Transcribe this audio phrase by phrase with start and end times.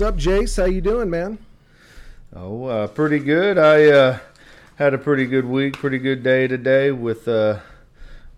[0.00, 0.56] What's up, Jace?
[0.56, 1.36] How you doing, man?
[2.34, 3.58] Oh, uh, pretty good.
[3.58, 4.18] I uh,
[4.76, 7.58] had a pretty good week, pretty good day today with uh,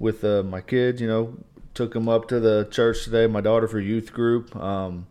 [0.01, 1.01] with uh, my kids.
[1.01, 1.37] You know,
[1.73, 3.29] took them up to the church today.
[3.29, 4.57] My daughter for youth group.
[4.57, 5.07] Um,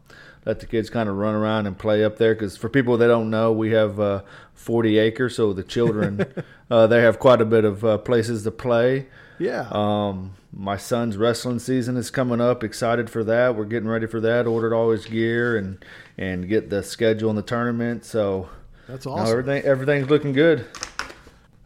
[0.45, 3.07] let the kids kind of run around and play up there because for people that
[3.07, 6.25] don't know, we have uh, 40 acres, so the children
[6.69, 9.07] uh, they have quite a bit of uh, places to play.
[9.41, 9.67] Yeah.
[9.71, 12.63] Um, my son's wrestling season is coming up.
[12.63, 13.55] Excited for that.
[13.55, 14.45] We're getting ready for that.
[14.45, 15.83] Ordered all his gear and
[16.15, 18.05] and get the schedule in the tournament.
[18.05, 18.49] So
[18.87, 19.39] That's no, awesome.
[19.39, 20.67] everything everything's looking good.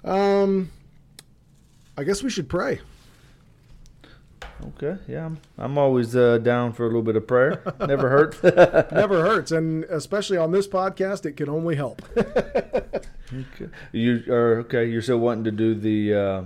[0.05, 0.71] Um,
[1.97, 2.79] I guess we should pray.
[4.67, 7.61] Okay, yeah, I'm, I'm always uh, down for a little bit of prayer.
[7.85, 8.41] Never hurts.
[8.91, 12.01] Never hurts, and especially on this podcast, it can only help.
[12.17, 13.69] okay.
[13.91, 14.85] You are okay.
[14.85, 16.13] You're still wanting to do the.
[16.13, 16.43] Uh,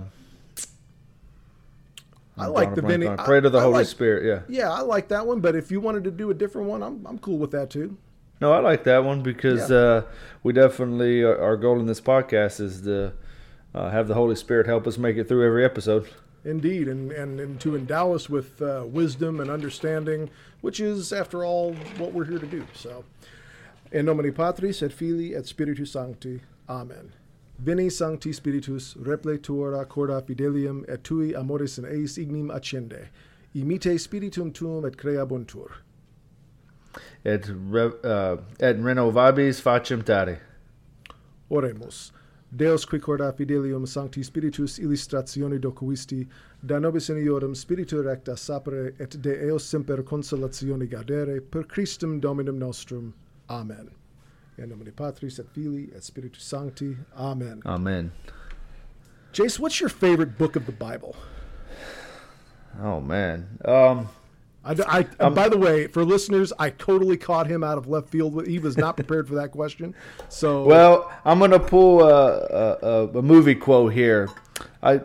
[2.40, 3.08] I like the Veni.
[3.24, 4.24] Pray to the I- Holy like- Spirit.
[4.24, 4.58] Yeah.
[4.62, 5.40] Yeah, I like that one.
[5.40, 7.96] But if you wanted to do a different one, I'm I'm cool with that too.
[8.40, 9.76] No, I like that one because Yeah.
[9.76, 10.02] uh,
[10.42, 13.12] we definitely our our goal in this podcast is to
[13.74, 16.08] uh, have the Holy Spirit help us make it through every episode.
[16.42, 20.30] Indeed, and, and, and to endow us with uh, wisdom and understanding,
[20.62, 22.66] which is, after all, what we're here to do.
[22.72, 23.04] So,
[23.92, 26.40] in nomine Patris et Filii et Spiritus Sancti.
[26.66, 27.12] Amen.
[27.62, 33.08] Veni Sancti Spiritus, repletur corda fidelium et tui amoris in eis ignim accende.
[33.54, 35.82] Imite spiritum tuum et crea bontur.
[37.22, 40.38] Et, re, uh, et renovabis facem tare.
[41.50, 42.12] Oremus.
[42.56, 46.26] Deus qui corda fidelium sancti spiritus illustratione docuisti,
[46.64, 52.20] da nobis in iodem spiritu recta sapere et de eos semper consolatione gaudere, per Christum
[52.20, 53.12] Dominum nostrum.
[53.50, 53.99] Amen.
[54.60, 56.94] In nomine Patris et Filii et Spiritus Sancti.
[57.16, 57.62] Amen.
[57.64, 58.12] Amen.
[59.32, 61.16] Jace, what's your favorite book of the Bible?
[62.82, 63.58] Oh man.
[63.64, 64.08] Um,
[64.62, 68.10] I, I- and by the way, for listeners, I totally caught him out of left
[68.10, 68.46] field.
[68.46, 69.94] He was not prepared for that question.
[70.28, 74.28] So, Well, I'm gonna pull a, a, a, a movie quote here.
[74.82, 75.00] I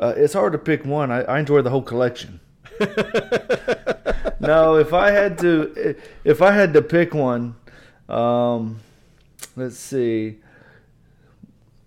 [0.00, 1.12] uh, it's hard to pick one.
[1.12, 2.40] I, I enjoy the whole collection.
[4.40, 7.54] no, if I had to, if I had to pick one,
[8.08, 8.80] um,
[9.56, 10.38] let's see.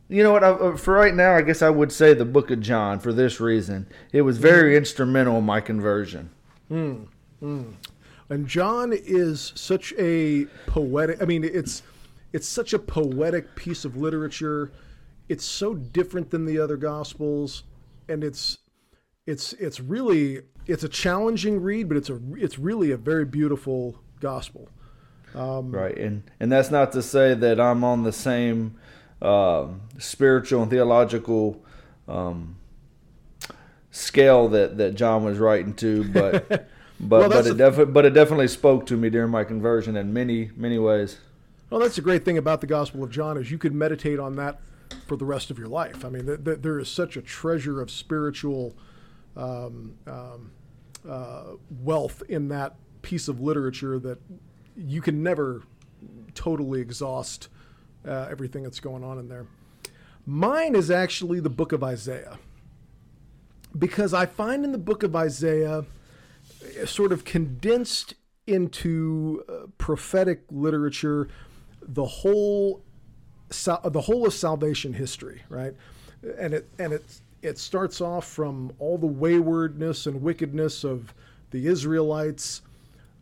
[0.09, 0.43] You know what?
[0.43, 3.13] I, uh, for right now, I guess I would say the Book of John for
[3.13, 3.87] this reason.
[4.11, 4.77] It was very mm.
[4.77, 6.29] instrumental in my conversion.
[6.69, 7.07] Mm,
[7.41, 7.73] mm.
[8.29, 11.21] and John is such a poetic.
[11.21, 11.83] I mean, it's
[12.33, 14.71] it's such a poetic piece of literature.
[15.29, 17.63] It's so different than the other gospels,
[18.09, 18.57] and it's
[19.25, 23.97] it's it's really it's a challenging read, but it's a it's really a very beautiful
[24.19, 24.69] gospel.
[25.71, 28.75] Right, and and that's not to say that I'm on the same
[29.21, 31.63] um spiritual and theological
[32.07, 32.57] um,
[33.91, 36.49] scale that, that John was writing to, but
[36.99, 40.13] but Well, but it definitely but it definitely spoke to me during my conversion in
[40.13, 41.17] many many ways.
[41.69, 44.35] Well, that's the great thing about the Gospel of John is you could meditate on
[44.35, 44.59] that
[45.07, 46.03] for the rest of your life.
[46.03, 48.75] I mean, th- th- there is such a treasure of spiritual
[49.37, 50.51] um, um,
[51.07, 54.19] uh, wealth in that piece of literature that
[54.75, 55.63] you can never
[56.33, 57.49] totally exhaust
[58.07, 59.45] uh, everything that's going on in there.
[60.25, 62.37] Mine is actually the book of Isaiah
[63.77, 65.85] because I find in the book of Isaiah
[66.81, 68.15] uh, sort of condensed
[68.47, 71.27] into uh, prophetic literature
[71.81, 72.83] the whole
[73.49, 75.73] sal- the whole of salvation history, right?
[76.37, 77.03] And it and it
[77.41, 81.13] it starts off from all the waywardness and wickedness of
[81.51, 82.61] the Israelites.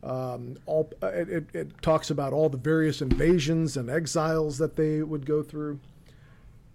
[0.02, 5.04] Um, all it, it, it talks about all the various invasions and exiles that they
[5.04, 5.80] would go through,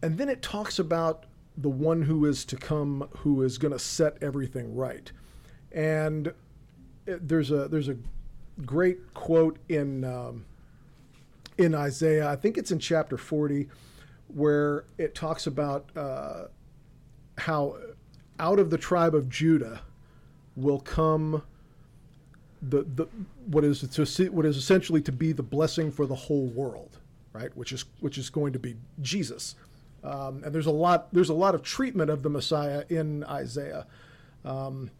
[0.02, 1.24] and then it talks about
[1.56, 5.10] the one who is to come, who is going to set everything right.
[5.72, 6.32] And
[7.06, 7.96] it, there's a there's a
[8.64, 10.44] great quote in um,
[11.58, 12.28] in Isaiah.
[12.28, 13.68] I think it's in chapter 40,
[14.28, 16.44] where it talks about uh,
[17.38, 17.76] how
[18.38, 19.82] out of the tribe of Judah
[20.56, 21.42] will come
[22.68, 23.06] the the
[23.46, 26.98] what is to what is essentially to be the blessing for the whole world,
[27.32, 27.54] right?
[27.56, 29.54] Which is which is going to be Jesus.
[30.02, 33.86] Um, and there's a lot there's a lot of treatment of the Messiah in Isaiah.
[34.44, 34.90] Um,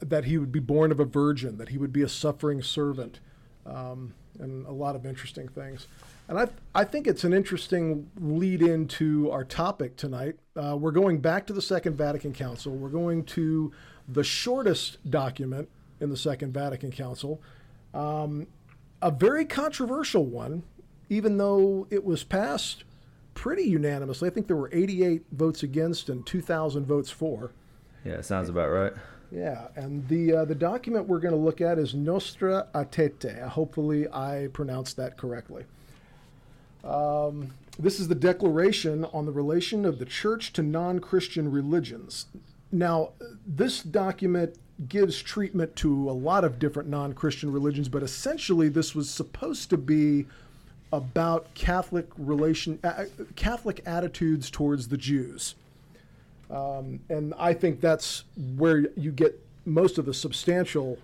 [0.00, 3.20] that he would be born of a virgin, that he would be a suffering servant,
[3.64, 5.86] um, and a lot of interesting things.
[6.28, 10.36] And I, I think it's an interesting lead into our topic tonight.
[10.54, 12.72] Uh, we're going back to the Second Vatican Council.
[12.72, 13.72] We're going to
[14.06, 15.70] the shortest document
[16.00, 17.40] in the Second Vatican Council,
[17.94, 18.46] um,
[19.02, 20.62] a very controversial one,
[21.08, 22.84] even though it was passed
[23.34, 24.28] pretty unanimously.
[24.28, 27.52] I think there were 88 votes against and 2,000 votes for.
[28.04, 28.92] Yeah, sounds about right.
[29.30, 33.46] Yeah, and the uh, the document we're going to look at is Nostra Aetate.
[33.48, 35.64] Hopefully, I pronounced that correctly.
[36.82, 42.26] Um, this is the declaration on the relation of the church to non-Christian religions.
[42.72, 43.10] Now,
[43.46, 44.56] this document
[44.86, 49.76] gives treatment to a lot of different non-Christian religions, but essentially, this was supposed to
[49.76, 50.26] be
[50.92, 53.04] about Catholic relation, uh,
[53.34, 55.54] Catholic attitudes towards the Jews.
[56.50, 58.24] Um, and I think that's
[58.56, 60.98] where you get most of the substantial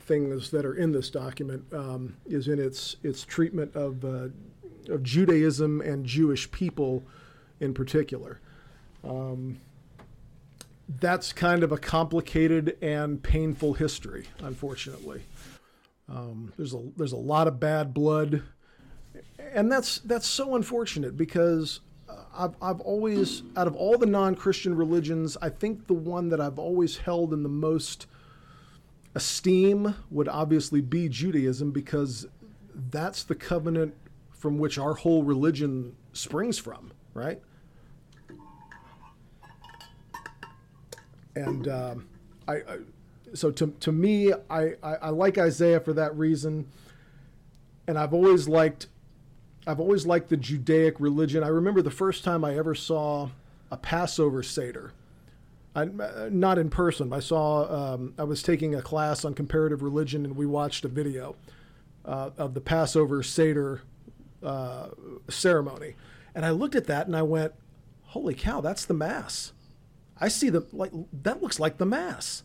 [0.00, 4.28] things that are in this document um, is in its its treatment of uh,
[4.88, 7.02] of Judaism and Jewish people
[7.60, 8.38] in particular.
[9.02, 9.58] Um,
[10.88, 15.22] that's kind of a complicated and painful history, unfortunately.
[16.08, 18.42] Um, there's a there's a lot of bad blood,
[19.52, 21.80] and that's that's so unfortunate because
[22.36, 26.40] I've, I've always, out of all the non Christian religions, I think the one that
[26.40, 28.06] I've always held in the most
[29.14, 32.26] esteem would obviously be Judaism because
[32.90, 33.94] that's the covenant
[34.30, 37.40] from which our whole religion springs from, right?
[41.36, 42.08] And um,
[42.48, 42.78] I, I,
[43.34, 46.66] so to, to me, I, I, I like Isaiah for that reason.
[47.86, 48.88] And I've always liked
[49.66, 51.42] I've always liked the Judaic religion.
[51.42, 53.30] I remember the first time I ever saw
[53.70, 54.92] a Passover Seder.
[55.74, 55.86] I,
[56.30, 57.12] not in person.
[57.12, 57.94] I saw.
[57.94, 61.36] Um, I was taking a class on comparative religion, and we watched a video
[62.04, 63.82] uh, of the Passover Seder
[64.42, 64.88] uh,
[65.28, 65.96] ceremony.
[66.34, 67.52] And I looked at that and I went,
[68.04, 68.60] "Holy cow!
[68.60, 69.52] That's the Mass.
[70.20, 70.92] I see the like.
[71.12, 72.42] That looks like the Mass."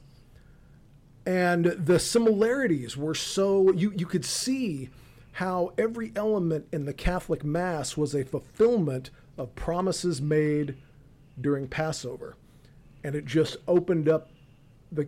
[1.23, 4.89] And the similarities were so you you could see
[5.33, 10.75] how every element in the Catholic Mass was a fulfillment of promises made
[11.39, 12.35] during Passover.
[13.03, 14.29] And it just opened up
[14.91, 15.07] the,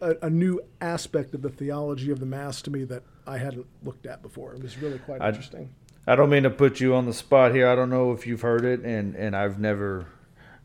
[0.00, 3.36] uh, a, a, new aspect of the theology of the Mass to me that I
[3.36, 4.54] hadn't looked at before.
[4.54, 5.74] It was really quite I, interesting.
[6.06, 7.68] I don't mean to put you on the spot here.
[7.68, 10.06] I don't know if you've heard it, and, and I've never,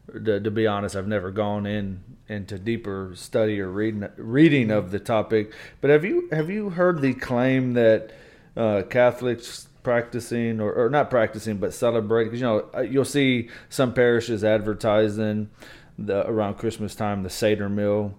[0.10, 4.92] to, to be honest, I've never gone in into deeper study or reading reading of
[4.92, 5.54] the topic.
[5.82, 8.12] But have you have you heard the claim that
[8.56, 12.32] uh, Catholics practicing or, or not practicing but celebrating?
[12.32, 15.50] Because you know you'll see some parishes advertising
[15.98, 18.18] the around Christmas time the Seder meal.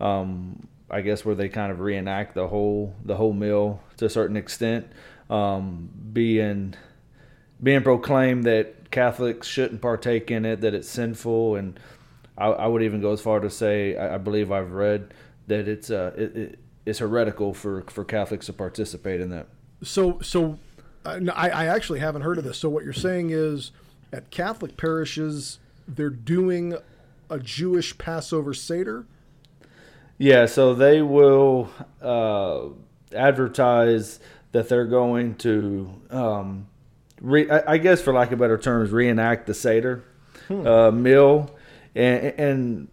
[0.00, 4.10] Um, I guess where they kind of reenact the whole the whole meal to a
[4.10, 4.86] certain extent,
[5.30, 6.74] um, being
[7.62, 11.78] being proclaimed that Catholics shouldn't partake in it, that it's sinful, and
[12.36, 15.14] I, I would even go as far to say I, I believe I've read
[15.46, 19.48] that it's uh, it, it, it's heretical for, for Catholics to participate in that.
[19.82, 20.58] So so
[21.04, 22.58] uh, I, I actually haven't heard of this.
[22.58, 23.72] So what you're saying is
[24.12, 26.76] at Catholic parishes they're doing
[27.30, 29.04] a Jewish Passover Seder.
[30.18, 31.70] Yeah, so they will
[32.00, 32.68] uh,
[33.14, 34.18] advertise
[34.52, 36.68] that they're going to, um,
[37.20, 40.04] re- I guess for lack of better terms, reenact the Seder
[40.48, 40.66] hmm.
[40.66, 41.50] uh, meal
[41.96, 42.88] and, and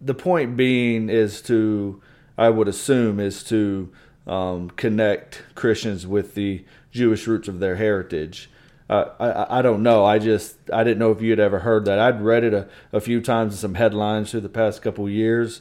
[0.00, 2.02] the point being is to,
[2.36, 3.92] I would assume, is to
[4.26, 8.50] um, connect Christians with the Jewish roots of their heritage.
[8.88, 10.04] Uh, I, I don't know.
[10.04, 11.98] I just I didn't know if you had ever heard that.
[11.98, 15.60] I'd read it a, a few times in some headlines through the past couple years,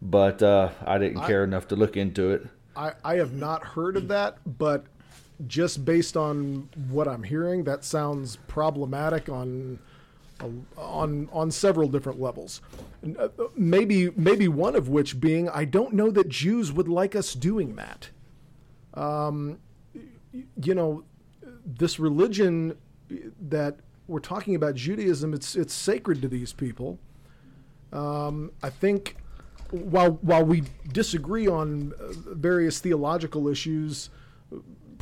[0.00, 2.46] but uh, I didn't care I, enough to look into it.
[2.74, 4.86] I, I have not heard of that, but
[5.46, 9.78] just based on what I'm hearing, that sounds problematic on
[10.76, 12.60] on on several different levels.
[13.18, 17.34] Uh, maybe maybe one of which being I don't know that Jews would like us
[17.34, 18.10] doing that.
[18.94, 19.58] Um,
[20.60, 21.04] you know,
[21.64, 22.76] this religion
[23.40, 23.76] that
[24.08, 26.98] we're talking about, Judaism, it's it's sacred to these people.
[27.92, 29.16] Um, I think
[29.70, 34.10] while while we disagree on uh, various theological issues,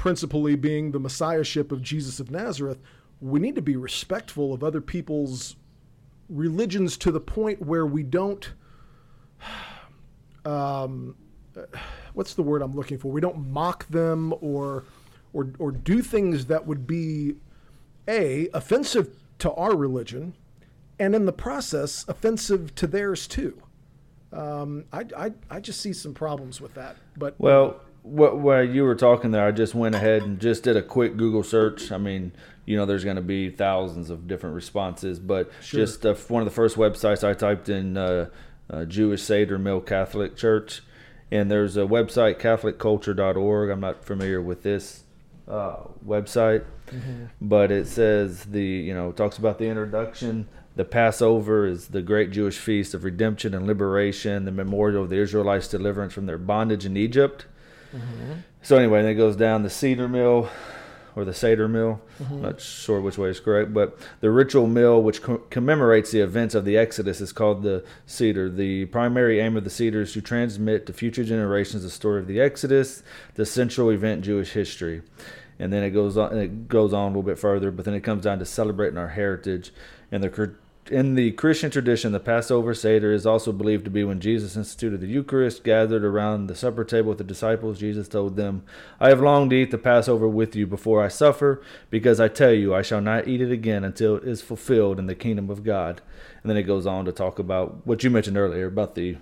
[0.00, 2.78] principally being the messiahship of Jesus of Nazareth,
[3.21, 5.57] we need to be respectful of other people's
[6.30, 8.54] religions to the point where we don't
[10.47, 11.14] um,
[12.14, 13.12] what's the word I'm looking for?
[13.12, 14.85] We don't mock them or
[15.35, 17.35] or or do things that would be
[18.09, 20.33] a offensive to our religion,
[20.99, 23.62] and in the process offensive to theirs too.
[24.33, 26.97] Um, I, I I just see some problems with that.
[27.19, 30.76] But well, what while you were talking there, I just went ahead and just did
[30.76, 31.92] a quick Google search.
[31.92, 32.33] I mean,
[32.64, 35.80] you know, there's going to be thousands of different responses, but sure.
[35.80, 38.30] just uh, one of the first websites I typed in uh,
[38.71, 40.83] uh, Jewish Seder Mill Catholic Church,
[41.30, 43.71] and there's a website CatholicCulture.org.
[43.71, 45.04] I'm not familiar with this
[45.49, 45.76] uh,
[46.07, 47.25] website, mm-hmm.
[47.40, 52.30] but it says the you know talks about the introduction The Passover is the great
[52.30, 56.87] Jewish feast of redemption and liberation, the memorial of the Israelites' deliverance from their bondage
[56.87, 57.47] in Egypt.
[57.95, 58.33] Mm-hmm.
[58.63, 60.51] So anyway, then it goes down the cedar mill
[61.17, 62.01] or the Seder Mill.
[62.21, 62.43] Mm-hmm.
[62.43, 66.55] Not sure which way is correct, but the ritual mill, which co- commemorates the events
[66.55, 68.49] of the Exodus, is called the Cedar.
[68.49, 72.27] The primary aim of the Seder is to transmit to future generations the story of
[72.27, 73.03] the Exodus,
[73.35, 75.03] the central event in Jewish history.
[75.59, 76.37] And then it goes on.
[76.39, 79.09] It goes on a little bit further, but then it comes down to celebrating our
[79.09, 79.73] heritage
[80.11, 80.31] and the
[80.89, 85.01] in the Christian tradition, the Passover Seder is also believed to be when Jesus instituted
[85.01, 87.79] the Eucharist, gathered around the supper table with the disciples.
[87.79, 88.65] Jesus told them,
[88.99, 92.53] I have longed to eat the Passover with you before I suffer, because I tell
[92.53, 95.63] you, I shall not eat it again until it is fulfilled in the kingdom of
[95.63, 96.01] God.
[96.43, 99.17] And then it goes on to talk about what you mentioned earlier about the,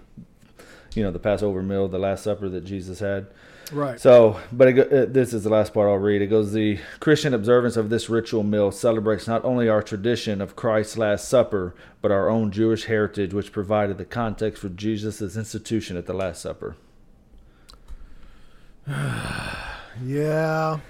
[0.95, 3.27] you know, the Passover meal, the Last Supper that Jesus had.
[3.73, 4.01] Right.
[4.01, 6.23] So, but it, it, uh, this is the last part I'll read.
[6.23, 10.57] It goes The Christian observance of this ritual meal celebrates not only our tradition of
[10.57, 15.97] Christ's Last Supper, but our own Jewish heritage, which provided the context for Jesus' institution
[15.97, 16.77] at the Last Supper.
[20.03, 20.81] yeah.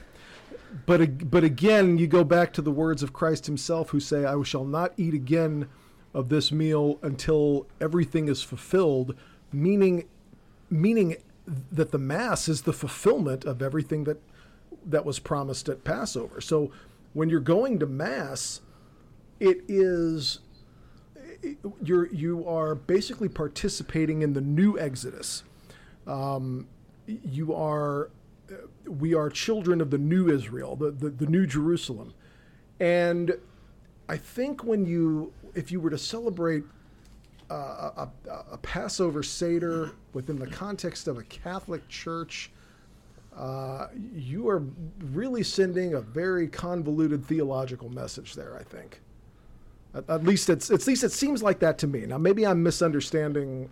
[0.86, 4.40] But, but again, you go back to the words of Christ himself, who say, I
[4.42, 5.68] shall not eat again
[6.14, 9.14] of this meal until everything is fulfilled,
[9.52, 10.04] meaning,
[10.70, 11.16] meaning
[11.72, 14.20] that the mass is the fulfillment of everything that
[14.84, 16.40] that was promised at Passover.
[16.40, 16.70] So
[17.12, 18.60] when you're going to mass,
[19.40, 20.40] it is
[21.82, 25.44] you're you are basically participating in the new Exodus.
[26.06, 26.66] Um,
[27.06, 28.10] you are
[28.86, 32.14] we are children of the new Israel, the, the, the new Jerusalem.
[32.80, 33.36] And
[34.08, 36.64] I think when you if you were to celebrate
[37.54, 38.08] a,
[38.52, 42.50] a, Passover Seder within the context of a Catholic church,
[43.36, 44.62] uh, you are
[45.12, 48.56] really sending a very convoluted theological message there.
[48.58, 49.00] I think.
[49.94, 52.00] At, at, least it's at least it seems like that to me.
[52.06, 53.70] Now maybe I'm misunderstanding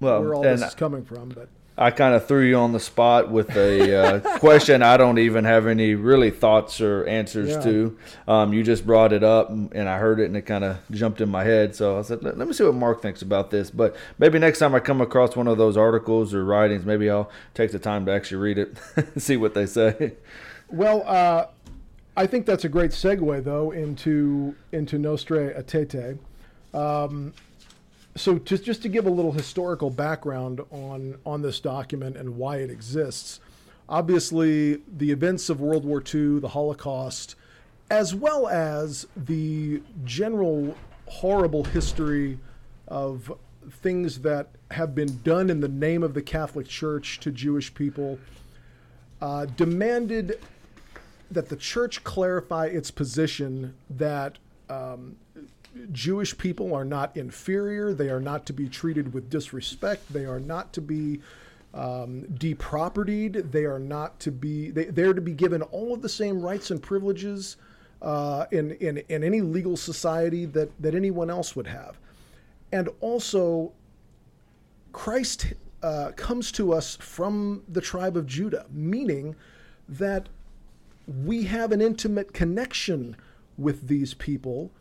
[0.00, 2.80] well, where all this is coming from, but I kind of threw you on the
[2.80, 7.60] spot with a uh, question I don't even have any really thoughts or answers yeah.
[7.60, 7.98] to.
[8.26, 11.20] Um, you just brought it up, and I heard it, and it kind of jumped
[11.20, 11.74] in my head.
[11.74, 13.70] So I said, let, let, me see what Mark thinks about this.
[13.70, 17.30] But maybe next time I come across one of those articles or writings, maybe I'll
[17.52, 18.76] take the time to actually read it,
[19.20, 20.14] see what they say.
[20.70, 21.46] Well, uh,
[22.16, 26.18] I think that's a great segue, though, into into Nostra Aetate.
[26.72, 27.34] Um,
[28.16, 32.56] so just just to give a little historical background on on this document and why
[32.56, 33.40] it exists,
[33.88, 37.36] obviously the events of World War II, the Holocaust,
[37.90, 42.38] as well as the general horrible history
[42.88, 43.32] of
[43.70, 48.18] things that have been done in the name of the Catholic Church to Jewish people,
[49.20, 50.40] uh, demanded
[51.30, 55.16] that the church clarify its position that um,
[55.92, 57.92] Jewish people are not inferior.
[57.92, 60.12] They are not to be treated with disrespect.
[60.12, 61.20] They are not to be
[61.74, 63.50] um, depropertied.
[63.52, 64.70] They are not to be.
[64.70, 67.56] They, they're to be given all of the same rights and privileges
[68.02, 71.98] uh, in, in in any legal society that that anyone else would have.
[72.72, 73.72] And also,
[74.92, 75.52] Christ
[75.82, 79.36] uh, comes to us from the tribe of Judah, meaning
[79.88, 80.28] that
[81.06, 83.16] we have an intimate connection
[83.56, 84.72] with these people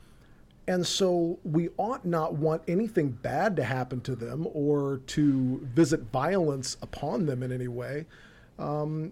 [0.68, 6.02] and so we ought not want anything bad to happen to them or to visit
[6.12, 8.06] violence upon them in any way.
[8.58, 9.12] Um,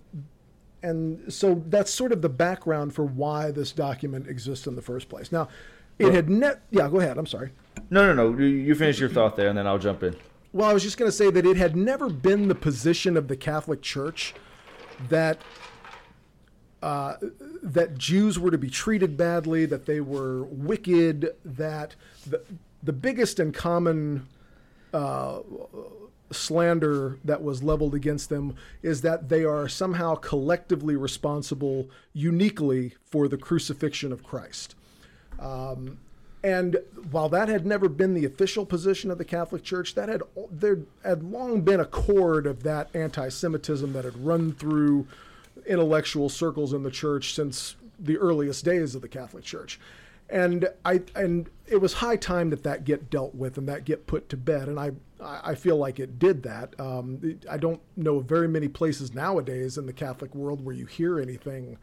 [0.82, 5.10] and so that's sort of the background for why this document exists in the first
[5.10, 5.32] place.
[5.32, 5.48] Now,
[6.00, 6.62] it well, had net.
[6.72, 7.18] Yeah, go ahead.
[7.18, 7.52] I'm sorry.
[7.90, 8.38] No, no, no.
[8.44, 10.16] You finish your thought there, and then I'll jump in.
[10.52, 13.28] Well, I was just going to say that it had never been the position of
[13.28, 14.34] the Catholic Church
[15.10, 15.42] that
[16.84, 21.96] that Jews were to be treated badly, that they were wicked, that
[22.28, 22.42] the,
[22.84, 24.28] the biggest and common
[24.94, 25.40] uh,
[26.32, 33.28] slander that was leveled against them is that they are somehow collectively responsible uniquely for
[33.30, 34.76] the crucifixion of Christ.
[35.40, 36.00] Um,
[36.44, 36.78] and
[37.12, 40.22] while that had never been the official position of the Catholic Church, that had
[40.52, 45.08] there had long been a cord of that anti-Semitism that had run through
[45.66, 49.80] intellectual circles in the church since the earliest days of the Catholic Church.
[50.30, 54.08] And I and it was high time that that get dealt with and that get
[54.08, 54.68] put to bed.
[54.68, 54.92] And I
[55.22, 56.78] I feel like it did that.
[56.80, 61.20] Um, I don't know very many places nowadays in the Catholic world where you hear
[61.20, 61.78] anything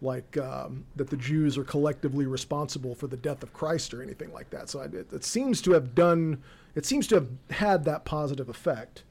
[0.00, 4.32] like um, that the Jews are collectively responsible for the death of Christ or anything
[4.32, 4.68] like that.
[4.68, 6.42] So it, it seems to have done.
[6.74, 9.04] It seems to have had that positive effect.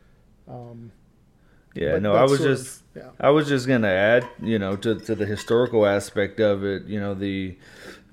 [0.47, 0.91] Um,
[1.75, 3.09] Yeah, But no, I was sort of- just yeah.
[3.19, 6.83] I was just gonna add, you know, to to the historical aspect of it.
[6.85, 7.57] You know, the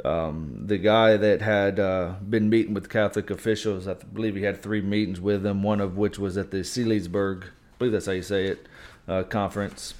[0.04, 3.86] um, the guy that had uh, been meeting with Catholic officials.
[3.86, 5.62] I believe he had three meetings with them.
[5.62, 7.48] One of which was at the Seelisberg, I
[7.78, 8.66] believe that's how you say it,
[9.06, 9.92] uh, conference.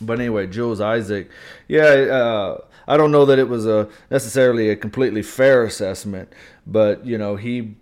[0.00, 1.30] But anyway, Jules Isaac,
[1.68, 6.32] yeah, uh, I don't know that it was a necessarily a completely fair assessment,
[6.66, 7.76] but you know, he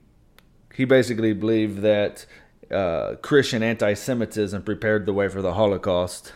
[0.74, 2.26] he basically believed that
[2.70, 6.32] uh, Christian anti-Semitism prepared the way for the Holocaust.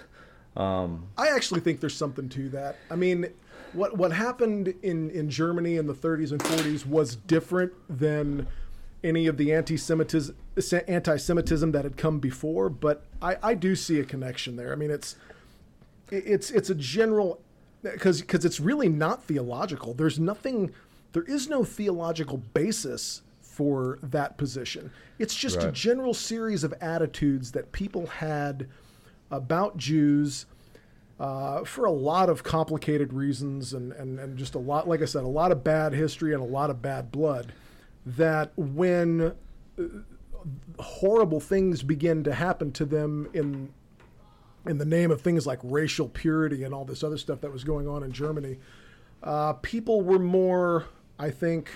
[0.56, 2.76] Um, I actually think there's something to that.
[2.90, 3.26] I mean,
[3.72, 8.46] what what happened in in Germany in the 30s and 40s was different than
[9.02, 10.34] any of the anti-Semitism
[10.88, 14.72] anti-Semitism that had come before, but I, I do see a connection there.
[14.72, 15.16] I mean, it's
[16.10, 17.40] it's it's a general
[17.82, 19.94] because because it's really not theological.
[19.94, 20.72] There's nothing,
[21.12, 23.22] there is no theological basis
[23.54, 24.90] for that position.
[25.18, 28.68] It's just a general series of attitudes that people had
[29.30, 30.46] about Jews
[31.20, 35.04] uh, for a lot of complicated reasons and, and, and just a lot, like I
[35.04, 37.52] said, a lot of bad history and a lot of bad blood.
[38.04, 39.32] That when
[39.78, 39.82] uh,
[40.80, 43.72] horrible things begin to happen to them in
[44.66, 47.64] in the name of things like racial purity and all this other stuff that was
[47.64, 48.58] going on in Germany,
[49.22, 50.86] uh, people were more,
[51.18, 51.70] I think,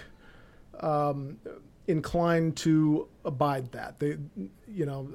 [0.80, 1.38] um,
[1.88, 3.99] inclined to abide that.
[3.99, 4.18] They,
[4.68, 5.09] you know,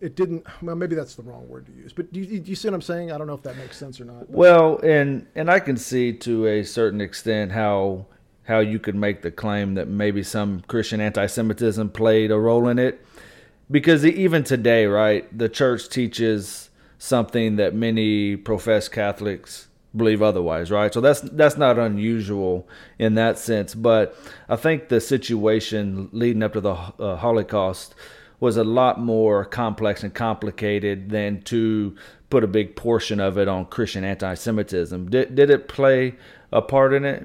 [0.00, 0.44] it didn't.
[0.60, 1.92] Well, maybe that's the wrong word to use.
[1.92, 3.12] But do you, do you see what I'm saying?
[3.12, 4.28] I don't know if that makes sense or not.
[4.28, 8.06] well, and and I can see to a certain extent how
[8.44, 12.78] how you could make the claim that maybe some Christian anti-Semitism played a role in
[12.78, 13.02] it,
[13.70, 20.92] because even today, right, the church teaches something that many professed Catholics believe otherwise, right?
[20.92, 23.74] So that's that's not unusual in that sense.
[23.74, 24.16] But
[24.48, 27.94] I think the situation leading up to the uh, Holocaust
[28.40, 31.96] was a lot more complex and complicated than to
[32.30, 35.10] put a big portion of it on Christian anti-Semitism.
[35.10, 36.14] Did did it play
[36.52, 37.24] a part in it?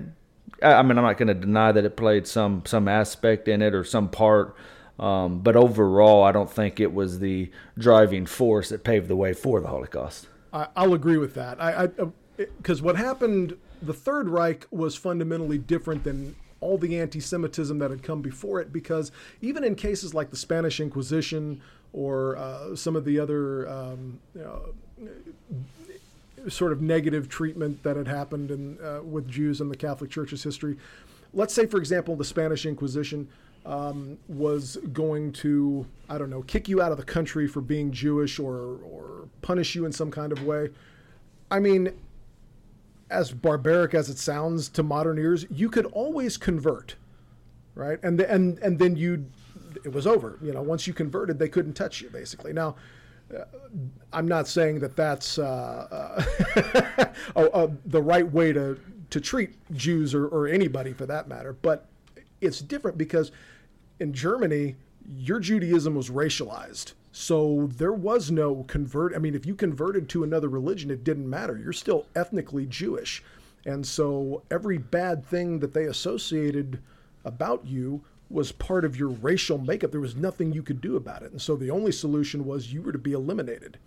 [0.61, 3.61] I I mean, I'm not going to deny that it played some some aspect in
[3.61, 4.55] it or some part.
[4.99, 9.31] Um, but overall, I don't think it was the driving force that paved the way
[9.31, 10.27] for the Holocaust.
[10.51, 11.61] I, I'll agree with that.
[11.61, 11.89] I
[12.57, 18.03] because what happened, the Third Reich was fundamentally different than all the anti-Semitism that had
[18.03, 18.71] come before it.
[18.73, 21.61] Because even in cases like the Spanish Inquisition
[21.93, 24.61] or uh, some of the other um, you know,
[26.49, 30.43] sort of negative treatment that had happened in, uh, with Jews in the Catholic Church's
[30.43, 30.77] history.
[31.33, 33.27] Let's say, for example, the Spanish Inquisition
[33.65, 37.91] um, was going to, I don't know, kick you out of the country for being
[37.91, 40.69] Jewish or, or punish you in some kind of way.
[41.51, 41.93] I mean,
[43.09, 46.95] as barbaric as it sounds to modern ears, you could always convert,
[47.75, 47.99] right?
[48.03, 49.25] And and and then you,
[49.83, 50.37] it was over.
[50.41, 52.53] You know, once you converted, they couldn't touch you basically.
[52.53, 52.75] Now,
[53.35, 53.45] uh,
[54.13, 56.23] I'm not saying that that's uh,
[56.55, 57.03] uh,
[57.35, 61.53] uh, uh, the right way to to treat Jews or, or anybody for that matter,
[61.53, 61.87] but
[62.41, 63.31] it's different because
[63.99, 64.75] in Germany,
[65.17, 66.93] your Judaism was racialized.
[67.19, 69.13] So there was no convert.
[69.13, 71.57] I mean, if you converted to another religion, it didn't matter.
[71.57, 73.21] You're still ethnically Jewish.
[73.65, 76.79] And so every bad thing that they associated
[77.25, 79.91] about you was part of your racial makeup.
[79.91, 81.31] There was nothing you could do about it.
[81.33, 83.79] And so the only solution was you were to be eliminated.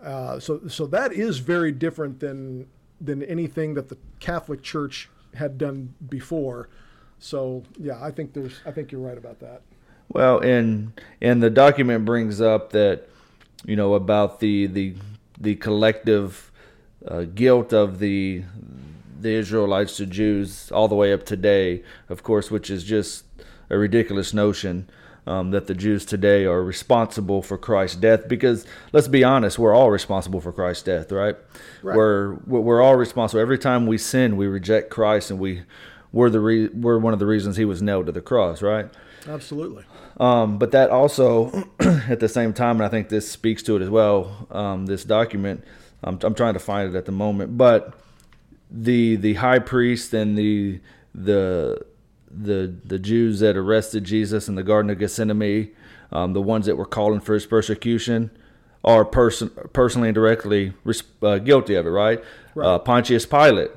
[0.00, 2.68] Uh, so, so that is very different than
[3.00, 6.68] than anything that the Catholic Church had done before.
[7.18, 8.60] So, yeah, I think there's.
[8.64, 9.62] I think you're right about that.
[10.12, 13.08] Well, and and the document brings up that
[13.64, 14.94] you know about the the
[15.38, 16.50] the collective
[17.06, 18.44] uh, guilt of the
[19.20, 23.24] the Israelites to Jews all the way up today, of course, which is just
[23.68, 24.88] a ridiculous notion.
[25.26, 29.74] Um, that the Jews today are responsible for Christ's death because let's be honest, we're
[29.74, 31.36] all responsible for Christ's death, right?
[31.82, 31.94] Right.
[31.94, 33.40] We're we're all responsible.
[33.40, 35.62] Every time we sin, we reject Christ, and we
[36.10, 38.88] we're the re- we're one of the reasons He was nailed to the cross, right?
[39.28, 39.84] Absolutely.
[40.20, 43.82] Um, but that also, at the same time, and I think this speaks to it
[43.82, 44.46] as well.
[44.50, 45.64] Um, this document,
[46.04, 47.94] I'm, I'm trying to find it at the moment, but
[48.70, 50.78] the the high priest and the
[51.14, 51.84] the
[52.30, 55.70] the the Jews that arrested Jesus in the Garden of Gethsemane,
[56.12, 58.30] um, the ones that were calling for his persecution,
[58.84, 62.22] are person personally and directly res- uh, guilty of it, right?
[62.54, 62.66] Right.
[62.66, 63.70] Uh, Pontius Pilate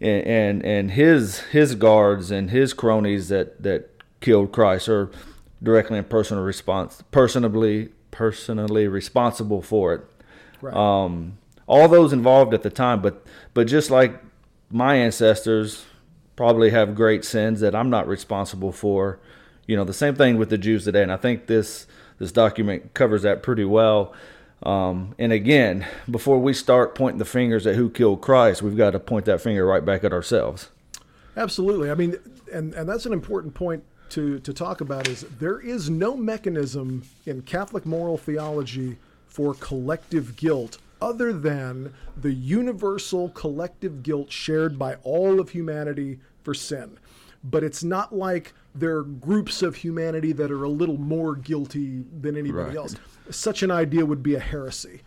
[0.00, 5.10] and, and and his his guards and his cronies that that killed Christ are
[5.62, 10.00] directly and personal response personally personally responsible for it.
[10.60, 10.74] Right.
[10.74, 14.20] Um, all those involved at the time, but but just like
[14.70, 15.84] my ancestors
[16.36, 19.18] probably have great sins that I'm not responsible for.
[19.66, 21.86] You know, the same thing with the Jews today, and I think this
[22.18, 24.12] this document covers that pretty well.
[24.62, 28.90] Um, and again, before we start pointing the fingers at who killed Christ, we've got
[28.90, 30.68] to point that finger right back at ourselves.
[31.34, 31.90] Absolutely.
[31.90, 32.16] I mean,
[32.52, 37.02] and, and that's an important point to, to talk about is there is no mechanism
[37.26, 38.96] in Catholic moral theology
[39.26, 46.52] for collective guilt other than the universal collective guilt shared by all of humanity for
[46.52, 46.98] sin.
[47.42, 52.04] But it's not like there are groups of humanity that are a little more guilty
[52.20, 52.76] than anybody Right.
[52.76, 52.96] else.
[53.30, 55.00] Such an idea would be a heresy.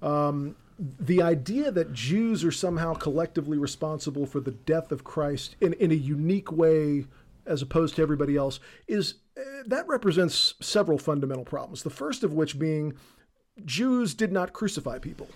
[0.00, 0.56] Um,
[0.98, 5.92] the idea that Jews are somehow collectively responsible for the death of Christ in, in
[5.92, 7.04] a unique way
[7.46, 11.82] as opposed to everybody else is uh, that represents several fundamental problems.
[11.82, 12.94] The first of which being
[13.64, 15.28] Jews did not crucify people.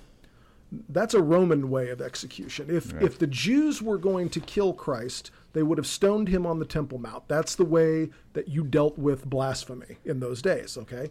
[0.90, 2.68] That's a Roman way of execution.
[2.70, 6.58] If if the Jews were going to kill Christ, they would have stoned him on
[6.58, 7.26] the Temple Mount.
[7.26, 10.76] That's the way that you dealt with blasphemy in those days.
[10.76, 11.10] Okay,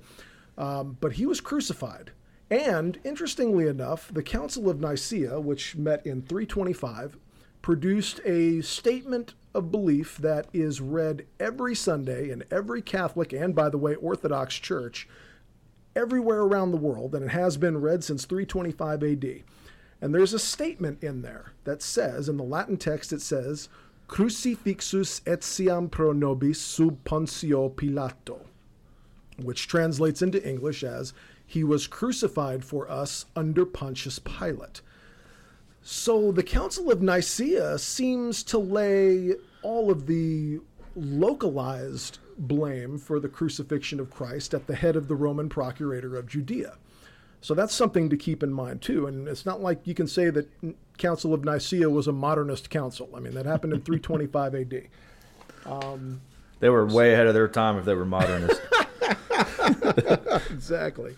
[0.58, 2.12] um, but he was crucified.
[2.50, 7.18] And interestingly enough, the Council of Nicaea, which met in 325,
[7.62, 13.70] produced a statement of belief that is read every Sunday in every Catholic and, by
[13.70, 15.10] the way, Orthodox church
[15.96, 19.44] everywhere around the world, and it has been read since 325 AD.
[20.00, 23.68] And there's a statement in there that says, in the Latin text, it says,
[24.08, 28.42] Crucifixus etiam pro nobis sub Pontio Pilato,
[29.42, 31.14] which translates into English as,
[31.48, 34.82] He was crucified for us under Pontius Pilate.
[35.82, 40.60] So the Council of Nicaea seems to lay all of the
[40.96, 46.28] localized blame for the crucifixion of Christ at the head of the Roman procurator of
[46.28, 46.76] Judea.
[47.42, 49.08] So that's something to keep in mind too.
[49.08, 50.50] And it's not like you can say that
[50.98, 53.10] Council of Nicaea was a modernist council.
[53.16, 54.88] I mean, that happened in 325 AD.
[56.60, 58.62] They were way ahead of their time if they were modernists.
[60.50, 61.16] Exactly.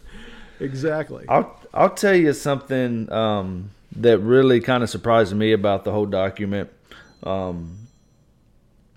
[0.60, 1.25] Exactly.
[1.30, 6.06] I'll I'll tell you something um, that really kind of surprised me about the whole
[6.06, 6.69] document
[7.23, 7.78] um,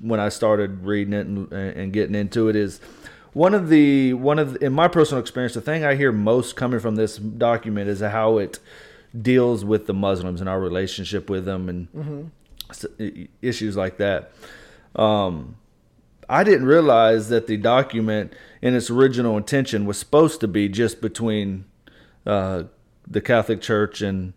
[0.03, 2.81] when I started reading it and, and getting into it is
[3.33, 6.55] one of the one of the, in my personal experience the thing I hear most
[6.57, 8.59] coming from this document is how it
[9.19, 11.89] deals with the Muslims and our relationship with them and
[13.01, 14.33] i- issues like that.
[14.97, 15.57] Um,
[16.29, 21.01] I didn't realize that the document, in its original intention, was supposed to be just
[21.01, 21.65] between
[22.27, 22.65] uh,
[23.07, 24.33] the Catholic Church and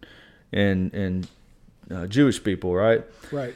[0.51, 1.27] and and
[1.89, 3.03] uh, Jewish people, right?
[3.31, 3.53] Right.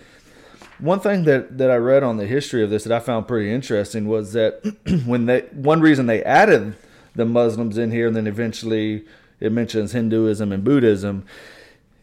[0.80, 3.52] One thing that, that I read on the history of this that I found pretty
[3.52, 4.62] interesting was that
[5.06, 6.76] when they one reason they added
[7.16, 9.04] the Muslims in here and then eventually
[9.40, 11.26] it mentions Hinduism and Buddhism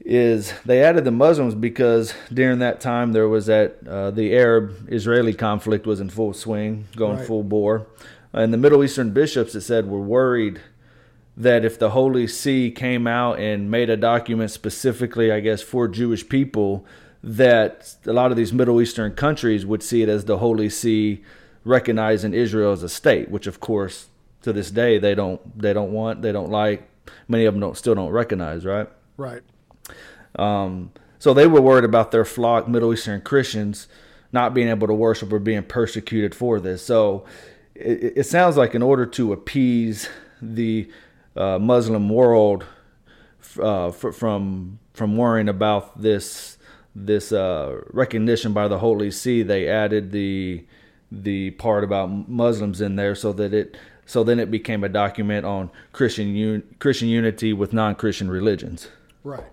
[0.05, 4.89] is they added the Muslims because during that time there was that uh, the Arab
[4.93, 7.27] Israeli conflict was in full swing, going Right.
[7.27, 7.87] full bore,
[8.33, 10.61] and the Middle Eastern bishops it said were worried
[11.37, 15.87] that if the Holy See came out and made a document specifically, I guess, for
[15.89, 16.87] Jewish people,
[17.27, 21.25] that a lot of these Middle Eastern countries would see it as the Holy See
[21.65, 24.07] recognizing Israel as a state, which of course
[24.43, 26.89] to this day they don't they don't want, they don't like.
[27.27, 28.89] Many of them don't still don't recognize, right?
[29.17, 29.43] Right.
[30.37, 33.89] Um, so they were worried about their flock, Middle Eastern Christians,
[34.31, 36.85] not being able to worship or being persecuted for this.
[36.85, 37.25] So
[37.75, 40.09] it, it sounds like in order to appease
[40.41, 40.89] the
[41.35, 42.65] uh, Muslim world
[43.61, 46.56] uh, fr- from from worrying about this
[46.97, 50.65] this uh, recognition by the Holy See, they added the
[51.13, 55.45] the part about Muslims in there so that it so then it became a document
[55.45, 58.89] on Christian un, Christian unity with non-Christian religions.
[59.23, 59.45] Right.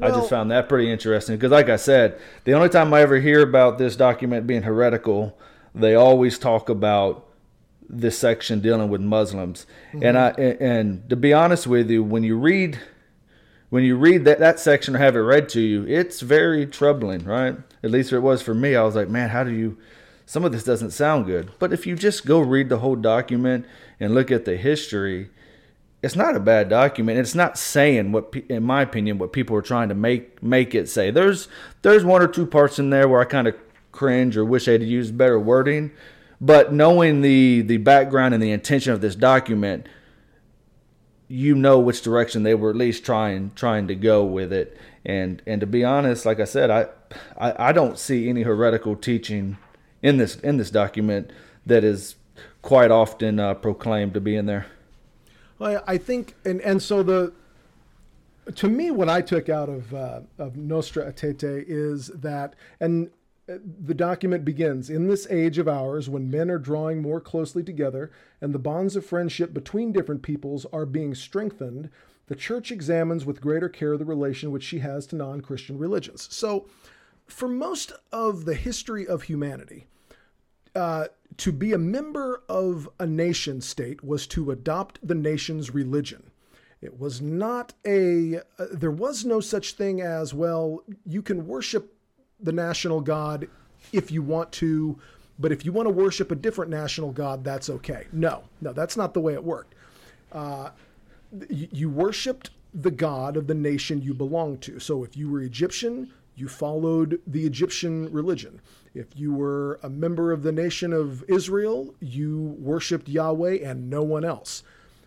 [0.00, 3.18] I just found that pretty interesting because, like I said, the only time I ever
[3.18, 5.36] hear about this document being heretical,
[5.74, 7.26] they always talk about
[7.88, 9.66] this section dealing with Muslims.
[10.00, 12.78] And I and, and to be honest with you, when you read
[13.70, 17.24] when you read that that section or have it read to you, it's very troubling,
[17.24, 17.56] right?
[17.82, 18.74] At least it was for me.
[18.74, 19.76] I was like, man, how do you?
[20.26, 21.50] Some of this doesn't sound good.
[21.58, 23.66] But if you just go read the whole document
[23.98, 25.30] and look at the history,
[26.02, 27.18] it's not a bad document.
[27.18, 30.88] It's not saying what, in my opinion, what people are trying to make make it
[30.88, 31.10] say.
[31.10, 31.48] There's
[31.82, 33.54] there's one or two parts in there where I kind of
[33.92, 35.90] cringe or wish I'd used better wording.
[36.40, 39.88] But knowing the the background and the intention of this document,
[41.28, 44.76] you know which direction they were at least trying trying to go with it.
[45.04, 46.86] And and to be honest, like I said, I
[47.38, 49.58] I, I don't see any heretical teaching
[50.02, 51.30] in this in this document
[51.66, 52.16] that is
[52.62, 54.66] quite often uh, proclaimed to be in there.
[55.58, 57.32] Well, I think, and and so the,
[58.54, 63.10] to me, what I took out of uh, of Nostra Aetate is that, and
[63.48, 68.10] the document begins In this age of ours, when men are drawing more closely together
[68.40, 71.88] and the bonds of friendship between different peoples are being strengthened,
[72.26, 76.28] the church examines with greater care the relation which she has to non Christian religions.
[76.30, 76.66] So,
[77.26, 79.86] for most of the history of humanity,
[80.74, 81.06] uh,
[81.38, 86.30] to be a member of a nation state was to adopt the nation's religion.
[86.80, 91.97] It was not a, uh, there was no such thing as, well, you can worship
[92.40, 93.48] the national god
[93.92, 94.98] if you want to,
[95.38, 98.06] but if you want to worship a different national god, that's okay.
[98.12, 99.74] No, no, that's not the way it worked.
[100.32, 100.70] Uh,
[101.48, 104.78] you, worshiped the god of the nation you belonged to.
[104.78, 108.60] So if you were Egyptian, you followed the Egyptian religion.
[108.94, 114.02] If you were a member of the nation of Israel, you worshiped Yahweh and no
[114.02, 114.62] one else.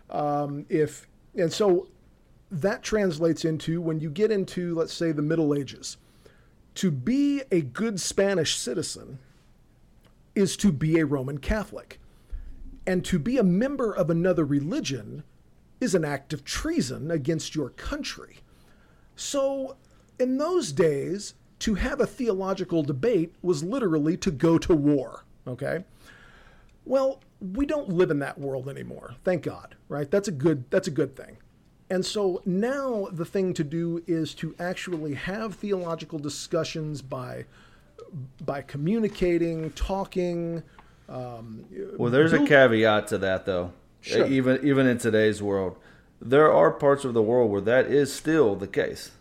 [0.09, 1.87] Um, if and so
[2.51, 5.97] that translates into when you get into, let's say, the Middle Ages,
[6.75, 9.19] to be a good Spanish citizen
[10.35, 11.99] is to be a Roman Catholic.
[12.87, 15.23] And to be a member of another religion
[15.79, 18.37] is an act of treason against your country.
[19.15, 19.77] So,
[20.19, 25.83] in those days, to have a theological debate was literally to go to war, okay?
[26.85, 29.15] Well, we don't live in that world anymore.
[29.23, 30.09] Thank God, right?
[30.09, 31.37] That's a good that's a good thing.
[31.91, 37.45] And so now the thing to do is to actually have theological discussions by
[38.39, 40.63] by communicating, talking.
[41.09, 41.65] Um,
[41.97, 42.45] well, there's build...
[42.45, 43.73] a caveat to that, though.
[43.99, 44.25] Sure.
[44.25, 45.75] Even even in today's world,
[46.21, 49.11] there are parts of the world where that is still the case.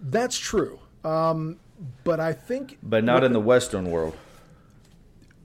[0.00, 1.60] That's true, um,
[2.02, 2.78] but I think.
[2.82, 4.16] But not in the, the Western world.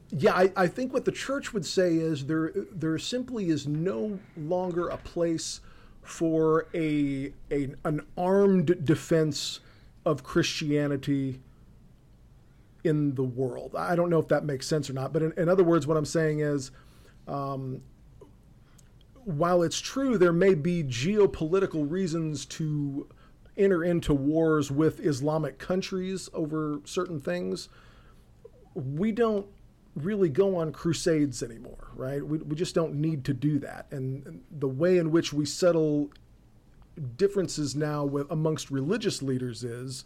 [0.09, 4.17] Yeah, I, I think what the church would say is there there simply is no
[4.35, 5.61] longer a place
[6.07, 9.59] for a, a an armed defense
[10.05, 11.41] of Christianity
[12.83, 13.75] in the world.
[13.75, 15.97] I don't know if that makes sense or not, but in, in other words, what
[15.97, 16.71] I'm saying is,
[17.27, 17.81] um,
[19.25, 23.09] while it's true there may be geopolitical reasons to
[23.57, 27.67] enter into wars with Islamic countries over certain things,
[28.75, 29.45] we don't
[30.03, 32.25] really go on crusades anymore, right?
[32.25, 33.87] We, we just don't need to do that.
[33.91, 36.09] And the way in which we settle
[37.15, 40.03] differences now with amongst religious leaders is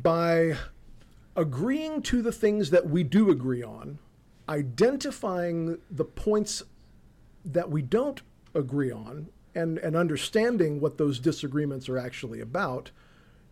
[0.00, 0.56] by
[1.36, 3.98] agreeing to the things that we do agree on,
[4.48, 6.62] identifying the points
[7.44, 8.22] that we don't
[8.54, 12.90] agree on, and, and understanding what those disagreements are actually about,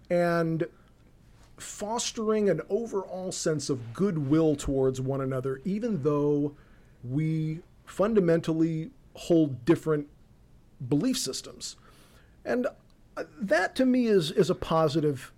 [0.08, 0.66] and
[1.60, 6.54] fostering an overall sense of goodwill towards one another, even though
[7.04, 10.06] we fundamentally hold different
[10.88, 11.76] belief systems.
[12.44, 12.66] And
[13.16, 15.32] uh, that to me is, is a positive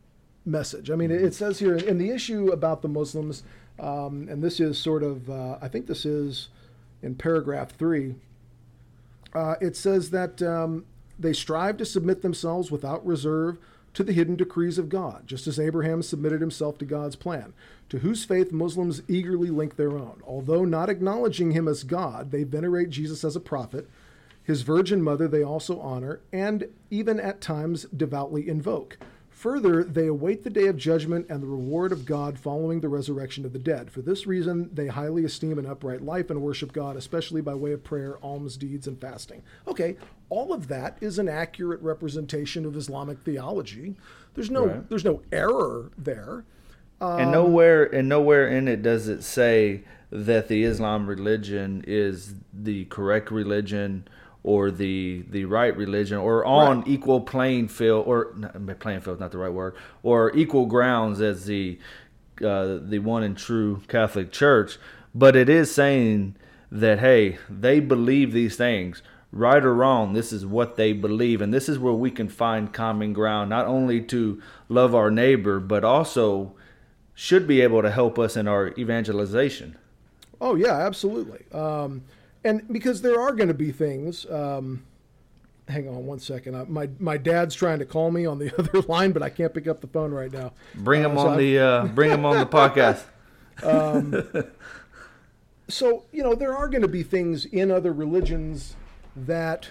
[0.45, 0.91] message.
[0.91, 3.43] I mean, it says here in the issue about the Muslims,
[3.79, 6.49] um, and this is sort of, uh, I think this is
[7.03, 8.15] in paragraph three,
[9.35, 10.85] uh, it says that um,
[11.19, 13.59] they strive to submit themselves without reserve
[13.95, 17.53] to the hidden decrees of God, just as Abraham submitted himself to God's plan,
[17.89, 20.23] to whose faith Muslims eagerly link their own.
[20.27, 23.89] Although not acknowledging him as God, they venerate Jesus as a prophet.
[24.43, 28.99] His virgin mother they also honor, and even at times devoutly invoke.
[29.43, 33.45] Further, they await the day of judgment and the reward of God following the resurrection
[33.45, 33.91] of the dead.
[33.91, 37.73] For this reason, they highly esteem an upright life and worship God, especially by way
[37.73, 39.43] of prayer, alms deeds, and fasting.
[39.67, 39.97] Okay,
[40.29, 43.97] all of that is an accurate representation of Islamic theology.
[44.35, 44.89] There's no right.
[44.89, 46.45] there's no error there.
[47.01, 52.37] Um, and nowhere and nowhere in it does it say that the Islam religion is
[52.55, 54.07] the correct religion
[54.45, 56.89] or the the right religion or on right.
[56.89, 58.35] equal playing field or
[58.81, 61.79] playing field is not the right word or equal grounds as the
[62.45, 64.79] uh, the one and true Catholic Church,
[65.15, 66.35] but it is saying
[66.71, 69.03] that hey, they believe these things.
[69.35, 72.71] Right or wrong, this is what they believe, and this is where we can find
[72.71, 76.53] common ground, not only to love our neighbor, but also
[77.15, 79.79] should be able to help us in our evangelization.
[80.39, 81.45] Oh yeah, absolutely.
[81.51, 82.03] Um,
[82.45, 84.27] and because there are going to be things.
[84.31, 84.85] Um,
[85.69, 86.55] hang on one second.
[86.55, 89.53] Uh, my my dad's trying to call me on the other line, but I can't
[89.53, 90.53] pick up the phone right now.
[90.75, 93.05] Bring him uh, so on the uh, bring him on the podcast.
[93.63, 94.25] Um,
[95.69, 98.77] so you know there are going to be things in other religions
[99.15, 99.69] that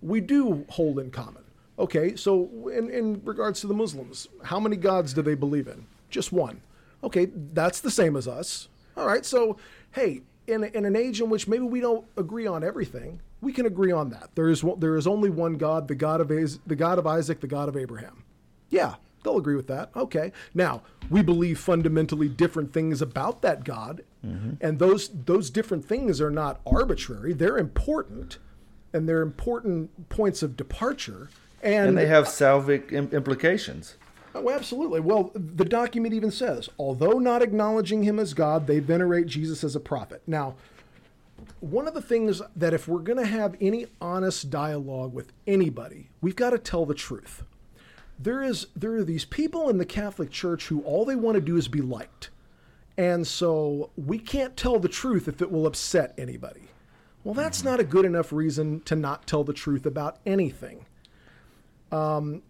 [0.00, 1.42] we do hold in common.
[1.78, 5.86] Okay, so in, in regards to the Muslims, how many gods do they believe in?
[6.10, 6.60] Just one.
[7.04, 8.68] Okay, that's the same as us.
[8.96, 9.56] All right, so
[9.92, 13.66] hey, in, in an age in which maybe we don't agree on everything, we can
[13.66, 14.30] agree on that.
[14.34, 17.46] There is there is only one God, the God of the God of Isaac, the
[17.46, 18.24] God of Abraham.
[18.70, 19.90] Yeah, they'll agree with that.
[19.94, 20.32] Okay.
[20.54, 24.54] Now, we believe fundamentally different things about that God, mm-hmm.
[24.60, 27.32] and those those different things are not arbitrary.
[27.32, 28.38] They're important,
[28.92, 31.28] and they're important points of departure.
[31.62, 33.96] And, And they have salvic implications.
[34.44, 35.00] Oh, absolutely.
[35.00, 39.74] Well, the document even says, although not acknowledging him as God, they venerate Jesus as
[39.74, 40.22] a prophet.
[40.26, 40.54] Now,
[41.60, 46.10] one of the things that if we're going to have any honest dialogue with anybody,
[46.20, 47.44] we've got to tell the truth.
[48.18, 51.40] There is there are these people in the Catholic Church who all they want to
[51.40, 52.30] do is be liked.
[52.96, 56.62] And so we can't tell the truth if it will upset anybody.
[57.22, 60.84] Well, that's not a good enough reason to not tell the truth about anything
[61.92, 62.42] um,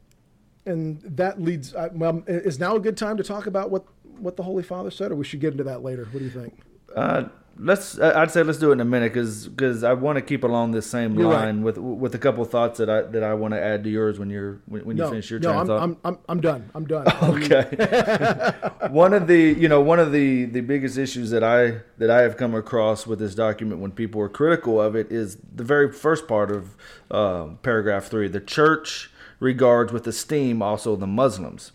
[0.68, 1.74] and that leads.
[1.74, 3.84] I, well, is now a good time to talk about what
[4.18, 6.04] what the Holy Father said, or we should get into that later?
[6.10, 6.58] What do you think?
[6.94, 7.24] Uh,
[7.58, 7.98] let's.
[7.98, 10.72] I'd say let's do it in a minute because because I want to keep along
[10.72, 11.46] this same You're right.
[11.46, 13.90] line with with a couple of thoughts that I that I want to add to
[13.90, 15.82] yours when you're when, when you finish your no, train I'm, thought.
[15.82, 16.70] I'm, I'm I'm done.
[16.74, 17.06] I'm done.
[17.22, 18.52] okay.
[18.90, 22.22] one of the you know one of the the biggest issues that I that I
[22.22, 25.92] have come across with this document when people are critical of it is the very
[25.92, 26.76] first part of
[27.10, 28.28] uh, paragraph three.
[28.28, 31.72] The church regards with esteem also the Muslims.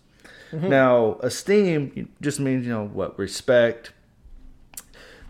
[0.70, 3.92] Now, esteem just means you know what respect.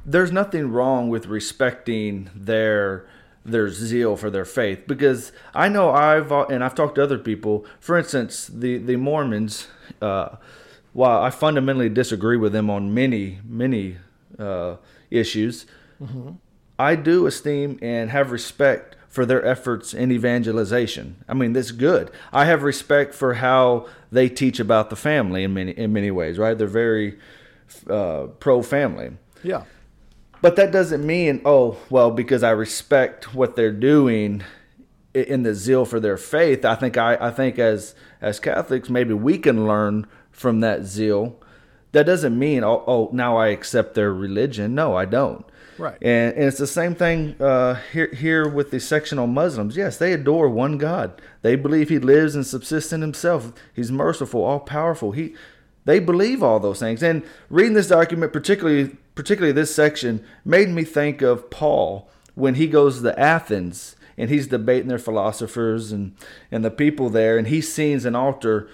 [0.06, 3.08] There's nothing wrong with respecting their
[3.46, 7.66] their zeal for their faith because I know I've and I've talked to other people.
[7.80, 9.68] For instance, the the Mormons.
[10.02, 10.36] Uh,
[10.92, 13.98] while I fundamentally disagree with them on many many
[14.38, 14.76] uh,
[15.10, 15.66] issues,
[16.78, 21.24] I do esteem and have respect for their efforts in evangelization.
[21.30, 22.10] I mean, that's good.
[22.32, 26.40] I have respect for how they teach about the family in many in many ways.
[26.40, 26.58] Right?
[26.58, 27.20] They're very
[27.88, 29.12] uh, pro family.
[29.44, 29.66] yeah,
[30.42, 34.42] But that doesn't mean, oh, well, because I respect what they're doing
[35.14, 36.66] in the zeal for their faith.
[36.66, 41.40] I think I, I think as as Catholics, maybe we can learn from that zeal.
[41.92, 44.74] That doesn't mean, oh, oh now I accept their religion.
[44.74, 45.46] No, I don't.
[45.78, 45.98] Right.
[46.02, 49.76] And, and it's the same thing uh, here here with the sectional Muslims.
[49.76, 51.22] Yes, they adore one God.
[51.42, 53.54] They believe He lives and subsists in Himself.
[53.74, 55.12] He's merciful, all powerful.
[55.12, 55.36] He
[55.86, 57.04] they believe all those things.
[57.04, 62.68] And reading this document, particularly particularly this section, made me think of Paul when he
[62.68, 66.16] goes to Athens and he's debating their philosophers and
[66.52, 68.70] and the people there, and he sees an altar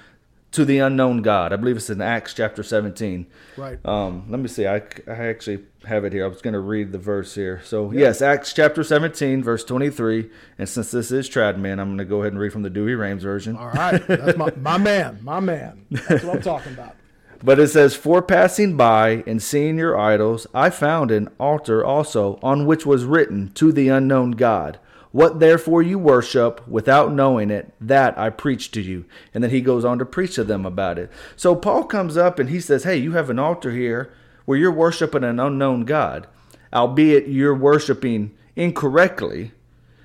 [0.52, 1.54] to the unknown God.
[1.54, 3.28] I believe it's in Acts chapter 17.
[3.56, 3.78] right.
[3.86, 4.66] Um, let me see.
[4.66, 6.26] I, I actually have it here.
[6.26, 7.62] I was going to read the verse here.
[7.64, 10.30] So, yes, Acts chapter 17, verse 23.
[10.58, 12.70] And since this is Trad Men, I'm going to go ahead and read from the
[12.70, 13.56] Douay-Rheims version.
[13.56, 15.86] All right, that's my my man, my man.
[15.90, 16.96] That's what I'm talking about.
[17.42, 22.38] But it says, For passing by and seeing your idols, I found an altar also
[22.44, 24.80] on which was written, To the unknown God.
[25.12, 29.06] What therefore you worship without knowing it, that I preach to you.
[29.34, 31.10] And then he goes on to preach to them about it.
[31.36, 34.12] So Paul comes up and he says, Hey, you have an altar here
[34.50, 36.26] where you're worshiping an unknown God,
[36.74, 39.52] albeit you're worshiping incorrectly.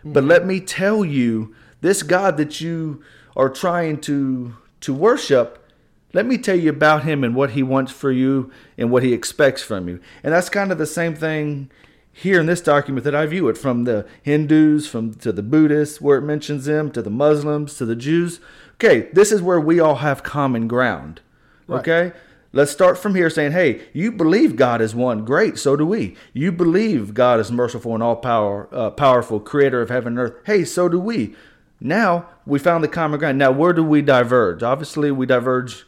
[0.04, 0.28] But mm-hmm.
[0.28, 3.02] let me tell you, this God that you
[3.38, 5.66] are trying to to worship,
[6.12, 9.14] let me tell you about him and what he wants for you and what he
[9.14, 9.98] expects from you.
[10.22, 11.70] And that's kind of the same thing
[12.12, 16.02] here in this document that I view it from the Hindus, from to the Buddhists,
[16.02, 18.40] where it mentions them, to the Muslims, to the Jews.
[18.74, 21.22] Okay, this is where we all have common ground.
[21.66, 21.78] Right.
[21.80, 22.18] Okay?
[22.54, 25.24] Let's start from here saying, hey, you believe God is one.
[25.24, 26.16] Great, so do we.
[26.32, 30.34] You believe God is merciful and all power, uh, powerful, creator of heaven and earth.
[30.46, 31.34] Hey, so do we.
[31.80, 33.38] Now we found the common ground.
[33.38, 34.62] Now, where do we diverge?
[34.62, 35.84] Obviously, we diverge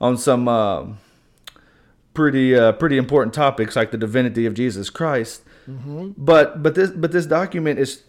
[0.00, 0.86] on some uh,
[2.14, 5.42] pretty uh, pretty important topics like the divinity of Jesus Christ.
[6.18, 8.02] But but this but this document is,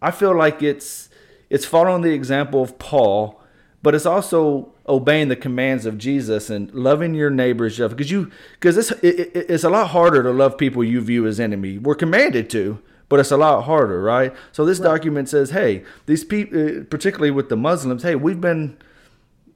[0.00, 1.10] I feel like it's
[1.50, 3.37] it's following the example of Paul,
[3.82, 8.76] but it's also obeying the commands of Jesus and loving your neighbors because you because
[8.76, 11.78] it's it, it, it's a lot harder to love people you view as enemy.
[11.78, 14.34] We're commanded to, but it's a lot harder, right?
[14.52, 18.76] So this document says, hey, these people, particularly with the Muslims, hey, we've been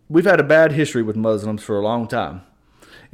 [0.08, 2.42] we've had a bad history with Muslims for a long time.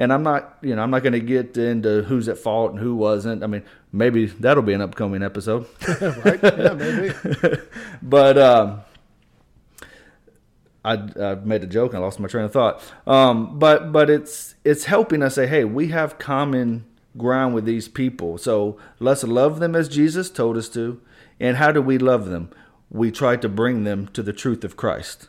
[0.00, 2.78] And I'm not, you know, I'm not going to get into who's at fault and
[2.78, 3.42] who wasn't.
[3.42, 5.66] I mean, maybe that'll be an upcoming episode.
[6.24, 6.38] right?
[6.40, 7.12] Yeah, maybe.
[8.02, 8.80] but um,
[10.88, 12.82] I, I made a joke and I lost my train of thought.
[13.06, 16.84] Um, but but it's it's helping us say, hey, we have common
[17.16, 21.00] ground with these people, so let's love them as Jesus told us to.
[21.40, 22.50] And how do we love them?
[22.90, 25.28] We try to bring them to the truth of Christ.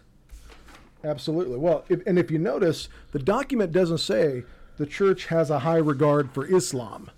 [1.04, 1.58] Absolutely.
[1.58, 4.44] Well, if, and if you notice, the document doesn't say
[4.78, 7.12] the church has a high regard for Islam.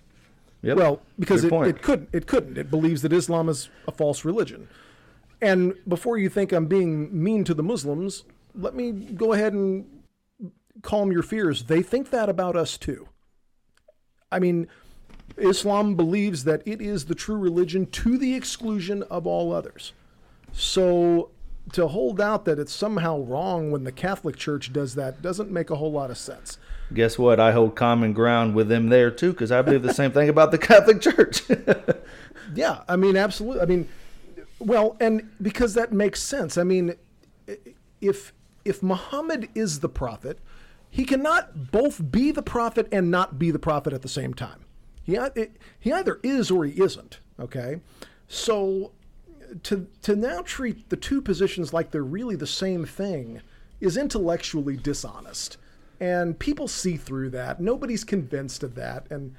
[0.63, 0.77] Yep.
[0.77, 2.09] Well, because it, it couldn't.
[2.13, 2.57] It couldn't.
[2.57, 4.67] It believes that Islam is a false religion.
[5.41, 8.23] And before you think I'm being mean to the Muslims,
[8.55, 9.85] let me go ahead and
[10.81, 13.07] calm your fears, they think that about us too.
[14.31, 14.67] I mean,
[15.37, 19.93] Islam believes that it is the true religion to the exclusion of all others.
[20.53, 21.31] So
[21.73, 25.69] to hold out that it's somehow wrong when the Catholic Church does that doesn't make
[25.69, 26.57] a whole lot of sense.
[26.93, 27.39] Guess what?
[27.39, 30.51] I hold common ground with them there too because I believe the same thing about
[30.51, 31.43] the Catholic Church.
[32.55, 33.61] yeah, I mean, absolutely.
[33.61, 33.87] I mean,
[34.61, 36.57] well, and because that makes sense.
[36.57, 36.95] I mean,
[37.99, 38.33] if
[38.63, 40.39] if Muhammad is the prophet,
[40.89, 44.65] he cannot both be the prophet and not be the prophet at the same time.
[45.03, 45.17] He,
[45.79, 47.19] he either is or he isn't.
[47.39, 47.81] Okay,
[48.27, 48.91] so
[49.63, 53.41] to to now treat the two positions like they're really the same thing
[53.79, 55.57] is intellectually dishonest,
[55.99, 57.59] and people see through that.
[57.59, 59.35] Nobody's convinced of that, and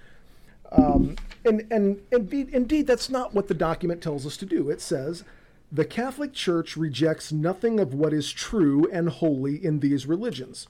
[0.72, 4.70] um, and and indeed, indeed, that's not what the document tells us to do.
[4.70, 5.24] It says.
[5.74, 10.66] The Catholic Church rejects nothing of what is true and holy in these religions.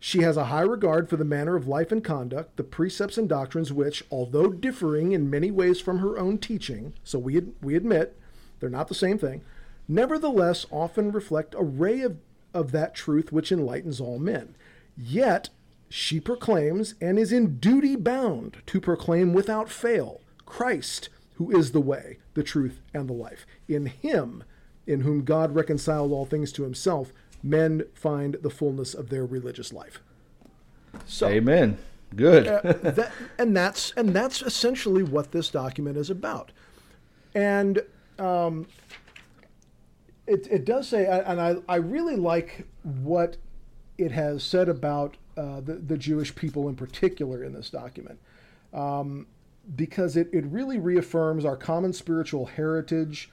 [0.00, 3.28] She has a high regard for the manner of life and conduct, the precepts and
[3.28, 8.18] doctrines which, although differing in many ways from her own teaching, so we, we admit
[8.58, 9.42] they're not the same thing,
[9.86, 12.18] nevertheless often reflect a ray of,
[12.52, 14.56] of that truth which enlightens all men.
[14.96, 15.50] Yet
[15.88, 21.80] she proclaims and is in duty bound to proclaim without fail Christ, who is the
[21.80, 23.46] way, the truth, and the life.
[23.68, 24.44] In him,
[24.86, 27.12] in whom God reconciled all things to himself,
[27.42, 30.00] men find the fullness of their religious life.
[31.06, 31.78] So, Amen.
[32.14, 32.46] Good.
[32.46, 36.52] uh, that, and that's and that's essentially what this document is about.
[37.34, 37.82] And
[38.18, 38.66] um,
[40.26, 43.36] it, it does say, and I, I really like what
[43.98, 48.18] it has said about uh, the, the Jewish people in particular in this document,
[48.72, 49.26] um,
[49.76, 53.30] because it, it really reaffirms our common spiritual heritage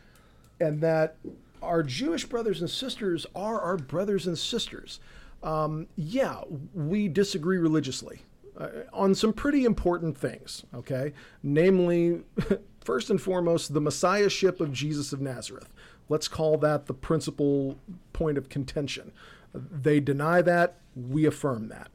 [0.59, 1.17] and that
[1.61, 4.99] our Jewish brothers and sisters are our brothers and sisters.
[5.43, 6.41] Um, yeah,
[6.73, 8.21] we disagree religiously
[8.57, 11.13] uh, on some pretty important things, okay?
[11.43, 12.21] Namely,
[12.83, 15.71] first and foremost, the messiahship of Jesus of Nazareth.
[16.09, 17.77] Let's call that the principal
[18.13, 19.11] point of contention.
[19.53, 21.89] They deny that, we affirm that.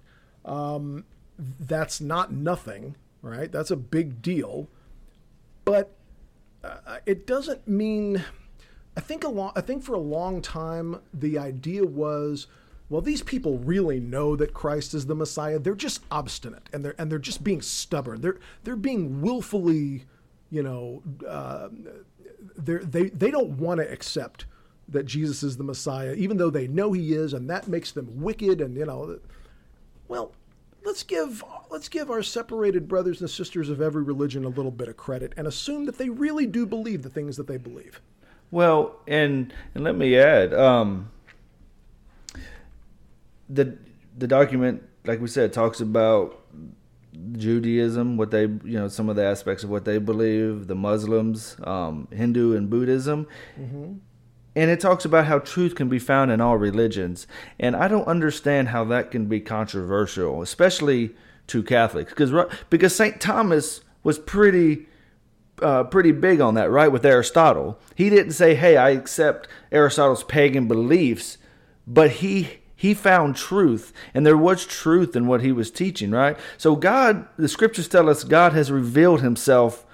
[0.45, 1.05] Um,
[1.39, 3.51] that's not nothing, right?
[3.51, 4.69] That's a big deal.
[5.65, 5.93] But
[6.63, 8.25] uh, it doesn't mean.
[8.97, 12.47] I think a long, I think for a long time the idea was,
[12.89, 15.59] well, these people really know that Christ is the Messiah.
[15.59, 18.23] They're just obstinate and they're and they're just being stubborn.
[18.23, 20.05] They're they're being willfully
[20.51, 21.69] you know, uh,
[22.57, 24.47] they they don't want to accept
[24.89, 28.20] that Jesus is the Messiah, even though they know he is, and that makes them
[28.20, 28.61] wicked.
[28.61, 29.18] And you know,
[30.09, 30.32] well,
[30.84, 34.89] let's give let's give our separated brothers and sisters of every religion a little bit
[34.89, 38.01] of credit and assume that they really do believe the things that they believe.
[38.51, 41.11] Well, and and let me add, um,
[43.49, 43.76] the
[44.16, 46.41] the document, like we said, talks about
[47.32, 51.57] Judaism, what they, you know, some of the aspects of what they believe, the Muslims,
[51.64, 53.26] um, Hindu, and Buddhism.
[53.59, 53.95] Mm-hmm.
[54.57, 57.27] And it talks about how truth can be found in all religions.
[57.61, 61.15] And I don't understand how that can be controversial, especially
[61.49, 62.33] to Catholics, because
[62.71, 64.89] because Saint Thomas was pretty.
[65.63, 66.93] Uh, pretty big on that, right?
[66.93, 71.39] With Aristotle, he didn't say, "Hey, I accept Aristotle's pagan beliefs,"
[71.87, 76.37] but he he found truth, and there was truth in what he was teaching, right?
[76.59, 79.87] So, God, the scriptures tell us God has revealed himself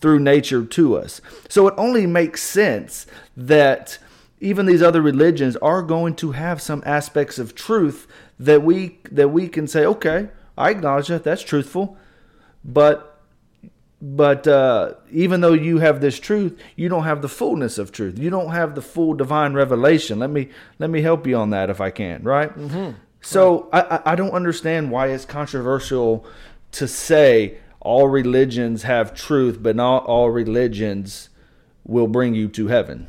[0.00, 1.20] through nature to us.
[1.48, 3.06] So, it only makes sense
[3.36, 3.98] that
[4.40, 8.06] even these other religions are going to have some aspects of truth
[8.38, 11.96] that we that we can say, okay, I acknowledge that that's truthful,
[12.64, 13.20] but
[14.00, 18.16] but uh, even though you have this truth, you don't have the fullness of truth.
[18.18, 20.18] You don't have the full divine revelation.
[20.18, 22.22] Let me let me help you on that if I can.
[22.22, 22.56] Right.
[22.56, 22.92] Mm-hmm.
[23.20, 23.86] So right.
[23.90, 26.24] I I don't understand why it's controversial
[26.72, 31.28] to say all religions have truth, but not all religions
[31.84, 33.08] will bring you to heaven.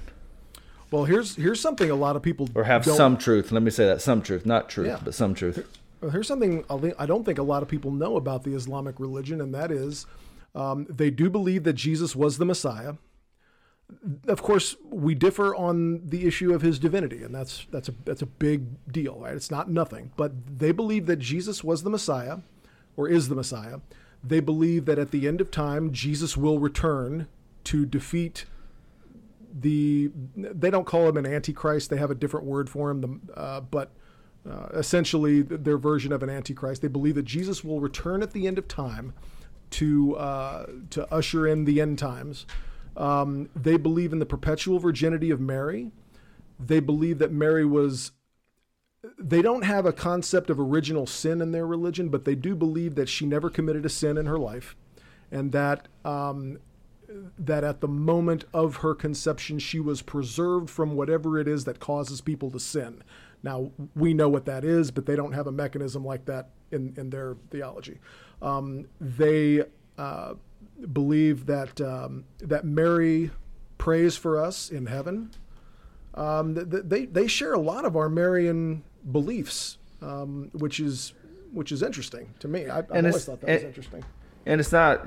[0.91, 3.51] Well, here's here's something a lot of people or have some truth.
[3.51, 4.99] Let me say that some truth, not truth, yeah.
[5.03, 5.65] but some truth.
[6.11, 6.63] Here's something
[6.97, 10.05] I don't think a lot of people know about the Islamic religion, and that is
[10.55, 12.93] um, they do believe that Jesus was the Messiah.
[14.27, 18.21] Of course, we differ on the issue of his divinity, and that's that's a that's
[18.21, 19.35] a big deal, right?
[19.35, 22.39] It's not nothing, but they believe that Jesus was the Messiah,
[22.97, 23.79] or is the Messiah.
[24.23, 27.27] They believe that at the end of time, Jesus will return
[27.65, 28.45] to defeat
[29.51, 30.11] the.
[30.35, 33.29] They don't call him an antichrist; they have a different word for him.
[33.35, 33.91] Uh, but
[34.49, 36.81] uh, essentially, their version of an antichrist.
[36.81, 39.13] They believe that Jesus will return at the end of time
[39.71, 42.45] to uh, to usher in the end times.
[42.97, 45.91] Um, they believe in the perpetual virginity of Mary.
[46.59, 48.11] They believe that Mary was
[49.17, 52.95] they don't have a concept of original sin in their religion, but they do believe
[52.95, 54.75] that she never committed a sin in her life,
[55.31, 56.59] and that um,
[57.37, 61.79] that at the moment of her conception she was preserved from whatever it is that
[61.79, 63.03] causes people to sin.
[63.43, 66.93] Now we know what that is, but they don't have a mechanism like that in
[66.97, 67.99] in their theology.
[68.41, 69.63] Um, they
[69.97, 70.35] uh,
[70.93, 73.31] believe that um, that Mary
[73.77, 75.31] prays for us in heaven.
[76.15, 81.13] Um, they they share a lot of our Marian beliefs, um, which is
[81.51, 82.67] which is interesting to me.
[82.67, 84.03] I, I always thought that was interesting.
[84.45, 85.05] And it's not.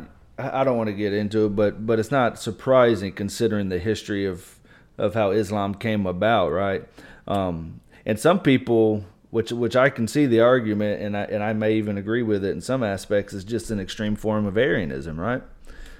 [0.60, 4.26] I don't want to get into it, but but it's not surprising considering the history
[4.26, 4.58] of
[4.98, 6.84] of how Islam came about, right?
[7.26, 11.52] Um, and some people, which which I can see the argument, and I and I
[11.52, 15.18] may even agree with it in some aspects, is just an extreme form of Arianism,
[15.18, 15.42] right?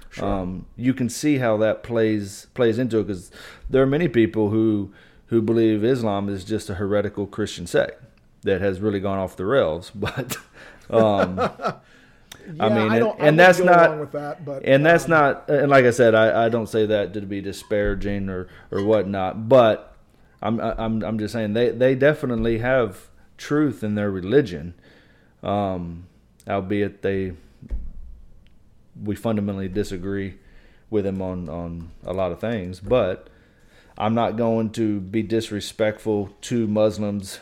[0.09, 0.25] Sure.
[0.25, 3.31] Um, you can see how that plays plays into it because
[3.69, 4.91] there are many people who
[5.27, 8.01] who believe Islam is just a heretical Christian sect
[8.43, 9.91] that has really gone off the rails.
[10.03, 10.37] But
[10.89, 11.39] um,
[12.45, 15.69] yeah, I mean, I and, and that's not that, but, and that's um, not and
[15.69, 19.95] like I said, I, I don't say that to be disparaging or or whatnot, but
[20.41, 24.73] I'm I'm I'm just saying they they definitely have truth in their religion,
[25.41, 26.07] um,
[26.47, 27.33] albeit they
[29.01, 30.35] we fundamentally disagree
[30.89, 33.29] with them on on a lot of things, but
[33.97, 37.39] I'm not going to be disrespectful to Muslims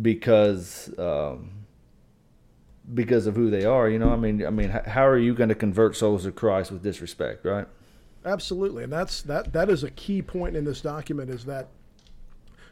[0.00, 1.61] because um,
[2.94, 3.88] because of who they are.
[3.88, 6.70] You know, I mean, I mean, how are you going to convert souls to Christ
[6.72, 7.66] with disrespect, right?
[8.24, 9.52] Absolutely, and that's that.
[9.52, 11.68] That is a key point in this document: is that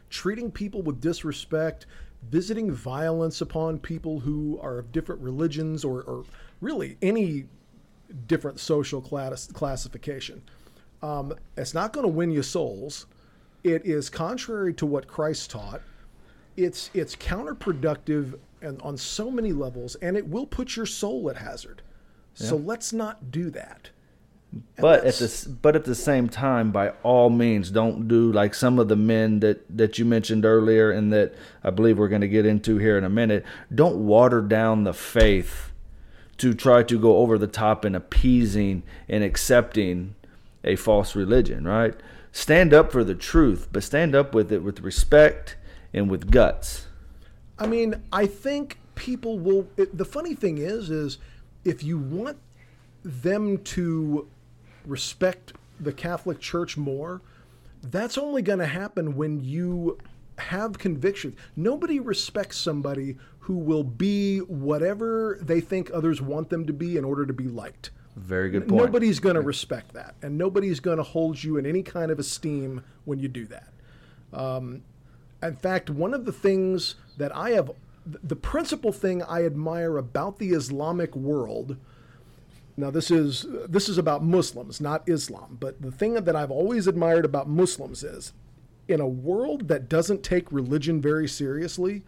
[0.09, 1.85] treating people with disrespect,
[2.29, 6.25] visiting violence upon people who are of different religions or, or
[6.61, 7.45] really any
[8.27, 10.41] different social class classification
[11.01, 13.07] um, it's not going to win you souls.
[13.63, 15.81] It is contrary to what Christ taught.
[16.57, 21.37] It's it's counterproductive and on so many levels, and it will put your soul at
[21.37, 21.81] hazard.
[22.35, 22.47] Yeah.
[22.47, 23.89] So let's not do that.
[24.51, 28.53] And but at the but at the same time, by all means, don't do like
[28.53, 31.33] some of the men that that you mentioned earlier, and that
[31.63, 33.45] I believe we're going to get into here in a minute.
[33.73, 35.71] Don't water down the faith
[36.37, 40.15] to try to go over the top in appeasing and accepting
[40.63, 41.95] a false religion, right?
[42.31, 45.55] Stand up for the truth, but stand up with it with respect
[45.93, 46.87] and with guts.
[47.61, 49.67] I mean, I think people will.
[49.77, 51.19] It, the funny thing is, is
[51.63, 52.37] if you want
[53.03, 54.27] them to
[54.83, 57.21] respect the Catholic Church more,
[57.83, 59.99] that's only going to happen when you
[60.39, 61.35] have conviction.
[61.55, 67.05] Nobody respects somebody who will be whatever they think others want them to be in
[67.05, 67.91] order to be liked.
[68.15, 68.85] Very good point.
[68.85, 72.17] Nobody's going to respect that, and nobody's going to hold you in any kind of
[72.17, 73.69] esteem when you do that.
[74.33, 74.81] Um,
[75.43, 77.71] in fact, one of the things that I have,
[78.05, 81.77] the principal thing I admire about the Islamic world.
[82.77, 85.57] Now, this is this is about Muslims, not Islam.
[85.59, 88.33] But the thing that I've always admired about Muslims is,
[88.87, 92.03] in a world that doesn't take religion very seriously,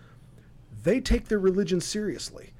[0.83, 2.53] they take their religion seriously.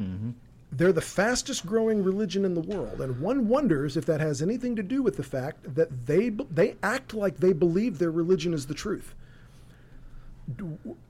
[0.00, 0.30] Mm-hmm
[0.76, 4.74] they're the fastest growing religion in the world, and one wonders if that has anything
[4.76, 8.66] to do with the fact that they they act like they believe their religion is
[8.66, 9.14] the truth.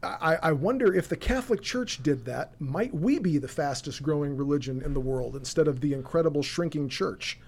[0.03, 4.37] I, I wonder if the Catholic Church did that, might we be the fastest growing
[4.37, 7.39] religion in the world instead of the incredible shrinking church?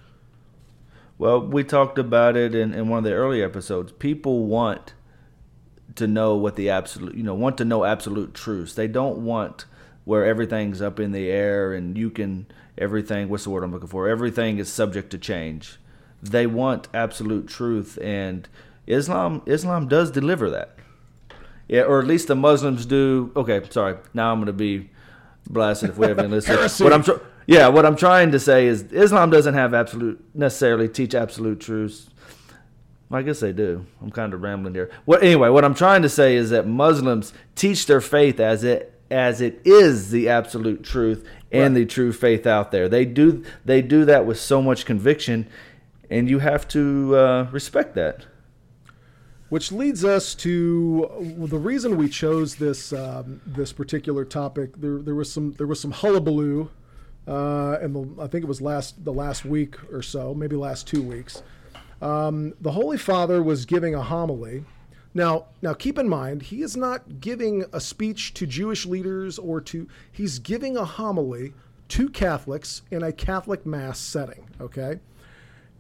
[1.19, 3.93] Well, we talked about it in, in one of the early episodes.
[3.93, 4.95] People want
[5.95, 8.75] to know what the absolute, you know, want to know absolute truths.
[8.75, 9.65] They don't want
[10.07, 12.47] where everything's up in the air and you can
[12.79, 15.79] everything what's the word I'm looking for everything is subject to change
[16.23, 18.49] they want absolute truth and
[18.87, 20.76] Islam Islam does deliver that
[21.69, 24.91] yeah or at least the Muslims do okay sorry now I'm going to be
[25.49, 28.83] blasted if we haven't listened what I'm tr- yeah what I'm trying to say is
[28.93, 32.09] Islam doesn't have absolute necessarily teach absolute truths
[33.11, 33.87] I guess they do.
[34.03, 34.91] I'm kind of rambling here.
[35.05, 35.49] What anyway?
[35.49, 39.61] What I'm trying to say is that Muslims teach their faith as it as it
[39.65, 41.83] is the absolute truth and right.
[41.83, 42.89] the true faith out there.
[42.89, 45.49] They do they do that with so much conviction,
[46.11, 48.27] and you have to uh, respect that.
[49.49, 54.77] Which leads us to the reason we chose this um, this particular topic.
[54.77, 56.69] There, there was some there was some hullabaloo,
[57.29, 61.03] uh, and I think it was last the last week or so, maybe last two
[61.03, 61.43] weeks.
[62.03, 64.65] Um, the Holy Father was giving a homily
[65.17, 69.63] now, now keep in mind, he is not giving a speech to Jewish leaders or
[69.63, 71.55] to he's giving a homily
[71.89, 75.01] to Catholics in a Catholic mass setting, okay?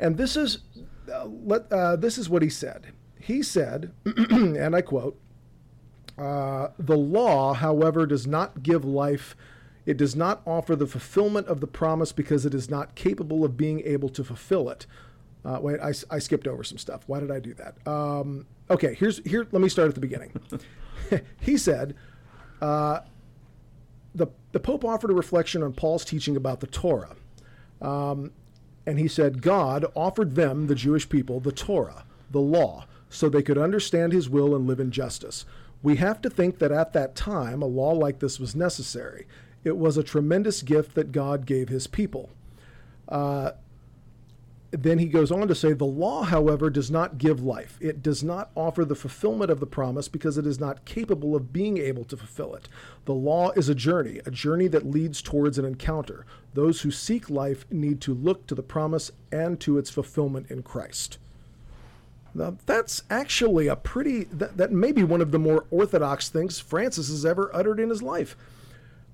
[0.00, 0.60] And this is
[1.12, 2.86] uh, let, uh, this is what he said.
[3.26, 5.18] He said, and I quote,
[6.16, 9.34] Uh, the law, however, does not give life.
[9.84, 13.56] It does not offer the fulfillment of the promise because it is not capable of
[13.56, 14.86] being able to fulfill it.
[15.44, 17.02] Uh, wait, I, I, skipped over some stuff.
[17.08, 17.84] Why did I do that?
[17.86, 19.48] Um, okay, here's here.
[19.50, 20.40] Let me start at the beginning.
[21.40, 21.96] he said,
[22.62, 23.00] uh,
[24.14, 27.16] the the Pope offered a reflection on Paul's teaching about the Torah,
[27.82, 28.30] um,
[28.86, 33.42] and he said God offered them, the Jewish people, the Torah, the law, so they
[33.42, 35.44] could understand His will and live in justice.
[35.82, 39.26] We have to think that at that time, a law like this was necessary.
[39.62, 42.30] It was a tremendous gift that God gave his people.
[43.08, 43.52] Uh,
[44.70, 47.78] then he goes on to say, The law, however, does not give life.
[47.80, 51.52] It does not offer the fulfillment of the promise because it is not capable of
[51.52, 52.68] being able to fulfill it.
[53.04, 56.26] The law is a journey, a journey that leads towards an encounter.
[56.54, 60.62] Those who seek life need to look to the promise and to its fulfillment in
[60.62, 61.18] Christ.
[62.36, 66.60] Now, that's actually a pretty, that, that may be one of the more orthodox things
[66.60, 68.36] Francis has ever uttered in his life.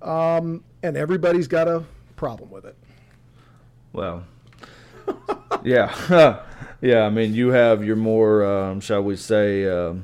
[0.02, 1.84] Um, and everybody's got a
[2.16, 2.76] problem with it.
[3.92, 4.24] Well,
[5.64, 6.42] yeah.
[6.80, 9.94] yeah, I mean, you have your more, um, shall we say, uh,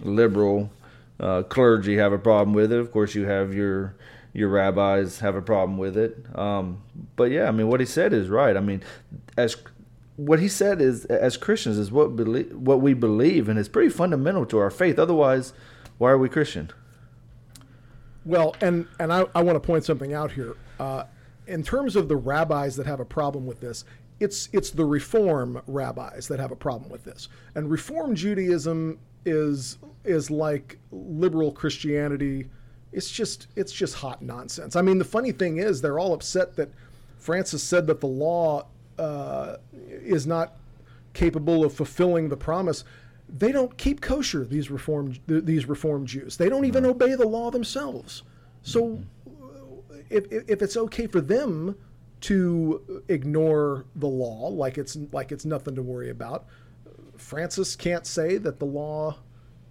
[0.00, 0.70] liberal
[1.20, 2.80] uh, clergy have a problem with it.
[2.80, 3.94] Of course, you have your
[4.32, 6.26] your rabbis have a problem with it.
[6.36, 6.82] Um,
[7.14, 8.56] but yeah, I mean, what he said is right.
[8.56, 8.82] I mean,
[9.36, 9.56] as
[10.16, 13.90] what he said is as Christians is what believe, what we believe, and it's pretty
[13.90, 14.98] fundamental to our faith.
[14.98, 15.52] Otherwise,
[15.98, 16.70] why are we Christian?
[18.24, 20.56] Well, and and I, I want to point something out here.
[20.78, 21.04] Uh,
[21.46, 23.84] in terms of the rabbis that have a problem with this,
[24.20, 27.28] it's it's the Reform rabbis that have a problem with this.
[27.54, 32.48] And Reform Judaism is is like liberal Christianity.
[32.92, 34.76] It's just it's just hot nonsense.
[34.76, 36.70] I mean, the funny thing is, they're all upset that
[37.18, 38.66] Francis said that the law
[38.98, 40.54] uh, is not
[41.12, 42.84] capable of fulfilling the promise.
[43.28, 44.44] They don't keep kosher.
[44.44, 46.36] These reform these reform Jews.
[46.36, 48.22] They don't even obey the law themselves.
[48.62, 49.00] So,
[50.10, 51.76] if if it's okay for them
[52.22, 56.46] to ignore the law like it's like it's nothing to worry about,
[57.16, 59.16] Francis can't say that the law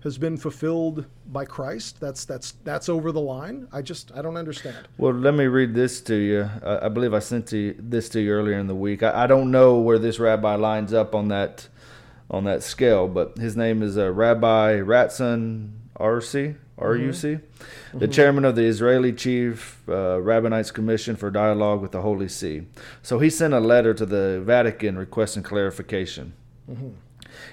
[0.04, 2.00] has been fulfilled by Christ.
[2.00, 3.68] That's that's that's over the line.
[3.72, 4.76] I just I don't understand.
[4.98, 6.50] Well, let me read this to you.
[6.64, 9.02] I, I believe I sent to this to you earlier in the week.
[9.02, 11.68] I, I, don't know where this rabbi lines up on that
[12.30, 16.58] on that scale, but his name is uh, Rabbi Rasson Arussi.
[16.80, 18.00] Arussi, mm-hmm.
[18.00, 22.64] the chairman of the Israeli Chief uh, Rabbinate's Commission for Dialogue with the Holy See.
[23.04, 26.34] So he sent a letter to the Vatican requesting clarification.
[26.70, 26.90] Mm-hmm.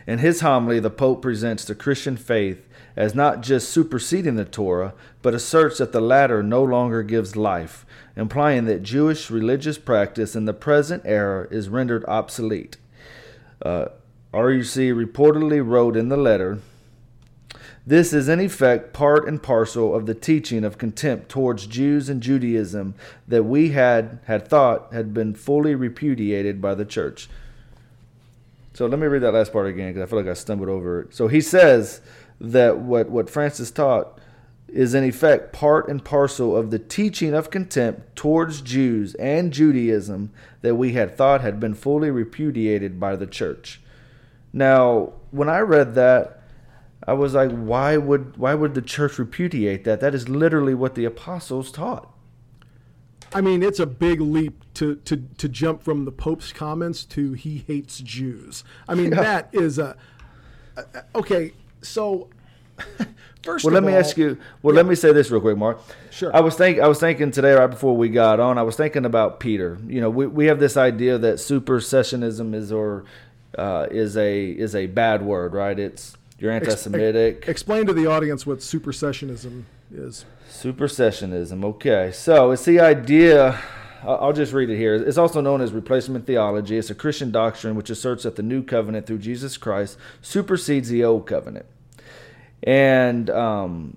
[0.06, 2.66] In his homily, the Pope presents the Christian faith
[2.96, 7.86] as not just superseding the Torah, but asserts that the latter no longer gives life,
[8.16, 12.76] implying that Jewish religious practice in the present era is rendered obsolete.
[13.62, 13.86] Uh,
[14.32, 16.60] Arussi reportedly wrote in the letter
[17.86, 22.22] this is in effect part and parcel of the teaching of contempt towards Jews and
[22.22, 22.94] Judaism
[23.26, 27.28] that we had had thought had been fully repudiated by the church.
[28.80, 31.02] So let me read that last part again because I feel like I stumbled over
[31.02, 31.14] it.
[31.14, 32.00] So he says
[32.40, 34.18] that what, what Francis taught
[34.68, 40.32] is in effect part and parcel of the teaching of contempt towards Jews and Judaism
[40.62, 43.82] that we had thought had been fully repudiated by the church.
[44.50, 46.42] Now, when I read that,
[47.06, 50.00] I was like, why would why would the church repudiate that?
[50.00, 52.09] That is literally what the apostles taught.
[53.32, 57.32] I mean, it's a big leap to to to jump from the Pope's comments to
[57.32, 58.64] he hates Jews.
[58.88, 59.22] I mean, yeah.
[59.22, 59.96] that is a
[61.14, 61.52] okay.
[61.82, 62.28] So
[63.42, 64.38] first, well, let all, me ask you.
[64.62, 64.78] Well, yeah.
[64.80, 65.80] let me say this real quick, Mark.
[66.10, 66.34] Sure.
[66.34, 68.58] I was think I was thinking today right before we got on.
[68.58, 69.78] I was thinking about Peter.
[69.86, 73.04] You know, we we have this idea that supersessionism is or
[73.56, 75.78] uh, is a is a bad word, right?
[75.78, 77.36] It's you're anti-Semitic.
[77.38, 80.24] Ex- explain to the audience what supersessionism is.
[80.60, 81.64] Supersessionism.
[81.64, 83.58] Okay, so it's the idea.
[84.02, 84.94] I'll just read it here.
[84.94, 86.76] It's also known as replacement theology.
[86.76, 91.02] It's a Christian doctrine which asserts that the new covenant through Jesus Christ supersedes the
[91.02, 91.64] old covenant.
[92.62, 93.96] And um,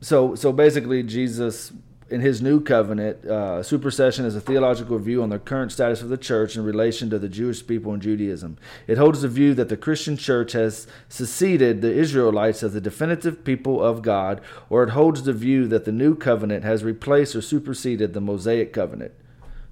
[0.00, 1.74] so, so basically, Jesus
[2.12, 6.10] in his new covenant, uh, supersession is a theological view on the current status of
[6.10, 8.58] the church in relation to the Jewish people and Judaism.
[8.86, 13.44] It holds the view that the Christian church has seceded the Israelites as the definitive
[13.44, 17.40] people of God, or it holds the view that the new covenant has replaced or
[17.40, 19.12] superseded the Mosaic covenant.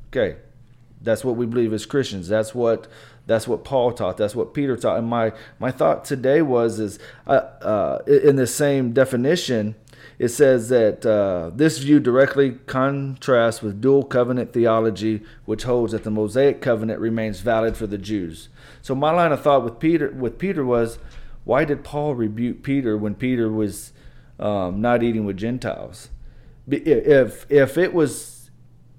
[0.08, 0.36] Okay,
[1.02, 2.26] that's what we believe as Christians.
[2.26, 2.88] That's what
[3.26, 4.16] that's what Paul taught.
[4.16, 4.98] That's what Peter taught.
[4.98, 9.76] And my my thought today was is uh, uh, in the same definition
[10.20, 16.04] it says that uh, this view directly contrasts with dual covenant theology, which holds that
[16.04, 18.50] the Mosaic covenant remains valid for the Jews.
[18.82, 20.98] So my line of thought with Peter with Peter was,
[21.44, 23.92] why did Paul rebuke Peter when Peter was
[24.40, 26.08] um, not eating with Gentiles.
[26.68, 28.50] If if it was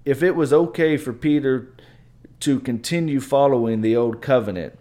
[0.06, 1.74] if it was okay for Peter
[2.42, 4.78] to continue following the old covenant,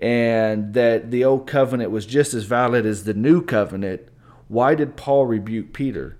[0.00, 4.02] and that the old covenant was just as valid as the new covenant,
[4.50, 6.16] why did Paul rebuke Peter?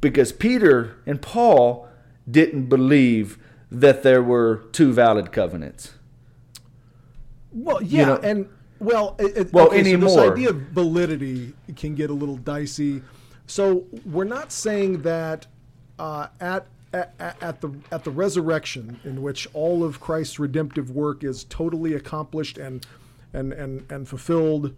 [0.00, 1.88] Because Peter and Paul
[2.30, 3.38] didn't believe
[3.72, 5.94] that there were two valid covenants.
[7.50, 8.48] Well, yeah, you know, and
[8.78, 10.10] well, it, well, okay, anymore.
[10.10, 13.02] So this idea of validity can get a little dicey.
[13.48, 15.48] So we're not saying that
[15.98, 21.24] uh, at, at at the at the resurrection, in which all of Christ's redemptive work
[21.24, 22.86] is totally accomplished and
[23.32, 24.76] and and and fulfilled,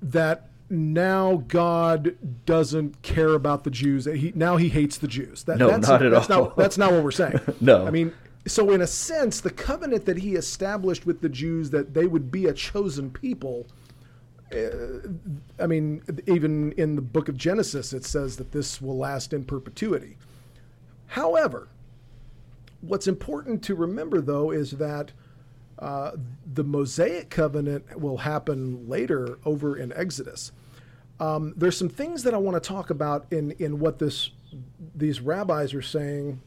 [0.00, 4.06] that now God doesn't care about the Jews.
[4.06, 5.44] He now he hates the Jews.
[5.44, 6.44] That, no, that's, not at that's all.
[6.44, 7.40] Not, that's not what we're saying.
[7.60, 8.12] no, I mean
[8.46, 12.30] so in a sense, the covenant that he established with the Jews that they would
[12.30, 13.66] be a chosen people.
[14.52, 15.08] Uh,
[15.58, 19.44] I mean, even in the book of Genesis, it says that this will last in
[19.44, 20.16] perpetuity.
[21.08, 21.68] However,
[22.80, 25.10] what's important to remember, though, is that
[25.80, 26.12] uh,
[26.54, 30.52] the Mosaic covenant will happen later over in Exodus.
[31.18, 34.30] Um, there's some things that I want to talk about in, in what this
[34.94, 36.40] these rabbis are saying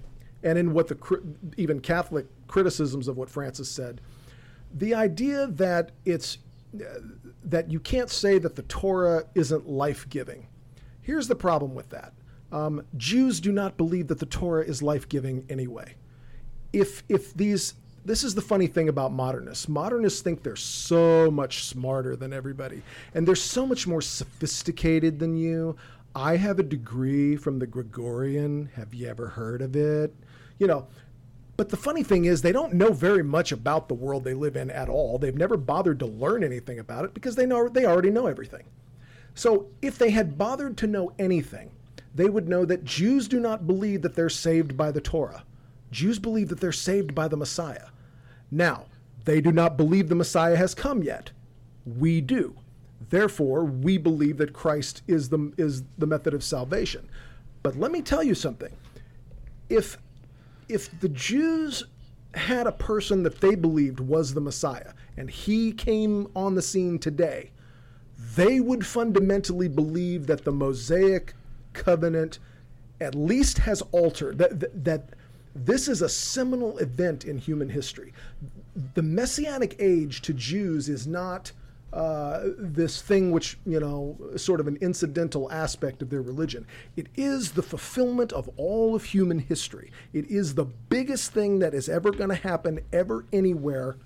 [0.43, 1.21] and in what the
[1.57, 4.01] even Catholic criticisms of what Francis said,
[4.73, 6.37] the idea that it's
[7.43, 10.47] that you can't say that the Torah isn't life giving.
[11.01, 12.13] Here's the problem with that.
[12.51, 15.95] Um, Jews do not believe that the Torah is life giving anyway.
[16.73, 17.73] If if these
[18.05, 19.67] this is the funny thing about modernists.
[19.67, 22.81] Modernists think they're so much smarter than everybody,
[23.13, 25.75] and they're so much more sophisticated than you.
[26.15, 28.71] I have a degree from the Gregorian.
[28.75, 30.13] Have you ever heard of it?
[30.59, 30.87] you know,
[31.57, 34.55] but the funny thing is, they don't know very much about the world they live
[34.55, 35.17] in at all.
[35.17, 38.63] They've never bothered to learn anything about it because they know they already know everything.
[39.33, 41.71] So if they had bothered to know anything,
[42.13, 45.43] they would know that Jews do not believe that they're saved by the Torah.
[45.91, 47.87] Jews believe that they're saved by the Messiah.
[48.51, 48.85] Now,
[49.25, 51.31] they do not believe the Messiah has come yet.
[51.85, 52.55] We do.
[53.09, 57.09] Therefore, we believe that Christ is the, is the method of salvation.
[57.63, 58.75] But let me tell you something.
[59.69, 59.97] If
[60.67, 61.83] if the Jews
[62.35, 66.99] had a person that they believed was the Messiah and he came on the scene
[66.99, 67.51] today,
[68.35, 71.33] they would fundamentally believe that the Mosaic
[71.73, 72.37] covenant
[73.01, 75.09] at least has altered, that, that, that
[75.55, 78.13] this is a seminal event in human history.
[78.93, 81.51] The Messianic age to Jews is not
[81.91, 86.67] uh, this thing which, you know, sort of an incidental aspect of their religion.
[86.95, 89.91] It is the fulfillment of all of human history.
[90.13, 93.97] It is the biggest thing that is ever going to happen ever anywhere.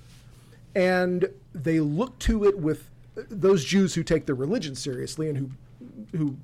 [0.75, 6.17] And they look to it with those Jews who take their religion seriously and who,
[6.17, 6.37] who,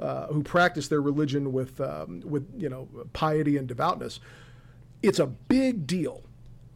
[0.00, 4.18] uh, who practice their religion with, um, with, you know, piety and devoutness.
[5.02, 6.22] It's a big deal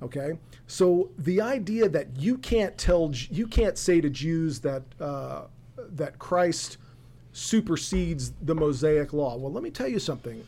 [0.04, 5.44] Okay, so the idea that you can't tell, you can't say to Jews that uh,
[5.78, 6.76] that Christ
[7.32, 9.36] supersedes the Mosaic law.
[9.36, 10.44] Well, let me tell you something.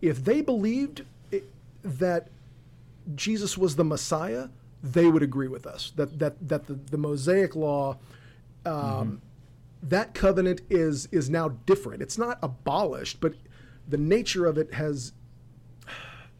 [0.00, 1.44] If they believed it,
[1.84, 2.28] that
[3.14, 4.48] Jesus was the Messiah,
[4.82, 7.98] they would agree with us that that that the, the Mosaic law.
[8.64, 9.14] Um, mm-hmm.
[9.88, 12.02] That covenant is is now different.
[12.02, 13.34] It's not abolished, but
[13.88, 15.12] the nature of it has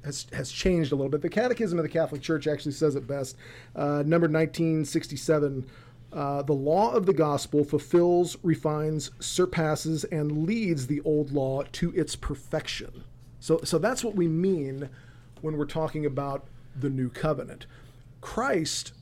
[0.06, 1.20] has, has changed a little bit.
[1.20, 3.36] The Catechism of the Catholic Church actually says it best.
[3.74, 5.66] Uh, number 1967
[6.12, 11.92] uh, The law of the gospel fulfills, refines, surpasses, and leads the old law to
[11.94, 13.02] its perfection.
[13.40, 14.88] So, so that's what we mean
[15.40, 16.46] when we're talking about
[16.78, 17.66] the new covenant.
[18.20, 18.92] Christ,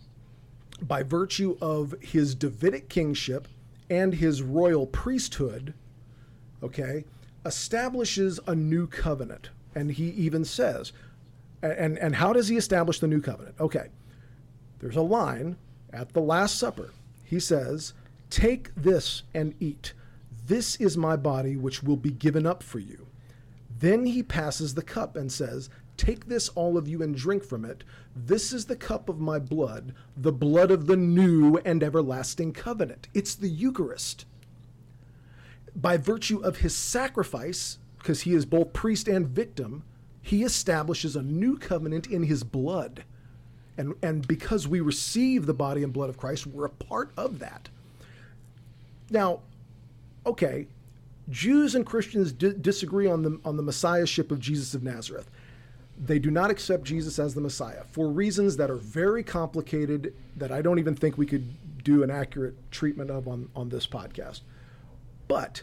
[0.80, 3.46] by virtue of his Davidic kingship
[3.90, 5.74] and his royal priesthood,
[6.62, 7.04] okay,
[7.44, 10.92] establishes a new covenant and he even says,
[11.62, 13.56] and, and how does he establish the new covenant?
[13.58, 13.88] Okay,
[14.80, 15.56] there's a line
[15.92, 16.90] at the Last Supper.
[17.24, 17.94] He says,
[18.30, 19.92] Take this and eat.
[20.46, 23.06] This is my body, which will be given up for you.
[23.78, 27.64] Then he passes the cup and says, Take this, all of you, and drink from
[27.64, 27.84] it.
[28.16, 33.08] This is the cup of my blood, the blood of the new and everlasting covenant.
[33.14, 34.26] It's the Eucharist.
[35.76, 39.84] By virtue of his sacrifice, because he is both priest and victim,
[40.20, 43.04] he establishes a new covenant in his blood.
[43.76, 47.38] And, and because we receive the body and blood of Christ, we're a part of
[47.40, 47.68] that.
[49.10, 49.40] Now,
[50.24, 50.66] okay,
[51.30, 55.30] Jews and Christians di- disagree on the, on the messiahship of Jesus of Nazareth.
[55.96, 60.50] They do not accept Jesus as the Messiah for reasons that are very complicated that
[60.50, 64.40] I don't even think we could do an accurate treatment of on, on this podcast.
[65.28, 65.62] But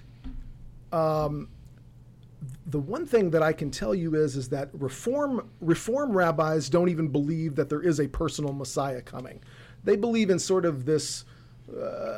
[0.91, 1.49] um,
[2.65, 6.89] the one thing that I can tell you is is that reform reform rabbis don't
[6.89, 9.41] even believe that there is a personal Messiah coming.
[9.83, 11.25] They believe in sort of this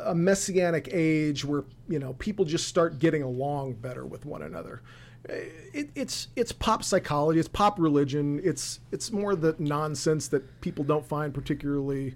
[0.06, 4.82] a messianic age where you know people just start getting along better with one another.
[5.26, 10.84] It, it's it's pop psychology, it's pop religion, it's it's more the nonsense that people
[10.84, 12.16] don't find particularly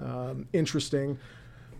[0.00, 1.18] um, interesting.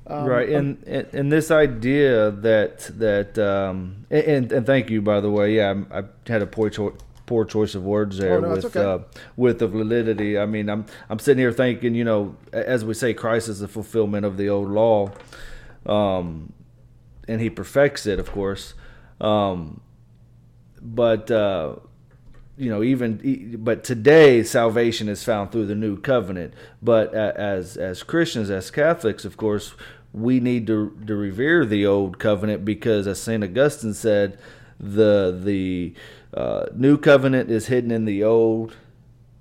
[0.07, 5.21] Um, right, and, and, and this idea that that um, and and thank you by
[5.21, 5.57] the way.
[5.57, 6.95] Yeah, I, I had a poor choice
[7.31, 8.83] poor choice of words there oh, no, with okay.
[8.83, 8.99] uh,
[9.37, 10.37] with the validity.
[10.37, 13.69] I mean, I'm I'm sitting here thinking, you know, as we say, Christ is the
[13.69, 15.13] fulfillment of the old law,
[15.87, 16.53] um,
[17.29, 18.75] and He perfects it, of course.
[19.21, 19.81] Um,
[20.83, 21.77] but uh,
[22.57, 26.53] you know, even but today salvation is found through the new covenant.
[26.83, 29.75] But as as Christians, as Catholics, of course,
[30.13, 34.37] we need to to revere the old covenant because, as Saint Augustine said,
[34.81, 35.95] the the
[36.35, 38.77] uh, new covenant is hidden in the old.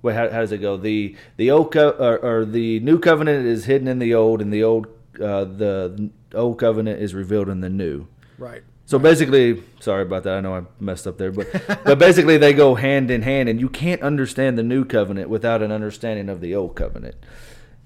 [0.02, 0.76] Wait, how, how does it go?
[0.76, 4.52] The the old co- or, or, the new covenant is hidden in the old, and
[4.52, 4.86] the old
[5.16, 8.06] uh, the old covenant is revealed in the new.
[8.38, 8.62] Right.
[8.86, 10.36] So basically, sorry about that.
[10.36, 11.46] I know I messed up there, but
[11.84, 15.62] but basically they go hand in hand, and you can't understand the new covenant without
[15.62, 17.14] an understanding of the old covenant.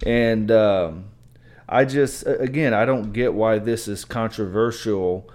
[0.06, 1.06] And um,
[1.68, 5.28] I just again I don't get why this is controversial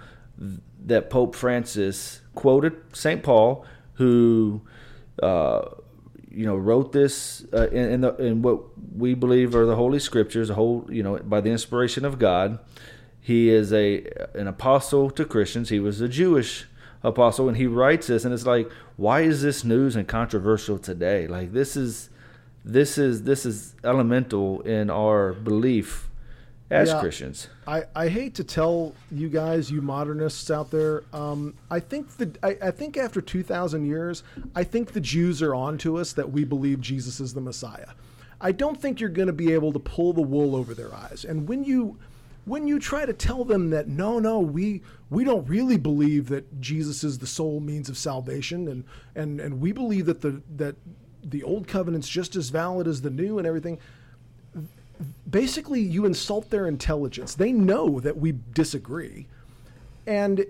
[0.86, 3.24] that Pope Francis quoted St.
[3.24, 4.62] Paul, who,
[5.22, 5.66] uh,
[6.30, 8.62] you know, wrote this uh, in, in, the, in what
[8.96, 12.60] we believe are the Holy Scriptures, the whole, you know, by the inspiration of God.
[13.22, 15.70] He is a an apostle to Christians.
[15.70, 16.66] He was a Jewish
[17.04, 21.28] apostle, and he writes this, and it's like, why is this news and controversial today?
[21.28, 22.10] Like this is
[22.66, 26.09] this is this is elemental in our belief
[26.72, 27.48] as yeah, Christians.
[27.68, 32.36] I, I hate to tell you guys, you modernists out there, um, I think the
[32.44, 34.24] I, I think after two thousand years,
[34.56, 37.88] I think the Jews are on to us that we believe Jesus is the Messiah.
[38.42, 41.26] I don't think you're going to be able to pull the wool over their eyes.
[41.26, 41.98] And when you
[42.46, 46.62] when you try to tell them that no, no, we we don't really believe that
[46.62, 48.84] Jesus is the sole means of salvation, and
[49.16, 50.76] and and we believe that the that
[51.24, 53.78] the old covenant's just as valid as the new and everything
[55.30, 57.36] basically you insult their intelligence.
[57.36, 59.28] They know that we disagree,
[60.08, 60.46] and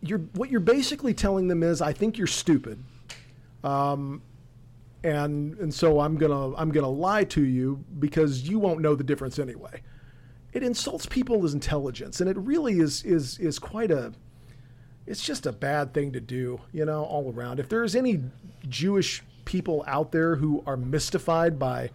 [0.00, 2.82] you're what you're basically telling them is, I think you're stupid,
[3.64, 4.22] um,
[5.02, 9.04] and and so I'm gonna I'm gonna lie to you because you won't know the
[9.04, 9.82] difference anyway.
[10.52, 14.12] It insults people's intelligence, and it really is is is quite a.
[15.06, 17.58] It's just a bad thing to do, you know, all around.
[17.58, 18.22] If there's any
[18.68, 21.90] Jewish people out there who are mystified by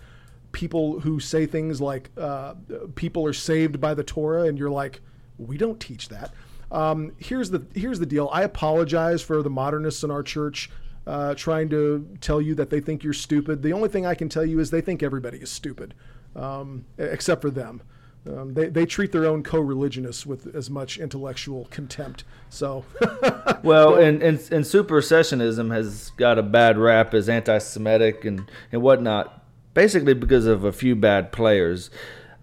[0.56, 2.56] people who say things like uh,
[2.96, 5.02] people are saved by the Torah, and you're like,
[5.38, 6.34] we don't teach that.
[6.72, 8.30] Um, here's the here's the deal.
[8.32, 10.72] I apologize for the modernists in our church
[11.06, 13.62] uh, trying to tell you that they think you're stupid.
[13.62, 15.94] The only thing I can tell you is they think everybody is stupid,
[16.36, 17.82] um, except for them.
[18.28, 22.24] Um, they, they treat their own co-religionists with as much intellectual contempt.
[22.50, 22.86] So,
[23.62, 29.45] well, and, and and supersessionism has got a bad rap as anti-Semitic and and whatnot
[29.76, 31.92] basically because of a few bad players.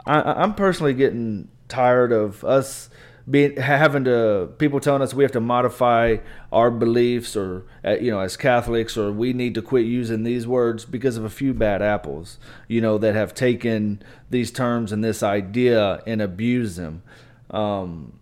[0.07, 2.89] I, am personally getting tired of us
[3.29, 6.17] being having to people telling us we have to modify
[6.51, 10.47] our beliefs or uh, you know as Catholics or we need to quit using these
[10.47, 15.05] words because of a few bad apples you know that have taken these terms and
[15.05, 17.05] this idea and abused them
[17.51, 18.19] um,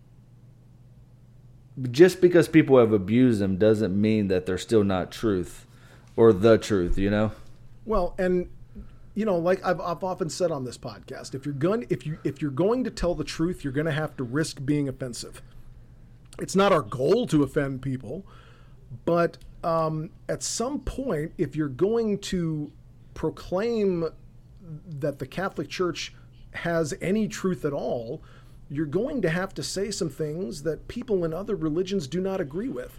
[1.89, 5.65] just because people have abused them doesn't mean that they're still not truth
[6.15, 7.31] or the truth you know
[7.85, 8.47] well and
[9.13, 12.17] you know, like I've, I've often said on this podcast, if you're going if you
[12.23, 15.41] if you're going to tell the truth, you're going to have to risk being offensive.
[16.39, 18.25] It's not our goal to offend people,
[19.05, 22.71] but um, at some point, if you're going to
[23.13, 24.09] proclaim
[24.87, 26.13] that the Catholic Church
[26.53, 28.21] has any truth at all,
[28.69, 32.39] you're going to have to say some things that people in other religions do not
[32.39, 32.97] agree with.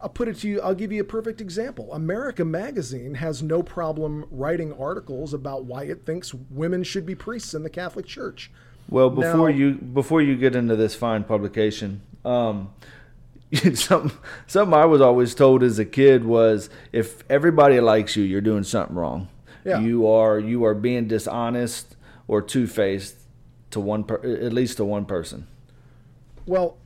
[0.00, 1.92] I'll put it to you, I'll give you a perfect example.
[1.92, 7.52] America Magazine has no problem writing articles about why it thinks women should be priests
[7.52, 8.50] in the Catholic Church.
[8.88, 12.70] Well, before now, you before you get into this fine publication, um,
[13.74, 14.12] something
[14.46, 18.62] something I was always told as a kid was if everybody likes you, you're doing
[18.62, 19.28] something wrong.
[19.64, 19.80] Yeah.
[19.80, 21.96] You are you are being dishonest
[22.28, 23.16] or two faced
[23.70, 25.46] to one per, at least to one person.
[26.46, 26.78] Well,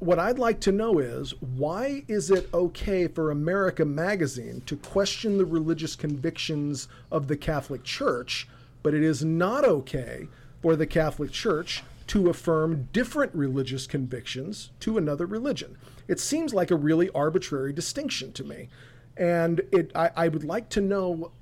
[0.00, 5.38] what I'd like to know is why is it okay for America Magazine to question
[5.38, 8.48] the religious convictions of the Catholic Church,
[8.82, 10.28] but it is not okay
[10.62, 15.76] for the Catholic Church to affirm different religious convictions to another religion.
[16.06, 18.68] It seems like a really arbitrary distinction to me.
[19.16, 21.32] And it, I, I would like to know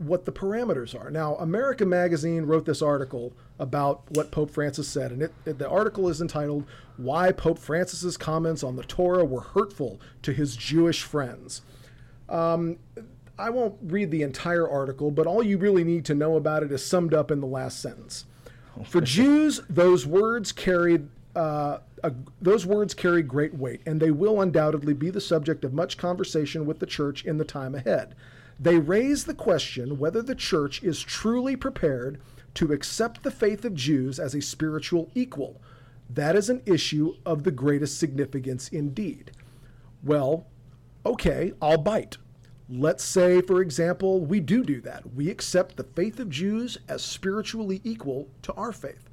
[0.00, 1.10] what the parameters are.
[1.10, 5.68] Now, America Magazine wrote this article about what Pope Francis said, and it, it, the
[5.68, 6.64] article is entitled
[6.96, 11.60] "Why Pope Francis's Comments on the Torah Were Hurtful to His Jewish Friends."
[12.30, 12.78] Um,
[13.38, 16.72] I won't read the entire article, but all you really need to know about it
[16.72, 18.24] is summed up in the last sentence.
[18.86, 24.40] For Jews, those words carried uh, a, those words carry great weight, and they will
[24.40, 28.14] undoubtedly be the subject of much conversation with the church in the time ahead.
[28.62, 32.20] They raise the question whether the church is truly prepared
[32.54, 35.62] to accept the faith of Jews as a spiritual equal.
[36.10, 39.30] That is an issue of the greatest significance indeed.
[40.02, 40.46] Well,
[41.06, 42.18] okay, I'll bite.
[42.68, 45.14] Let's say, for example, we do do that.
[45.14, 49.08] We accept the faith of Jews as spiritually equal to our faith.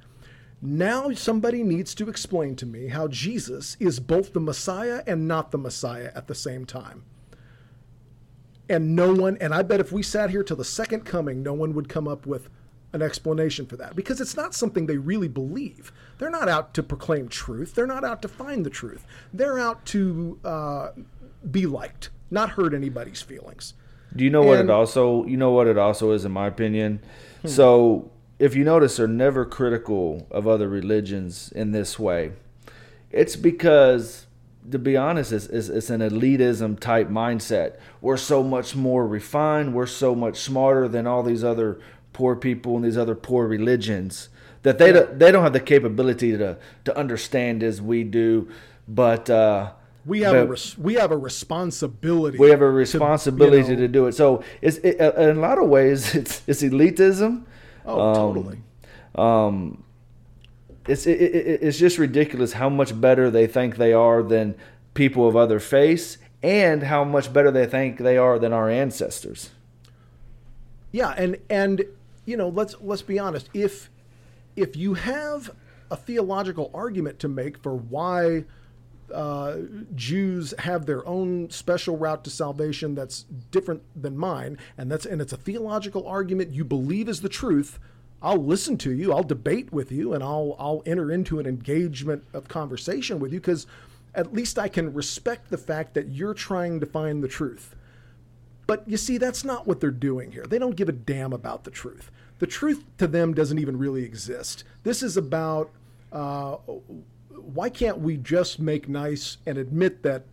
[0.60, 5.52] Now, somebody needs to explain to me how Jesus is both the Messiah and not
[5.52, 7.04] the Messiah at the same time.
[8.68, 11.54] And no one, and I bet if we sat here till the second coming, no
[11.54, 12.50] one would come up with
[12.92, 15.92] an explanation for that because it's not something they really believe.
[16.18, 17.74] They're not out to proclaim truth.
[17.74, 19.06] They're not out to find the truth.
[19.32, 20.90] They're out to uh,
[21.50, 23.74] be liked, not hurt anybody's feelings.
[24.14, 25.24] Do you know and, what it also?
[25.24, 27.00] You know what it also is, in my opinion.
[27.42, 27.48] Hmm.
[27.48, 32.32] So, if you notice, they're never critical of other religions in this way.
[33.10, 34.26] It's because
[34.70, 37.78] to be honest, it's, it's, it's, an elitism type mindset.
[38.00, 39.74] We're so much more refined.
[39.74, 41.80] We're so much smarter than all these other
[42.12, 44.28] poor people and these other poor religions
[44.62, 44.92] that they yeah.
[44.92, 48.48] don't, they don't have the capability to to understand as we do.
[48.86, 49.72] But uh,
[50.04, 52.38] we have but, a res- we have a responsibility.
[52.38, 54.12] We have a responsibility to, you know, to do it.
[54.12, 57.44] So it's it, in a lot of ways it's it's elitism.
[57.84, 58.58] Oh, um, totally.
[59.14, 59.84] Um,
[60.88, 64.54] it's it, it, it's just ridiculous how much better they think they are than
[64.94, 69.50] people of other faiths, and how much better they think they are than our ancestors.
[70.92, 71.84] Yeah, and and
[72.24, 73.48] you know, let's let's be honest.
[73.54, 73.90] If
[74.56, 75.50] if you have
[75.90, 78.44] a theological argument to make for why
[79.12, 79.56] uh,
[79.94, 85.20] Jews have their own special route to salvation that's different than mine, and that's and
[85.20, 87.78] it's a theological argument you believe is the truth,
[88.20, 92.24] I'll listen to you, I'll debate with you, and I'll I'll enter into an engagement
[92.32, 93.66] of conversation with you because
[94.14, 97.76] at least I can respect the fact that you're trying to find the truth.
[98.66, 100.44] But you see, that's not what they're doing here.
[100.44, 102.10] They don't give a damn about the truth.
[102.38, 104.64] The truth to them doesn't even really exist.
[104.82, 105.70] This is about
[106.12, 106.56] uh,
[107.30, 110.24] why can't we just make nice and admit that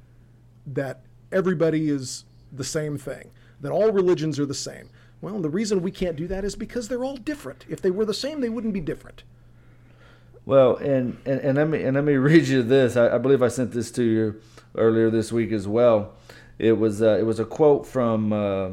[0.67, 3.29] that everybody is the same thing,
[3.61, 4.89] that all religions are the same.
[5.22, 7.66] Well, the reason we can't do that is because they're all different.
[7.70, 9.24] If they were the same, they wouldn't be different.
[10.45, 12.95] Well, and, and, and let me and let me read you this.
[12.95, 14.41] I, I believe I sent this to you
[14.76, 16.13] earlier this week as well.
[16.59, 18.70] It was uh, it was a quote from uh,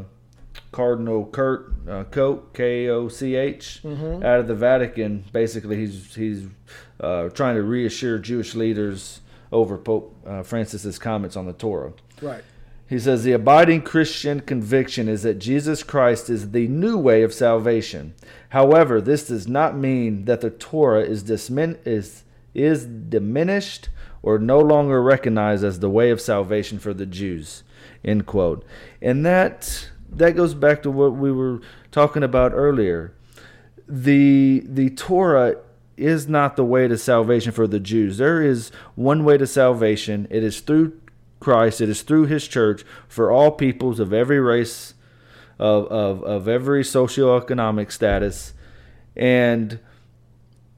[0.70, 4.24] Cardinal Kurt uh, Koch K O C H mm-hmm.
[4.24, 5.24] out of the Vatican.
[5.32, 6.46] Basically, he's he's
[7.00, 9.20] uh, trying to reassure Jewish leaders
[9.50, 11.92] over Pope uh, Francis's comments on the Torah.
[12.20, 12.44] Right.
[12.88, 17.32] He says the abiding Christian conviction is that Jesus Christ is the new way of
[17.32, 18.14] salvation.
[18.50, 22.24] However, this does not mean that the Torah is, dismin- is,
[22.54, 23.88] is diminished
[24.22, 27.62] or no longer recognized as the way of salvation for the Jews.
[28.04, 28.64] End quote.
[29.00, 31.60] And that that goes back to what we were
[31.90, 33.14] talking about earlier.
[33.88, 35.56] The the Torah
[35.96, 38.18] is not the way to salvation for the Jews.
[38.18, 40.26] There is one way to salvation.
[40.30, 41.00] It is through
[41.42, 41.80] Christ.
[41.80, 44.94] It is through his church for all peoples of every race,
[45.58, 48.54] of, of, of every socioeconomic status.
[49.16, 49.80] And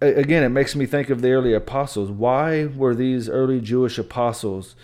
[0.00, 2.10] again, it makes me think of the early apostles.
[2.10, 4.74] Why were these early Jewish apostles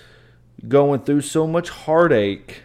[0.69, 2.63] going through so much heartache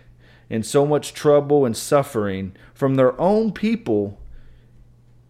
[0.50, 4.20] and so much trouble and suffering from their own people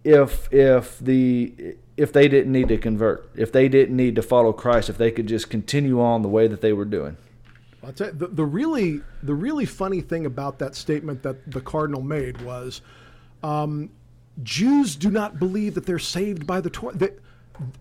[0.04, 4.52] if if the if they didn't need to convert, if they didn't need to follow
[4.52, 7.18] Christ, if they could just continue on the way that they were doing?
[7.86, 11.62] I'll tell you, the, the really the really funny thing about that statement that the
[11.62, 12.82] cardinal made was,
[13.44, 13.90] um,
[14.44, 16.96] Jews do not believe that they're saved by the Torah.
[16.96, 17.14] The,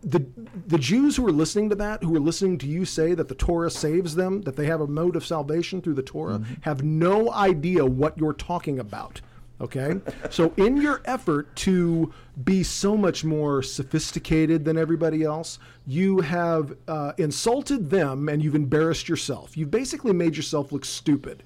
[0.03, 0.25] the
[0.67, 3.35] the Jews who are listening to that, who are listening to you say that the
[3.35, 6.55] Torah saves them, that they have a mode of salvation through the Torah, mm-hmm.
[6.61, 9.21] have no idea what you're talking about.
[9.61, 10.01] Okay.
[10.31, 12.13] so, in your effort to
[12.45, 18.57] be so much more sophisticated than everybody else, you have uh, insulted them and you've
[18.57, 19.57] embarrassed yourself.
[19.57, 21.45] You've basically made yourself look stupid.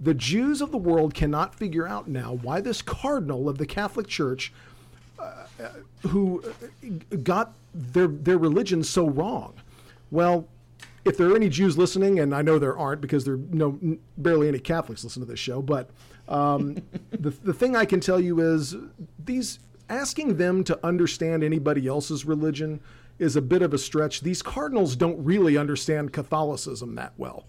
[0.00, 4.06] The Jews of the world cannot figure out now why this cardinal of the Catholic
[4.06, 4.52] Church
[5.18, 5.44] uh,
[6.02, 6.42] who
[7.22, 9.54] got their their religion so wrong.
[10.10, 10.46] Well,
[11.04, 13.78] if there are any Jews listening, and I know there aren't because there are no
[14.16, 15.90] barely any Catholics listen to this show, but
[16.28, 16.76] um,
[17.10, 18.76] the the thing I can tell you is
[19.24, 19.58] these
[19.88, 22.80] asking them to understand anybody else's religion
[23.18, 24.20] is a bit of a stretch.
[24.20, 27.46] These cardinals don't really understand Catholicism that well.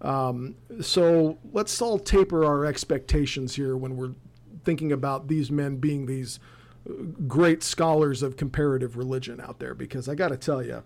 [0.00, 4.14] Um, so let's all taper our expectations here when we're
[4.64, 6.40] thinking about these men being these
[7.28, 10.82] great scholars of comparative religion out there, because I got to tell you,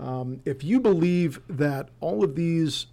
[0.00, 2.86] um, if you believe that all of these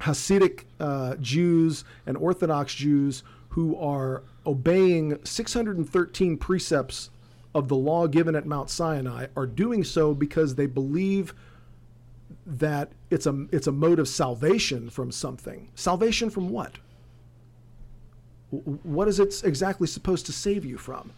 [0.00, 7.10] Hasidic uh, Jews and Orthodox Jews who are obeying 613 precepts
[7.54, 11.34] of the law given at Mount Sinai are doing so because they believe
[12.46, 15.68] that it's a it's a mode of salvation from something.
[15.74, 16.78] Salvation from what?
[18.50, 21.12] What is it exactly supposed to save you from?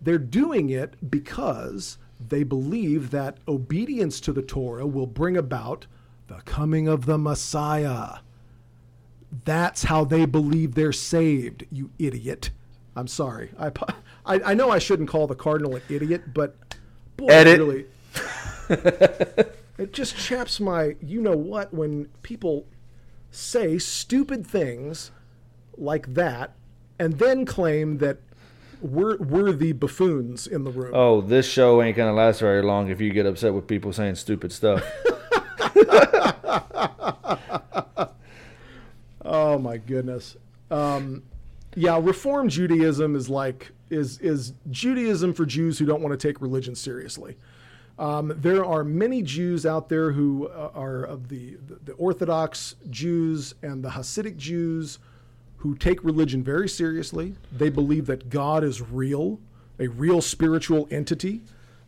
[0.00, 5.86] They're doing it because they believe that obedience to the Torah will bring about
[6.30, 8.18] the coming of the Messiah.
[9.44, 12.50] That's how they believe they're saved, you idiot.
[12.94, 13.50] I'm sorry.
[13.58, 13.72] I,
[14.24, 16.56] I, I know I shouldn't call the Cardinal an idiot, but
[17.16, 17.58] boy, Edit.
[17.58, 17.86] really.
[19.78, 22.64] it just chaps my you know what when people
[23.32, 25.10] say stupid things
[25.76, 26.54] like that
[26.98, 28.18] and then claim that
[28.80, 30.92] we're we're the buffoons in the room.
[30.94, 34.14] Oh, this show ain't gonna last very long if you get upset with people saying
[34.14, 34.84] stupid stuff.
[39.30, 40.36] Oh my goodness.
[40.70, 41.22] Um,
[41.76, 46.40] yeah, Reform Judaism is like is is Judaism for Jews who don't want to take
[46.40, 47.36] religion seriously.
[47.98, 53.54] Um, there are many Jews out there who uh, are of the, the Orthodox Jews
[53.62, 54.98] and the Hasidic Jews
[55.58, 57.34] who take religion very seriously.
[57.52, 59.38] They believe that God is real,
[59.78, 61.42] a real spiritual entity.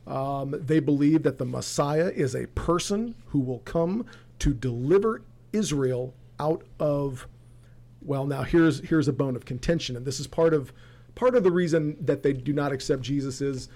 [0.07, 4.05] Um, they believe that the Messiah is a person who will come
[4.41, 5.23] to deliver
[5.53, 7.29] Israel out of
[8.05, 9.97] well now here's here's a bone of contention.
[9.97, 10.73] And this is part of
[11.15, 13.69] part of the reason that they do not accept Jesus is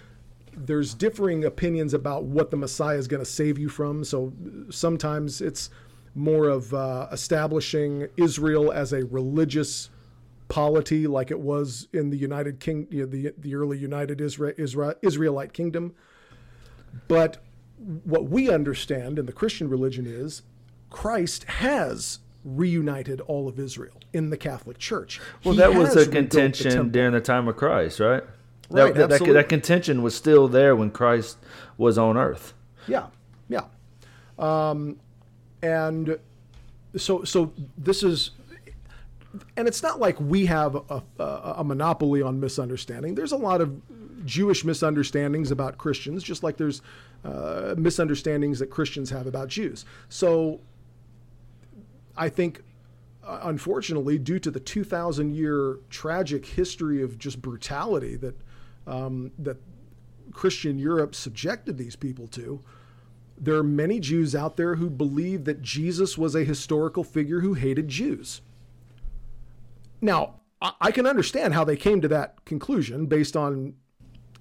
[0.56, 4.02] there's differing opinions about what the Messiah is going to save you from.
[4.02, 4.32] So
[4.70, 5.68] sometimes it's
[6.14, 9.90] more of uh, establishing Israel as a religious
[10.48, 14.54] polity like it was in the United King you know, the the early United Israel,
[14.56, 15.94] Israel Israelite kingdom
[17.08, 17.42] but
[18.04, 20.42] what we understand in the Christian religion is
[20.90, 25.20] Christ has reunited all of Israel in the Catholic Church.
[25.44, 28.22] Well, He that was a rebuilt the contention during the time of Christ, right?
[28.68, 31.38] Right, that, that, that contention was still there when Christ
[31.76, 32.52] was on earth.
[32.88, 33.06] Yeah,
[33.48, 33.62] yeah.
[34.38, 34.98] Um,
[35.62, 36.18] and
[36.96, 38.32] so, so this is,
[39.56, 43.14] and it's not like we have a, a, a monopoly on misunderstanding.
[43.14, 43.80] There's a lot of
[44.26, 46.82] Jewish misunderstandings about Christians, just like there's
[47.24, 49.84] uh, misunderstandings that Christians have about Jews.
[50.08, 50.60] So,
[52.16, 52.62] I think,
[53.24, 58.38] uh, unfortunately, due to the 2,000 year tragic history of just brutality that
[58.86, 59.56] um, that
[60.32, 62.60] Christian Europe subjected these people to,
[63.38, 67.54] there are many Jews out there who believe that Jesus was a historical figure who
[67.54, 68.42] hated Jews.
[70.00, 73.74] Now, I I can understand how they came to that conclusion based on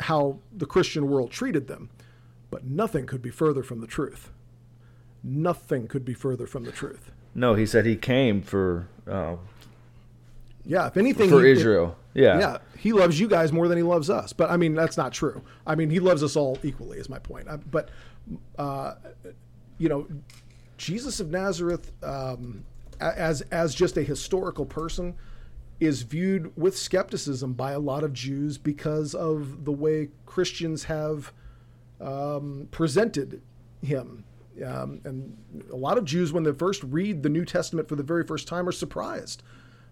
[0.02, 1.90] how the Christian world treated them,
[2.52, 4.32] but nothing could be further from the truth.
[5.24, 7.12] Nothing could be further from the truth.
[7.34, 9.36] No, he said he came for uh,
[10.66, 11.98] Yeah, if anything, for he- Israel.
[12.14, 12.40] Yeah.
[12.40, 14.32] yeah, he loves you guys more than he loves us.
[14.32, 15.42] But I mean, that's not true.
[15.68, 17.50] I mean, he loves us all equally, is my point.
[17.50, 17.90] I, but,
[18.58, 18.94] uh,
[19.78, 20.08] you know,
[20.78, 22.64] Jesus of Nazareth, um,
[23.02, 25.14] as as just a historical person,
[25.80, 31.34] is viewed with skepticism by a lot of Jews because of the way Christians have
[32.00, 33.42] um, presented
[33.82, 34.24] him.
[34.66, 35.38] Um, and
[35.72, 38.48] a lot of Jews, when they first read the New Testament for the very first
[38.48, 39.44] time, are surprised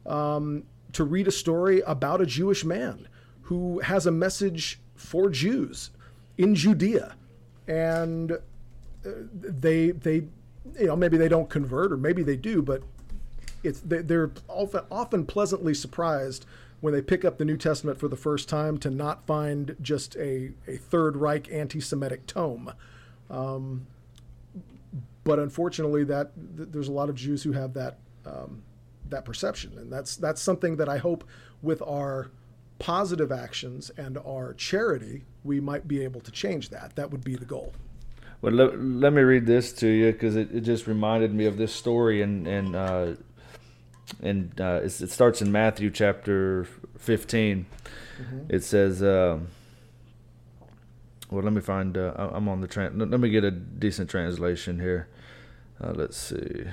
[0.06, 3.08] um, to read a story about a Jewish man
[3.42, 5.90] who has a message for Jews
[6.38, 7.16] in Judea,
[7.68, 8.38] and uh,
[9.34, 10.24] they they
[10.80, 12.84] you know maybe they don't convert or maybe they do, but
[13.64, 16.46] it's they, they're often pleasantly surprised
[16.82, 20.18] when they pick up the New Testament for the first time to not find just
[20.18, 22.74] a, a Third Reich anti-Semitic tome.
[23.30, 23.88] Um,
[25.24, 28.64] but unfortunately, that th- there's a lot of Jews who have that um,
[29.10, 31.24] that perception, and that's that's something that I hope
[31.62, 32.32] with our
[32.80, 36.96] positive actions and our charity we might be able to change that.
[36.96, 37.74] That would be the goal.
[38.42, 41.56] Well, let, let me read this to you because it, it just reminded me of
[41.56, 43.14] this story, and and uh,
[44.22, 46.68] and uh, it's, it starts in Matthew chapter
[46.98, 47.66] 15.
[48.50, 49.48] It says, um,
[51.30, 51.98] well, let me find.
[51.98, 53.10] Uh, I'm on the tran.
[53.10, 55.08] Let me get a decent translation here.
[55.82, 56.66] Uh, let's see.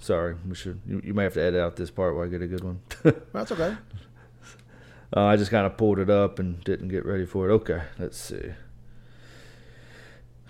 [0.00, 0.80] Sorry, we should.
[0.86, 2.80] You, you, may have to edit out this part while I get a good one.
[3.32, 3.76] That's okay.
[5.16, 7.52] Uh, I just kind of pulled it up and didn't get ready for it.
[7.52, 8.52] Okay, let's see.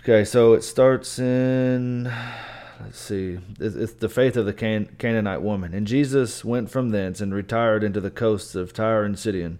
[0.00, 2.10] Okay, so it starts in
[2.82, 5.74] let's see, it's the faith of the Can- Canaanite woman.
[5.74, 9.58] And Jesus went from thence and retired into the coasts of Tyre and Sidon.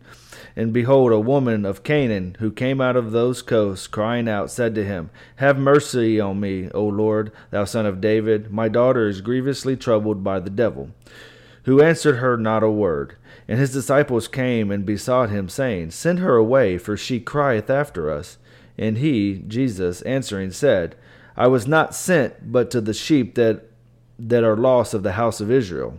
[0.54, 4.74] And behold, a woman of Canaan who came out of those coasts, crying out, said
[4.74, 8.50] to him, Have mercy on me, O Lord, thou son of David.
[8.50, 10.90] My daughter is grievously troubled by the devil.
[11.64, 13.16] Who answered her not a word.
[13.46, 18.10] And his disciples came and besought him, saying, Send her away, for she crieth after
[18.10, 18.38] us.
[18.76, 20.96] And he, Jesus, answering, said,
[21.38, 23.62] I was not sent but to the sheep that
[24.18, 25.98] that are lost of the house of Israel.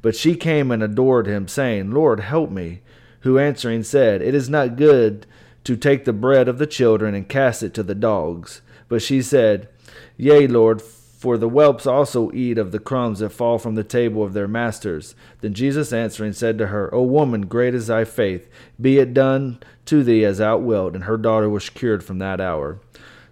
[0.00, 2.80] But she came and adored him, saying, Lord, help me.
[3.20, 5.26] Who answering said, It is not good
[5.64, 8.62] to take the bread of the children and cast it to the dogs.
[8.88, 9.68] But she said,
[10.16, 14.24] Yea, Lord, for the whelps also eat of the crumbs that fall from the table
[14.24, 15.14] of their masters.
[15.40, 18.48] Then Jesus answering said to her, O woman, great is thy faith.
[18.80, 20.94] Be it done to thee as thou wilt.
[20.94, 22.80] And her daughter was cured from that hour.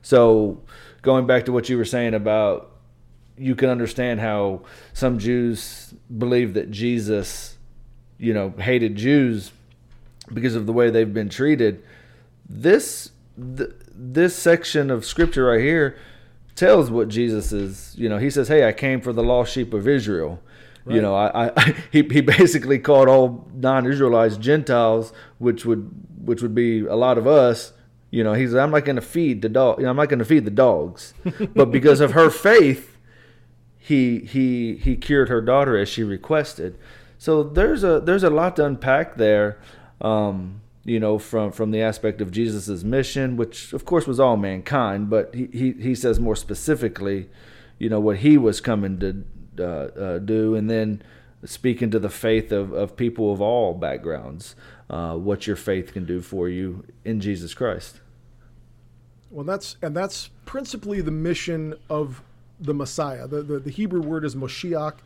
[0.02, 0.60] So
[1.02, 2.70] going back to what you were saying about
[3.40, 4.60] you can understand how
[4.92, 7.56] some Jews believe that Jesus,
[8.18, 9.50] you know, hated Jews
[10.32, 11.82] because of the way they've been treated.
[12.46, 13.12] This
[13.56, 15.96] th- this section of scripture right here
[16.54, 17.94] tells what Jesus is.
[17.96, 20.42] You know, he says, "Hey, I came for the lost sheep of Israel."
[20.84, 20.96] Right.
[20.96, 25.90] You know, I, I he he basically called all non-Israelites Gentiles, which would
[26.22, 27.72] which would be a lot of us
[28.10, 29.78] you know, he's I'm not going to feed the dog.
[29.78, 31.14] You know, I'm not going to feed the dogs.
[31.54, 32.96] but because of her faith,
[33.78, 36.76] he he he cured her daughter as she requested.
[37.18, 39.60] So there's a there's a lot to unpack there.
[40.00, 44.36] Um, you know, from from the aspect of Jesus's mission, which of course was all
[44.36, 47.28] mankind, but he he, he says more specifically,
[47.78, 49.24] you know, what he was coming to
[49.58, 51.02] uh, uh, do, and then
[51.44, 54.54] speaking to the faith of, of people of all backgrounds
[54.90, 58.00] uh, what your faith can do for you in Jesus Christ.
[59.30, 62.22] Well, that's and that's principally the mission of
[62.58, 63.28] the Messiah.
[63.28, 64.96] The, the, the Hebrew word is Moshiach,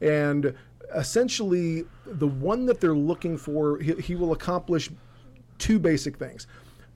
[0.00, 0.54] and
[0.94, 4.90] essentially the one that they're looking for, he, he will accomplish
[5.58, 6.46] two basic things.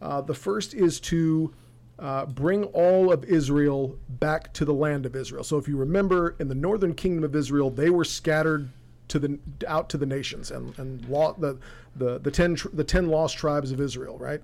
[0.01, 1.53] Uh, the first is to
[1.99, 5.45] uh, bring all of Israel back to the land of Israel.
[5.45, 8.71] So, if you remember, in the northern kingdom of Israel, they were scattered
[9.09, 11.59] to the out to the nations and and law, the
[11.97, 14.43] the the ten the ten lost tribes of Israel, right?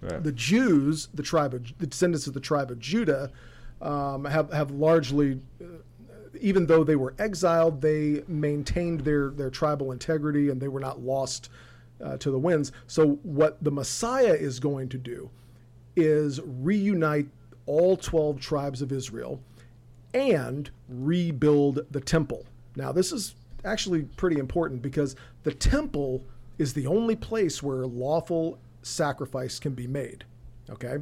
[0.00, 0.22] right.
[0.22, 3.30] The Jews, the tribe of the descendants of the tribe of Judah,
[3.80, 5.40] um, have have largely.
[5.60, 5.66] Uh,
[6.40, 10.98] even though they were exiled, they maintained their, their tribal integrity and they were not
[10.98, 11.50] lost
[12.02, 12.72] uh, to the winds.
[12.86, 15.30] So, what the Messiah is going to do
[15.94, 17.28] is reunite
[17.66, 19.40] all 12 tribes of Israel
[20.14, 22.44] and rebuild the temple.
[22.76, 26.24] Now, this is actually pretty important because the temple
[26.58, 30.24] is the only place where lawful sacrifice can be made.
[30.70, 30.98] Okay,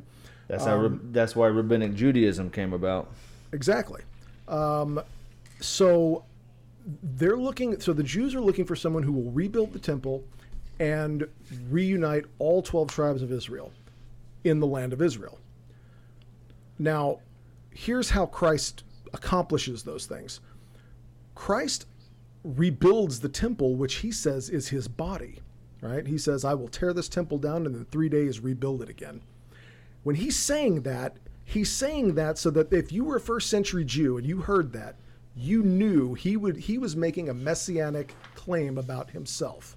[0.49, 0.78] that's how.
[0.78, 3.11] Um, that's why rabbinic Judaism came about.
[3.53, 4.03] Exactly.
[4.49, 5.01] Um,
[5.61, 6.24] so
[7.03, 7.81] they're looking.
[7.81, 10.24] So the Jews are looking for someone who will rebuild the temple
[10.78, 11.27] and
[11.69, 13.73] reunite all twelve tribes of Israel
[14.45, 15.39] in the land of Israel.
[16.78, 17.19] Now,
[17.70, 20.41] here's how Christ accomplishes those things.
[21.35, 21.87] Christ
[22.45, 25.41] rebuilds the temple, which he says is his body,
[25.81, 26.07] right?
[26.07, 29.23] He says, I will tear this temple down and in three days rebuild it again.
[30.03, 33.85] When he's saying that, he's saying that so that if you were a first century
[33.85, 34.97] Jew and you heard that,
[35.37, 39.77] you knew he would he was making a messianic claim about himself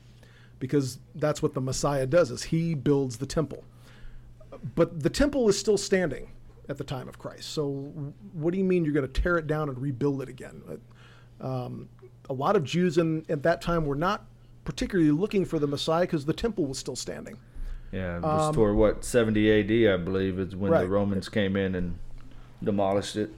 [0.60, 3.64] because that's what the Messiah does is he builds the temple.
[4.76, 6.30] But the temple is still standing
[6.70, 7.50] at the time of Christ.
[7.50, 7.92] So
[8.32, 10.62] what do you mean you're going to tear it down and rebuild it again?
[11.42, 11.90] Um,
[12.30, 14.26] a lot of Jews in, at that time were not
[14.66, 17.38] particularly looking for the Messiah because the temple was still standing.
[17.92, 19.88] Yeah, it was um, toward what 70 A.D.
[19.88, 20.82] I believe is when right.
[20.82, 21.98] the Romans came in and
[22.64, 23.32] demolished it.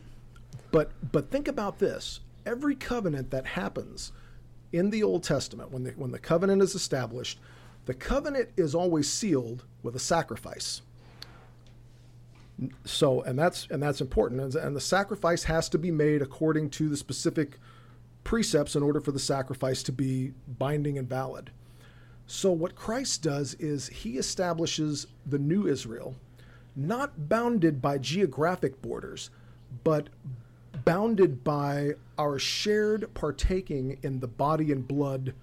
[0.72, 4.12] But but think about this: every covenant that happens
[4.72, 7.40] in the Old Testament, when the when the covenant is established,
[7.86, 10.82] the covenant is always sealed with a sacrifice.
[12.86, 16.88] So and that's and that's important, and the sacrifice has to be made according to
[16.88, 17.60] the specific
[18.26, 21.52] precepts in order for the sacrifice to be binding and valid.
[22.28, 26.16] So, what Christ does is he establishes the new Israel,
[26.76, 29.30] not bounded by geographic borders,
[29.86, 30.10] but
[30.84, 35.34] bounded by our shared partaking in the body and blood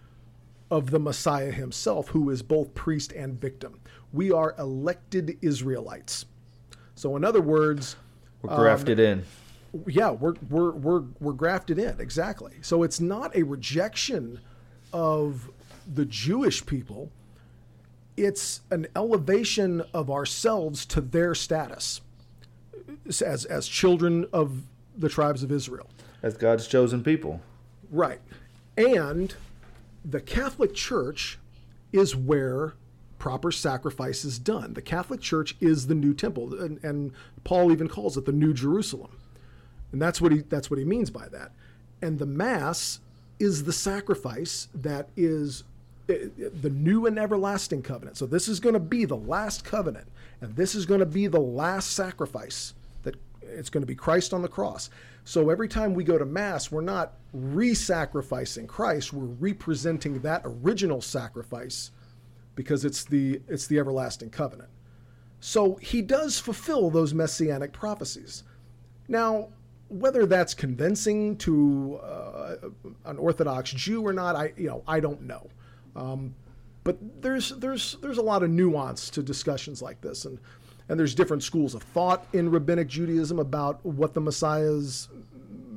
[0.70, 3.78] of the Messiah himself, who is both priest and victim.
[4.12, 6.26] We are elected Israelites.
[6.96, 7.94] So, in other words,
[8.42, 9.24] We're grafted um, in.
[9.86, 12.54] Yeah, we're we're we're we're grafted in exactly.
[12.62, 14.40] So it's not a rejection
[14.92, 15.50] of
[15.92, 17.10] the Jewish people.
[18.16, 22.02] It's an elevation of ourselves to their status
[23.22, 24.62] as as children of
[24.96, 25.88] the tribes of Israel.
[26.22, 27.40] As God's chosen people.
[27.90, 28.20] Right.
[28.76, 29.34] And
[30.04, 31.38] the Catholic Church
[31.92, 32.74] is where
[33.18, 34.74] proper sacrifice is done.
[34.74, 37.12] The Catholic Church is the new temple, and, and
[37.44, 39.12] Paul even calls it the New Jerusalem.
[39.92, 41.52] And that's what he that's what he means by that.
[42.00, 43.00] And the Mass
[43.38, 45.64] is the sacrifice that is
[46.08, 48.16] eh, the new and everlasting covenant.
[48.16, 50.08] So this is going to be the last covenant,
[50.40, 54.32] and this is going to be the last sacrifice that it's going to be Christ
[54.32, 54.90] on the cross.
[55.24, 61.00] So every time we go to Mass, we're not re-sacrificing Christ; we're representing that original
[61.00, 61.90] sacrifice
[62.54, 64.70] because it's the it's the everlasting covenant.
[65.40, 68.44] So he does fulfill those messianic prophecies.
[69.08, 69.48] Now,
[69.92, 72.54] whether that's convincing to uh,
[73.04, 75.48] an Orthodox Jew or not, I you know I don't know.
[75.94, 76.34] Um,
[76.84, 80.38] but there's there's there's a lot of nuance to discussions like this, and
[80.88, 85.08] and there's different schools of thought in rabbinic Judaism about what the Messiah's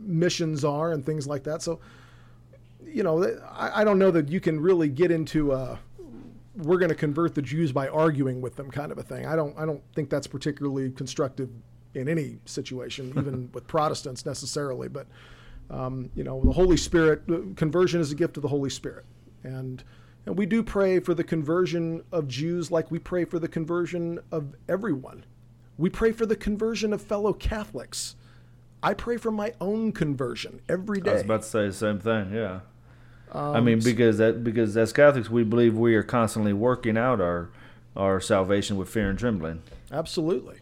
[0.05, 1.61] missions are and things like that.
[1.61, 1.79] So,
[2.85, 5.79] you know, I, I don't know that you can really get into a
[6.57, 9.25] we're going to convert the Jews by arguing with them kind of a thing.
[9.25, 11.49] I don't I don't think that's particularly constructive
[11.95, 14.87] in any situation, even with Protestants necessarily.
[14.87, 15.07] But
[15.69, 17.23] um, you know, the Holy Spirit
[17.55, 19.05] conversion is a gift of the Holy Spirit,
[19.43, 19.83] and
[20.25, 24.19] and we do pray for the conversion of Jews like we pray for the conversion
[24.31, 25.25] of everyone.
[25.77, 28.15] We pray for the conversion of fellow Catholics.
[28.81, 31.11] I pray for my own conversion every day.
[31.11, 32.33] I was about to say the same thing.
[32.33, 32.61] Yeah.
[33.33, 37.49] I mean, because that because as Catholics, we believe we are constantly working out our
[37.95, 39.61] our salvation with fear and trembling.
[39.91, 40.59] Absolutely.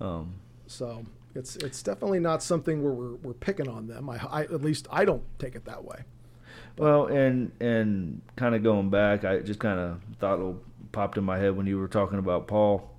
[0.00, 0.34] Um,
[0.66, 1.04] So
[1.34, 4.08] it's it's definitely not something where we're, we're picking on them.
[4.08, 6.04] I, I at least I don't take it that way.
[6.76, 10.56] Well, and and kind of going back, I just kind of thought it
[10.92, 12.90] popped in my head when you were talking about Paul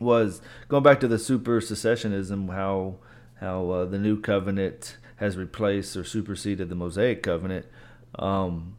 [0.00, 2.96] was going back to the supersessionism, how
[3.40, 7.66] how uh, the new covenant has replaced or superseded the Mosaic covenant.
[8.18, 8.76] Um,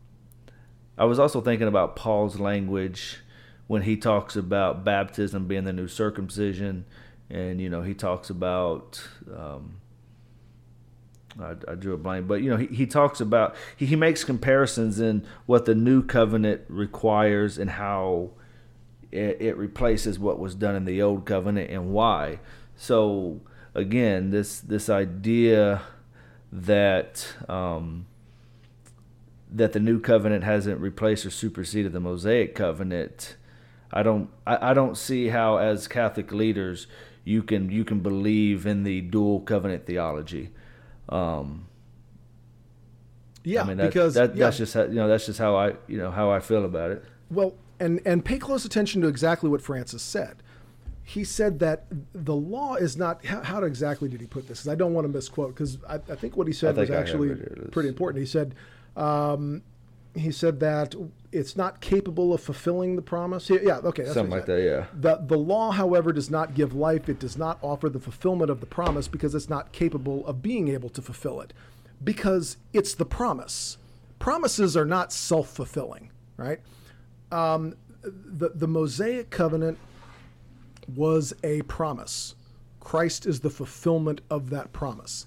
[0.97, 3.19] I was also thinking about Paul's language
[3.67, 6.85] when he talks about baptism being the new circumcision,
[7.29, 9.01] and you know he talks about.
[9.35, 9.77] Um,
[11.37, 14.23] I, I drew a blank, but you know he, he talks about he, he makes
[14.23, 18.29] comparisons in what the new covenant requires and how
[19.11, 22.39] it, it replaces what was done in the old covenant and why.
[22.75, 23.41] So
[23.73, 25.81] again, this this idea
[26.51, 28.05] that um,
[29.51, 33.35] that the new covenant hasn't replaced or superseded the Mosaic covenant,
[33.91, 36.87] I don't I, I don't see how as Catholic leaders
[37.25, 40.51] you can you can believe in the dual covenant theology.
[41.09, 41.67] Um,
[43.43, 45.55] Yeah, I mean that, because that, yeah, that's just how, you know that's just how
[45.55, 47.03] I you know how I feel about it.
[47.29, 50.37] well, and and pay close attention to exactly what Francis said.
[51.07, 53.23] He said that the law is not.
[53.25, 54.61] How, how exactly did he put this?
[54.63, 56.95] 'Cause I don't want to misquote because I, I think what he said was I
[56.95, 57.53] actually it here.
[57.57, 58.21] Let's- pretty important.
[58.21, 58.55] He said.
[58.97, 59.61] Um,
[60.15, 60.95] he said that
[61.31, 63.49] it's not capable of fulfilling the promise.
[63.49, 64.85] Yeah, yeah, okay, that's Something like that, yeah.
[64.93, 67.09] The, the law, however, does not give life.
[67.09, 70.69] It does not offer the fulfillment of the promise because it's not capable of being
[70.69, 71.53] able to fulfill it.
[72.03, 73.77] Because it's the promise.
[74.19, 76.59] Promises are not self fulfilling, right?
[77.31, 79.77] Um, the, the Mosaic covenant
[80.95, 82.35] was a promise.
[82.79, 85.25] Christ is the fulfillment of that promise.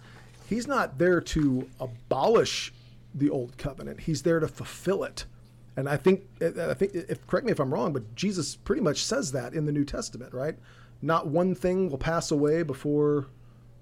[0.48, 2.72] He's not there to abolish
[3.14, 4.00] the old covenant.
[4.00, 5.24] He's there to fulfill it.
[5.76, 9.04] And I think, I think, if correct me if I'm wrong, but Jesus pretty much
[9.04, 10.56] says that in the New Testament, right?
[11.00, 13.26] Not one thing will pass away before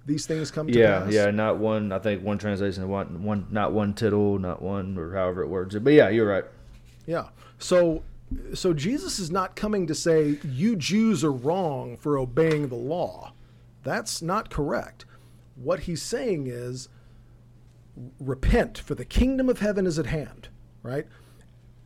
[0.04, 1.12] these things come to Yeah, pass.
[1.12, 1.92] yeah, not one.
[1.92, 5.74] I think one translation, one, one, not one tittle, not one, or however it words
[5.74, 5.82] it.
[5.82, 6.44] But yeah, you're right.
[7.06, 7.28] Yeah.
[7.58, 8.02] So
[8.54, 13.32] so Jesus is not coming to say you Jews are wrong for obeying the law.
[13.84, 15.04] That's not correct.
[15.54, 16.88] What he's saying is
[18.20, 20.48] repent for the kingdom of heaven is at hand,
[20.82, 21.06] right?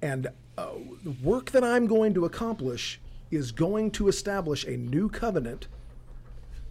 [0.02, 0.28] And
[0.58, 0.68] uh,
[1.04, 3.00] the work that I'm going to accomplish
[3.30, 5.68] is going to establish a new covenant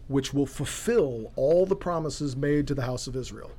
[0.07, 3.51] which will fulfill all the promises made to the house of Israel.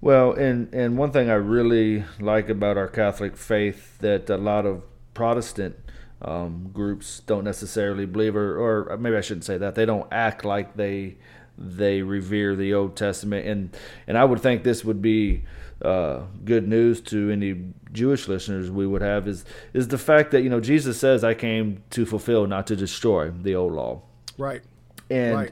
[0.00, 4.66] Well, and and one thing I really like about our Catholic faith that a lot
[4.66, 4.82] of
[5.14, 5.76] Protestant
[6.20, 10.44] um, groups don't necessarily believe, or, or maybe I shouldn't say that they don't act
[10.44, 11.16] like they
[11.56, 13.76] they revere the Old Testament, and
[14.06, 15.42] and I would think this would be
[15.82, 17.62] uh, good news to any
[17.92, 21.34] Jewish listeners we would have is is the fact that you know Jesus says I
[21.34, 24.02] came to fulfill, not to destroy the old law.
[24.38, 24.62] Right.
[25.10, 25.50] And Right.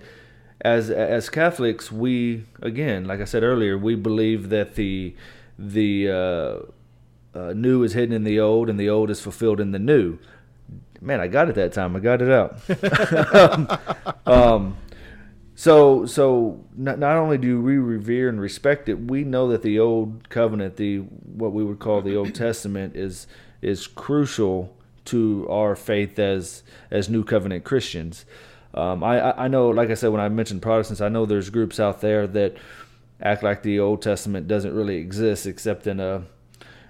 [0.61, 5.15] as as Catholics, we again, like I said earlier, we believe that the
[5.59, 9.73] the uh, uh, new is hidden in the old, and the old is fulfilled in
[9.73, 10.19] the new.
[11.01, 11.97] Man, I got it that time.
[11.97, 12.59] I got it out.
[14.27, 14.77] um,
[15.63, 19.79] so so not, not only do we revere and respect it, we know that the
[19.79, 23.29] old covenant, the what we would call the Old Testament, is
[23.61, 24.75] is crucial
[25.05, 28.25] to our faith as as New Covenant Christians.
[28.75, 31.79] Um, I I know, like I said, when I mentioned Protestants, I know there's groups
[31.79, 32.57] out there that
[33.21, 36.25] act like the Old Testament doesn't really exist except in a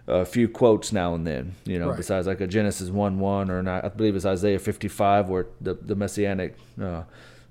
[0.07, 1.99] a few quotes now and then, you know, Right.
[1.99, 5.75] besides like a Genesis 1 1 or not, I believe it's Isaiah 55 where the,
[5.75, 7.03] the messianic uh,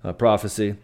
[0.03, 0.77] uh, prophecy.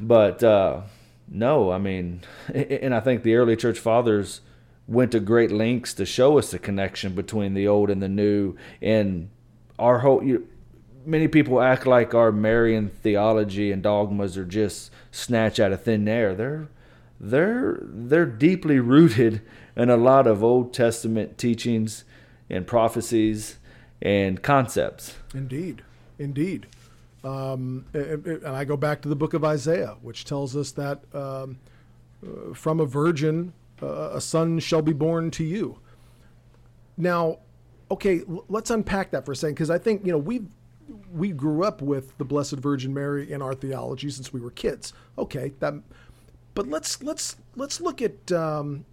[0.00, 0.82] But uh,
[1.28, 2.22] no, I mean,
[2.52, 4.40] and I think the early church fathers
[4.86, 8.56] went to great lengths to show us the connection between the old and the new.
[8.82, 9.30] And
[9.78, 10.48] our whole, you,
[11.06, 16.08] many people act like our Marian theology and dogmas are just snatched out of thin
[16.08, 16.34] air.
[16.34, 16.68] They're
[17.20, 19.42] they're they're deeply rooted
[19.76, 22.04] in a lot of Old Testament teachings
[22.48, 23.58] and prophecies
[24.02, 25.14] and concepts.
[25.34, 25.82] Indeed,
[26.18, 26.66] indeed.
[27.22, 31.02] Um, and and I go back to the book of Isaiah, which tells us that
[31.14, 31.58] um,
[32.24, 33.52] uh, from a virgin
[33.82, 35.78] uh, a son shall be born to you.
[36.96, 37.38] Now,
[37.90, 40.42] okay, l- let's unpack that for a second because I think you know we
[41.12, 44.92] we grew up with the Blessed Virgin Mary in our theology since we were kids.
[45.18, 45.74] Okay, that.
[46.54, 48.84] But let's let's let's look at um,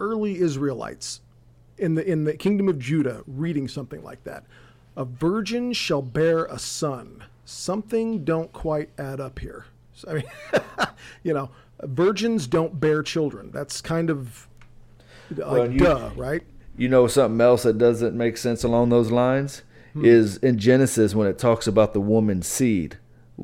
[0.00, 1.20] early Israelites
[1.78, 4.44] in the in the kingdom of Judah reading something like that.
[4.96, 7.24] A virgin shall bear a son.
[7.44, 9.66] Something don't quite add up here.
[9.92, 10.24] So, I mean,
[11.22, 11.50] you know,
[11.82, 13.50] virgins don't bear children.
[13.52, 14.48] That's kind of
[15.30, 16.42] like Well, you- duh, right?
[16.76, 19.62] You know something else that doesn't make sense along those lines
[19.92, 20.04] hmm.
[20.04, 22.98] is in Genesis when it talks about the woman's seed.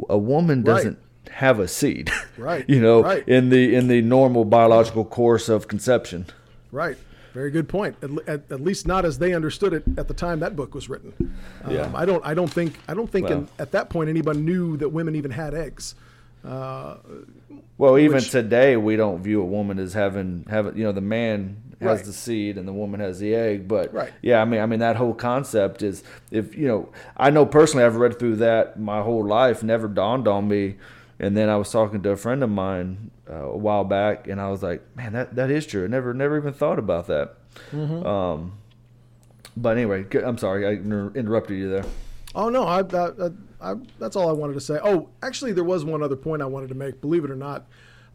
[0.09, 0.99] A woman doesn't
[1.31, 2.11] have a seed.
[2.37, 3.27] Right, you know, right.
[3.29, 6.27] in the in the normal biological course of conception.
[6.73, 6.97] Right.
[7.33, 7.97] Very good point.
[8.03, 10.89] At, at, at least not as they understood it at the time that book was
[10.89, 11.13] written.
[11.65, 11.91] Um, Yeah.
[11.95, 12.25] I don't.
[12.27, 12.75] I don't think.
[12.89, 15.95] I don't think in, at that point anyone knew that women even had eggs.
[16.45, 16.97] Uh,
[17.79, 21.01] Well, even Which- today we don't view a woman as having having you know the
[21.01, 22.05] man has Right.
[22.07, 23.69] the seed and the woman has the egg.
[23.69, 24.11] But Right.
[24.23, 27.85] yeah, I mean I mean that whole concept is if you know I know personally
[27.85, 30.77] I've read through that my whole life, never dawned on me.
[31.19, 34.41] And then I was talking to a friend of mine uh, a while back, and
[34.41, 35.85] I was like, "Man, that, that is true.
[35.85, 37.37] I never never even thought about that."
[37.73, 38.07] Mm-hmm.
[38.07, 38.53] Um,
[39.57, 41.85] but anyway, I'm sorry I interrupted you there.
[42.35, 43.31] Oh no, I, I,
[43.61, 44.79] I, that's all I wanted to say.
[44.83, 47.01] Oh, actually, there was one other point I wanted to make.
[47.01, 47.67] Believe it or not,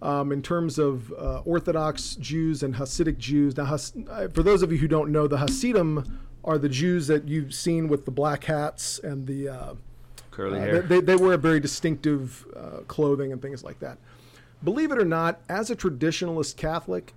[0.01, 3.57] um, in terms of uh, Orthodox Jews and Hasidic Jews.
[3.57, 7.07] Now, Has, uh, for those of you who don't know, the Hasidim are the Jews
[7.07, 9.73] that you've seen with the black hats and the uh,
[10.31, 10.81] Curly uh, hair.
[10.81, 13.97] They, they wear very distinctive uh, clothing and things like that.
[14.63, 17.13] Believe it or not, as a traditionalist Catholic,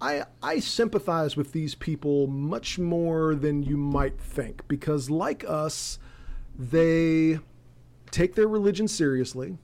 [0.00, 5.98] I, I sympathize with these people much more than you might think because, like us,
[6.58, 7.38] they
[8.10, 9.58] take their religion seriously.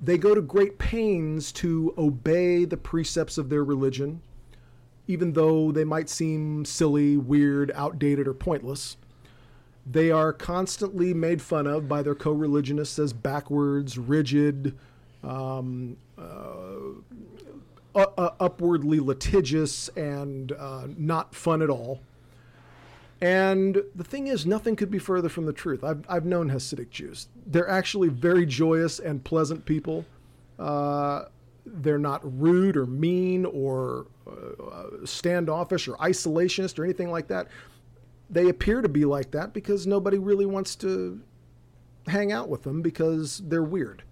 [0.00, 4.22] They go to great pains to obey the precepts of their religion,
[5.06, 8.96] even though they might seem silly, weird, outdated, or pointless.
[9.84, 14.74] They are constantly made fun of by their co religionists as backwards, rigid,
[15.22, 22.00] um, uh, uh, upwardly litigious, and uh, not fun at all.
[23.20, 25.84] And the thing is, nothing could be further from the truth.
[25.84, 27.28] I've, I've known Hasidic Jews.
[27.46, 30.06] They're actually very joyous and pleasant people.
[30.58, 31.24] Uh,
[31.66, 37.48] they're not rude or mean or uh, standoffish or isolationist or anything like that.
[38.30, 41.20] They appear to be like that because nobody really wants to
[42.06, 44.02] hang out with them because they're weird.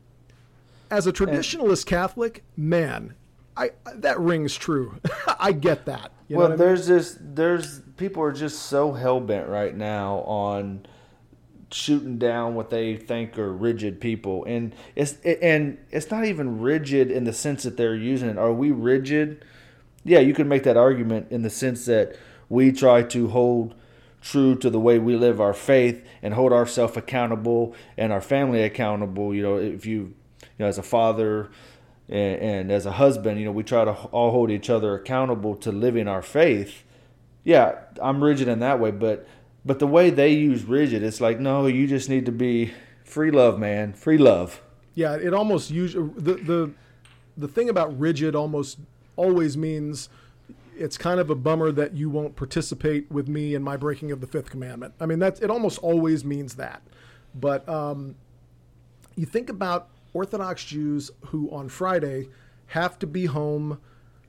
[0.91, 3.15] As a traditionalist Catholic, man,
[3.57, 5.01] I that rings true.
[5.39, 6.13] I get that.
[6.29, 6.59] You know well, what I mean?
[6.59, 10.87] there's just there's people are just so hell bent right now on
[11.71, 17.11] shooting down what they think are rigid people, and it's and it's not even rigid
[17.11, 18.39] in the sense that they're using it.
[18.39, 19.45] Are we rigid?
[20.05, 22.17] Yeah, you could make that argument in the sense that
[22.49, 23.75] we try to hold
[24.21, 28.63] true to the way we live our faith and hold ourselves accountable and our family
[28.63, 29.35] accountable.
[29.35, 30.15] You know, if you
[30.65, 31.51] know, as a father
[32.09, 35.55] and, and as a husband, you know, we try to all hold each other accountable
[35.57, 36.85] to living our faith.
[37.45, 39.27] Yeah, I'm rigid in that way, but
[39.65, 42.73] but the way they use rigid, it's like no, you just need to be
[43.05, 44.63] free love, man, free love.
[44.95, 46.71] Yeah, it almost usually the the
[47.37, 48.79] the thing about rigid almost
[49.17, 50.09] always means
[50.77, 54.21] it's kind of a bummer that you won't participate with me in my breaking of
[54.21, 54.95] the fifth commandment.
[55.01, 56.83] I mean, that's it almost always means that.
[57.35, 58.15] But um,
[59.17, 62.29] you think about Orthodox Jews who on Friday
[62.67, 63.81] have to be home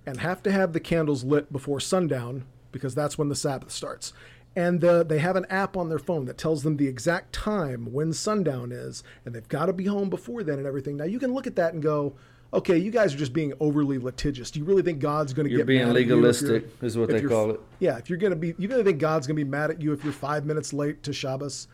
[0.05, 4.13] and have to have the candles lit before sundown because that's when the Sabbath starts.
[4.55, 7.93] And uh, they have an app on their phone that tells them the exact time
[7.93, 10.97] when sundown is, and they've got to be home before then and everything.
[10.97, 12.13] Now you can look at that and go,
[12.51, 14.49] okay, you guys are just being overly litigious.
[14.49, 16.23] Do you really think God's going to get being mad at you if you're- being
[16.63, 17.59] legalistic, is what they call it.
[17.79, 19.81] Yeah, if you're going to be, you really think God's going to be mad at
[19.81, 21.67] you if you're five minutes late to Shabbos?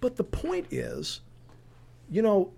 [0.00, 1.20] But the point is,
[2.10, 2.52] you know,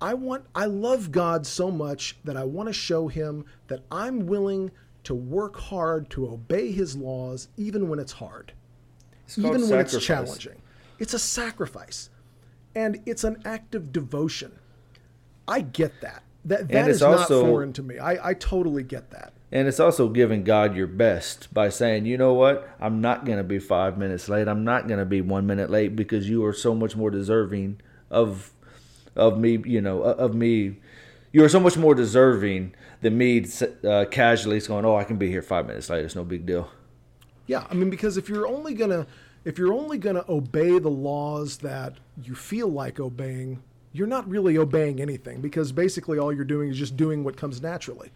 [0.00, 4.26] I want I love God so much that I want to show him that I'm
[4.26, 4.70] willing
[5.04, 8.52] to work hard to obey his laws even when it's hard.
[9.24, 10.60] It's even when it's challenging.
[10.98, 12.10] It's a sacrifice.
[12.74, 14.52] And it's an act of devotion.
[15.48, 16.22] I get that.
[16.44, 17.98] That that is not foreign to me.
[17.98, 19.32] I, I totally get that.
[19.52, 22.68] And it's also giving God your best by saying, you know what?
[22.80, 24.46] I'm not going to be five minutes late.
[24.46, 27.80] I'm not going to be one minute late because you are so much more deserving
[28.10, 28.52] of,
[29.20, 29.58] of me.
[29.64, 30.76] You know, of me.
[31.32, 33.46] You are so much more deserving than me
[33.88, 36.04] uh, casually going, oh, I can be here five minutes late.
[36.04, 36.68] It's no big deal.
[37.46, 39.06] Yeah, I mean because if you're only gonna
[39.44, 44.56] if you're only gonna obey the laws that you feel like obeying, you're not really
[44.56, 48.10] obeying anything because basically all you're doing is just doing what comes naturally.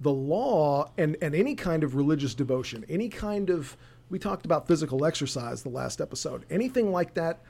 [0.00, 3.76] The law and, and any kind of religious devotion, any kind of
[4.08, 7.40] we talked about physical exercise the last episode, anything like that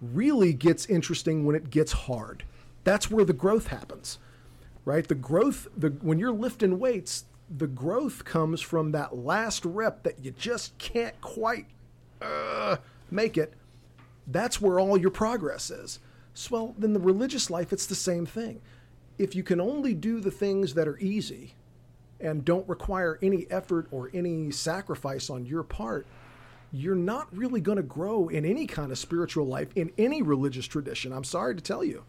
[0.00, 2.44] really gets interesting when it gets hard.
[2.84, 4.18] That's where the growth happens
[4.88, 5.06] right?
[5.06, 10.24] The growth, the when you're lifting weights, the growth comes from that last rep that
[10.24, 11.66] you just can't quite
[12.22, 12.78] uh,
[13.10, 13.52] make it.
[14.26, 15.98] That's where all your progress is.
[16.32, 18.62] So, well, then the religious life, it's the same thing.
[19.18, 21.52] If you can only do the things that are easy
[22.18, 26.06] and don't require any effort or any sacrifice on your part,
[26.72, 30.66] you're not really going to grow in any kind of spiritual life in any religious
[30.66, 31.12] tradition.
[31.12, 32.04] I'm sorry to tell you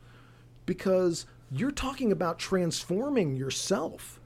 [0.66, 4.20] because you're talking about transforming yourself.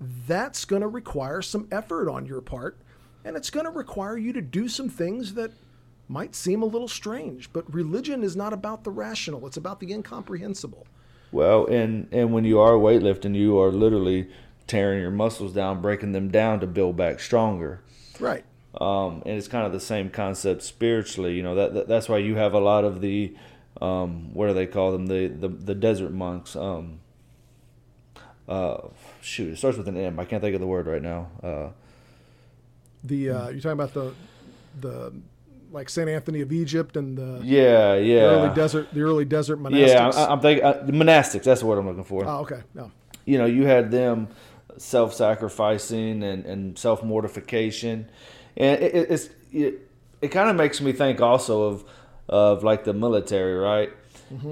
[0.00, 2.76] That's going to require some effort on your part,
[3.24, 5.52] and it's going to require you to do some things that
[6.08, 7.52] might seem a little strange.
[7.52, 10.86] But religion is not about the rational, it's about the incomprehensible.
[11.32, 14.28] Well, and and when you are weightlifting, you are literally
[14.66, 17.80] tearing your muscles down, breaking them down to build back stronger.
[18.20, 18.44] Right.
[18.80, 21.34] Um, and it's kind of the same concept spiritually.
[21.34, 23.34] You know that, that that's why you have a lot of the
[23.80, 26.54] um, what do they call them the the, the desert monks.
[26.56, 27.00] Um,
[28.48, 28.88] uh,
[29.22, 30.20] shoot, it starts with an M.
[30.20, 31.28] I can't think of the word right now.
[31.42, 31.68] Uh,
[33.04, 34.12] The uh, you're talking about the
[34.80, 35.12] the
[35.72, 39.58] like Saint Anthony of Egypt and the, yeah, the yeah, early desert the early desert
[39.60, 39.88] monastics.
[39.88, 40.10] yeah.
[40.14, 41.42] I, I'm thinking uh, monastics.
[41.44, 42.24] That's the word I'm looking for.
[42.26, 42.60] oh, okay.
[42.74, 42.90] No.
[43.24, 44.28] you know, you had them
[44.78, 48.08] self-sacrificing and, and self-mortification,
[48.56, 51.84] and it, it, it's it, it kind of makes me think also of
[52.28, 53.90] of like the military, right?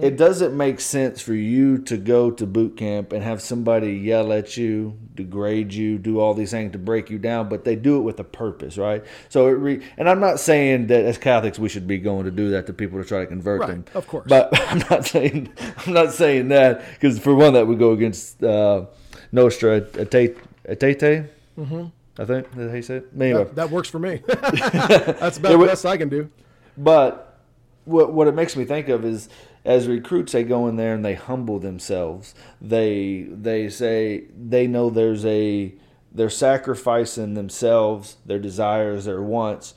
[0.01, 4.33] It doesn't make sense for you to go to boot camp and have somebody yell
[4.33, 7.97] at you, degrade you, do all these things to break you down, but they do
[7.97, 9.05] it with a purpose, right?
[9.31, 12.31] So it re- and I'm not saying that as Catholics we should be going to
[12.31, 14.27] do that to people to try to convert Right, them, of course.
[14.29, 18.45] But I'm not saying I'm not saying that because for one that would go against
[18.45, 18.85] uh,
[19.33, 20.39] Nostra Aetate.
[20.69, 21.29] Aetate?
[21.59, 21.87] Mm-hmm.
[22.19, 23.09] I think that's how you say it.
[23.19, 24.23] Anyway, That, that works for me.
[24.27, 26.31] That's about the best I can do.
[26.77, 27.39] but
[27.87, 29.29] what what it makes me think of is
[29.65, 32.35] as recruits they go in there and they humble themselves.
[32.61, 35.75] They they say they know there's a
[36.13, 39.75] they're sacrificing themselves, their desires, their wants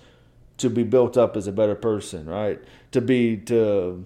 [0.58, 2.62] to be built up as a better person, right?
[2.92, 4.06] To be to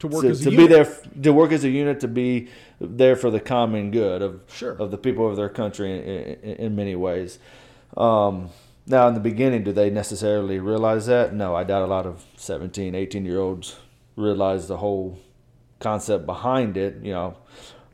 [0.00, 0.70] To work to, as a to be unit.
[0.70, 2.48] there to work as a unit to be
[2.80, 4.72] there for the common good of Sure.
[4.72, 7.38] of the people of their country in, in, in many ways.
[7.96, 8.50] Um,
[8.86, 11.34] now, in the beginning, do they necessarily realize that?
[11.34, 13.76] No, I doubt a lot of 17, 18 year olds
[14.16, 15.18] realize the whole
[15.80, 17.36] concept behind it, you know.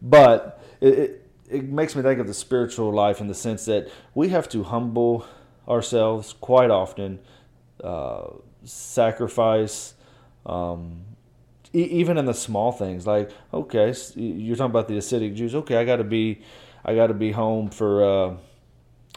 [0.00, 3.88] But it, it, it makes me think of the spiritual life in the sense that
[4.14, 5.26] we have to humble
[5.66, 7.18] ourselves quite often,
[7.82, 8.26] uh,
[8.64, 9.94] sacrifice,
[10.46, 11.00] um,
[11.74, 15.84] even in the small things like okay you're talking about the Hasidic jews okay i
[15.84, 16.40] got to be
[16.84, 18.36] i got to be home for uh,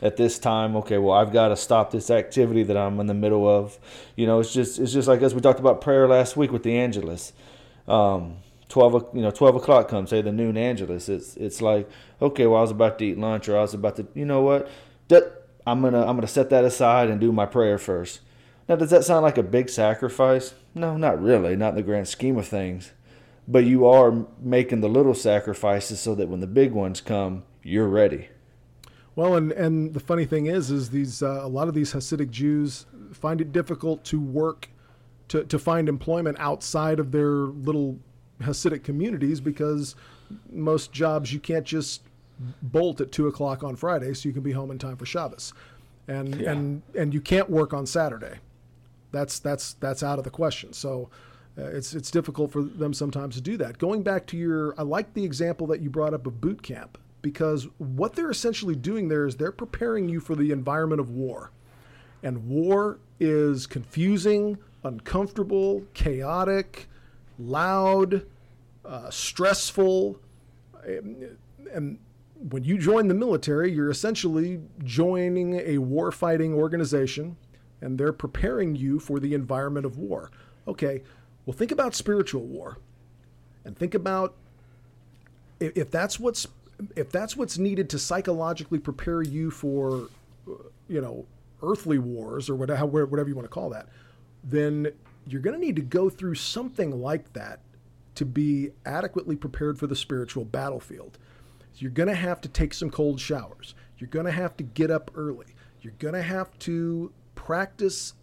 [0.01, 0.75] at this time.
[0.77, 3.79] Okay well i've got to stop this activity that i'm in the middle of.
[4.15, 6.63] You know it's just it's just like as we talked about prayer last week with
[6.63, 7.33] the angelus
[7.87, 8.37] um,
[8.69, 11.89] 12 o- you know 12 o'clock comes say the noon angelus it's it's like
[12.21, 14.41] okay well i was about to eat lunch or i was about to you know
[14.41, 14.69] what?
[15.07, 18.21] That i'm gonna i'm gonna set that aside and do my prayer first
[18.67, 20.53] now, does that sound like a big sacrifice?
[20.75, 22.91] No, not really, not in the grand scheme of things.
[23.47, 27.87] But you are making the little sacrifices so that when the big ones come, you're
[27.87, 28.27] ready.
[29.15, 32.29] Well, and and the funny thing is, is these uh, a lot of these Hasidic
[32.29, 34.69] Jews find it difficult to work,
[35.29, 37.97] to to find employment outside of their little
[38.41, 39.95] Hasidic communities because
[40.51, 42.01] most jobs you can't just
[42.61, 45.53] bolt at two o'clock on Friday so you can be home in time for Shabbos,
[46.07, 46.51] and Yeah.
[46.51, 48.39] and and you can't work on Saturday.
[49.11, 50.73] That's that's that's out of the question.
[50.73, 51.09] So.
[51.59, 53.79] Uh, it's it's difficult for them sometimes to do that.
[53.79, 56.99] Going back to your, I like the example that you brought up of boot camp
[57.23, 61.51] because what they're essentially doing there is they're preparing you for the environment of war,
[62.21, 66.87] and war is confusing, uncomfortable, chaotic,
[67.39, 68.25] loud,
[68.85, 70.19] uh, stressful,
[70.85, 71.99] and
[72.49, 77.35] when you join the military, you're essentially joining a war fighting organization
[77.81, 80.31] and they're preparing you for the environment of war.
[80.67, 81.01] Okay,
[81.45, 82.77] well, think about spiritual war.
[83.65, 84.35] And think about
[85.59, 86.47] if, that's what's
[86.95, 90.09] if that's what's needed to psychologically prepare you for
[90.47, 90.53] uh,
[90.87, 91.25] you know
[91.63, 93.87] earthly wars or whatever whatever you want to call that
[94.43, 94.87] then
[95.27, 97.59] you're going to need to go through something like that
[98.15, 101.17] to be adequately prepared for the spiritual battlefield.
[101.75, 103.75] You're going to have to take some cold showers.
[103.99, 105.47] You're going to have to get up early.
[105.81, 107.11] You're going to have to
[107.47, 108.13] practice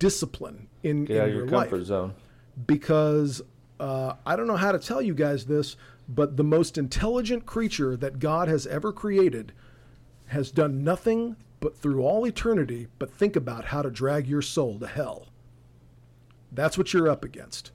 [0.00, 2.14] discipline in, Get in out your your life comfort zone.
[2.66, 3.40] because
[3.78, 5.76] uh, I don't know how to tell you guys this,
[6.08, 9.52] but the most intelligent creature that God has ever created
[10.26, 14.80] has done nothing but through all eternity but think about how to drag your soul
[14.80, 15.28] to hell.
[16.50, 17.70] That's what you're up against.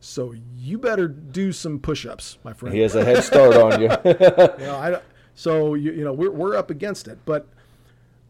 [0.00, 2.74] So you better do some push-ups, my friend.
[2.74, 3.88] He has a head start on you.
[4.04, 5.00] You know, I,
[5.34, 7.48] so you, you know we're, we're up against it but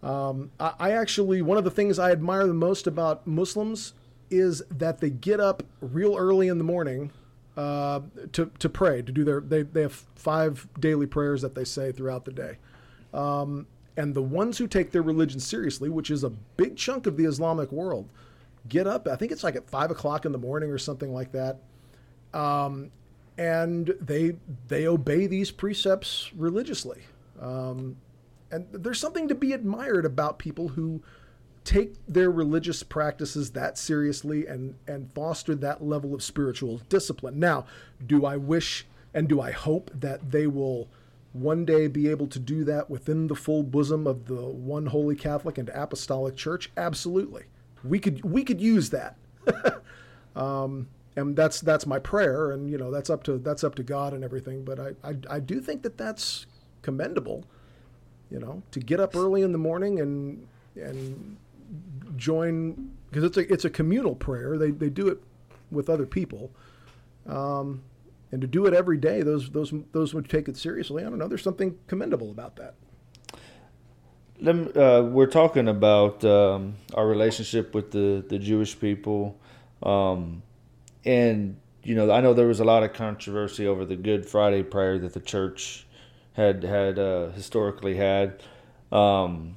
[0.03, 3.95] um, I, I actually one of the things i admire the most about muslims
[4.31, 7.11] is that they get up real early in the morning
[7.57, 8.01] uh,
[8.33, 11.93] to, to pray to do their they, they have five daily prayers that they say
[11.93, 12.57] throughout the day
[13.13, 13.67] um,
[13.97, 17.25] and the ones who take their religion seriously which is a big chunk of the
[17.25, 18.09] islamic world
[18.69, 21.33] get up i think it's like at five o'clock in the morning or something like
[21.33, 21.59] that
[22.33, 22.91] um,
[23.39, 24.35] and they
[24.69, 27.03] they obey these precepts religiously.
[27.41, 27.97] Um,
[28.53, 31.03] and there's something to be admired about people who
[31.65, 37.39] take their religious practices that seriously and and foster that level of spiritual discipline.
[37.39, 37.67] Now,
[38.05, 40.89] do I wish and do I hope that they will
[41.33, 45.17] one day be able to do that within the full bosom of the one holy
[45.17, 46.71] Catholic and Apostolic Church?
[46.77, 47.45] Absolutely.
[47.83, 49.17] We could we could use that.
[50.37, 53.83] um, and that's that's my prayer and you know that's up to that's up to
[53.83, 56.47] god and everything but I, I i do think that that's
[56.81, 57.45] commendable
[58.33, 61.37] you know to get up early in the morning and and
[62.17, 64.57] join because it's a it's a communal prayer.
[64.57, 65.23] They they do it
[65.71, 66.51] with other people.
[67.27, 67.83] Um
[68.33, 71.19] and to do it every day those those those would take it seriously i don't
[71.19, 72.75] know there's something commendable about that.
[74.45, 79.39] Uh, we're talking about um, our relationship with the, the Jewish people.
[79.85, 80.43] Um,
[81.05, 84.65] and, you know, I know there was a lot of controversy over the Good Friday
[84.65, 85.87] prayer that the church
[86.35, 88.43] had, had uh, historically had,
[88.91, 89.57] um,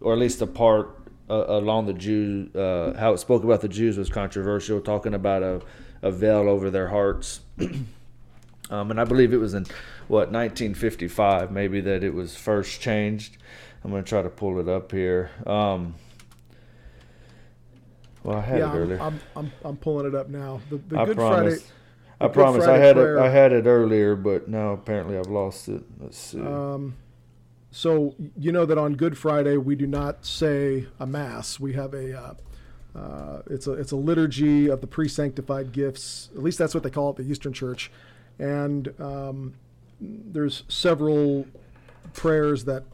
[0.00, 0.96] or at least the part
[1.30, 5.42] uh, along the Jew, uh, how it spoke about the Jews was controversial, talking about
[5.42, 5.62] a,
[6.02, 7.40] a veil over their hearts.
[8.70, 9.64] Um, and I believe it was in
[10.08, 13.36] what 1955, maybe that it was first changed.
[13.84, 15.30] I'm gonna try to pull it up here.
[15.46, 15.94] Um,
[18.22, 19.00] well, I had yeah it earlier.
[19.02, 21.60] I'm, I'm i'm pulling it up now the, the I good promise.
[21.60, 21.72] friday
[22.20, 22.64] I promise.
[22.64, 23.20] I had prayer- it.
[23.20, 25.82] I had it earlier, but now apparently I've lost it.
[26.00, 26.40] Let's see.
[26.40, 26.94] Um,
[27.70, 31.58] so you know that on Good Friday we do not say a mass.
[31.58, 32.34] We have a uh,
[32.96, 36.30] uh, it's a it's a liturgy of the pre-sanctified gifts.
[36.34, 37.90] At least that's what they call it, the Eastern Church.
[38.38, 39.54] And um,
[40.00, 41.46] there's several
[42.12, 42.84] prayers that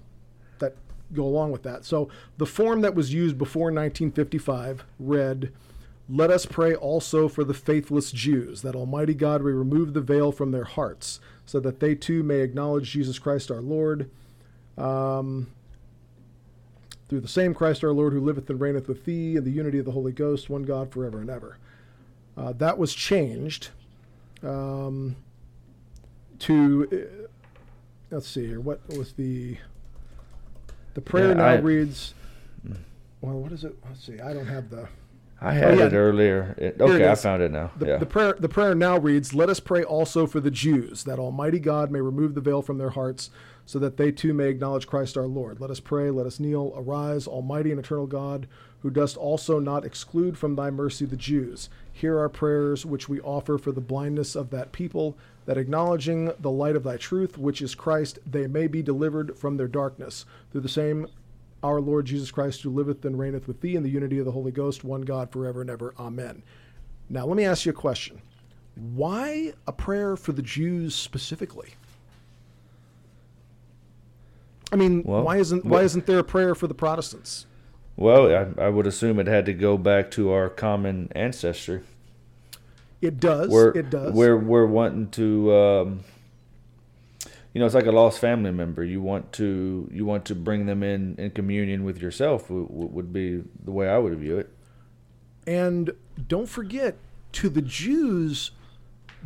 [0.61, 0.77] that
[1.13, 1.85] go along with that.
[1.85, 5.53] So the form that was used before 1955 read.
[6.13, 10.33] Let us pray also for the faithless Jews, that Almighty God may remove the veil
[10.33, 14.11] from their hearts, so that they too may acknowledge Jesus Christ our Lord.
[14.77, 15.49] Um,
[17.09, 19.79] through the same Christ our Lord, who liveth and reigneth with thee in the unity
[19.79, 21.59] of the Holy Ghost, one God forever and ever.
[22.37, 23.69] Uh, that was changed
[24.43, 25.17] um,
[26.41, 27.29] to, uh,
[28.11, 29.59] let's see here, what was the,
[30.95, 32.15] the prayer Yeah, now I- reads,
[33.21, 33.77] well, what is it?
[33.89, 34.89] Let's see, I don't have the.
[35.41, 35.87] I oh, had yeah.
[35.87, 36.55] it earlier.
[36.59, 37.71] It, Here it okay, I found it now.
[37.77, 37.97] The, yeah.
[37.97, 41.59] the prayer the prayer now reads, "Let us pray also for the Jews, that Almighty
[41.59, 43.31] God may remove the veil from their hearts,
[43.65, 45.61] so that they too may acknowledge Christ our Lord.
[45.61, 48.49] Let us pray, let us kneel, arise, Almighty and eternal God,
[48.83, 51.71] who dost also not exclude from thy mercy the Jews.
[51.93, 56.51] Hear our prayers which we offer for the blindness of that people, that acknowledging the
[56.51, 60.27] light of thy truth, which is Christ, they may be delivered from their darkness.
[60.51, 61.07] Through the same
[61.63, 64.33] our Lord Jesus Christ, who liveth and reigneth with thee in the unity of the
[64.33, 65.95] Holy Ghost, one God forever and ever.
[65.99, 66.43] Amen.
[67.09, 68.21] Now, let me ask you a question.
[68.75, 71.75] Why a prayer for the Jews specifically?
[74.73, 77.47] I mean, Well, why isn't why isn't there a prayer for the Protestants?
[77.97, 81.83] Well, I, I would assume it had to go back to our common ancestry.
[83.03, 83.49] It does.
[83.49, 84.13] We're, it does.
[84.13, 86.01] We're we're wanting to, um,
[87.53, 88.85] you know, it's like a lost family member.
[88.85, 92.47] You want to you want to bring them in in communion with yourself.
[92.49, 94.51] Would, be the way I would view it.
[95.47, 95.91] And
[96.29, 96.97] don't forget,
[97.33, 98.53] to the Jews,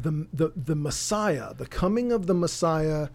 [0.00, 3.08] the, the, the Messiah, the coming of the Messiah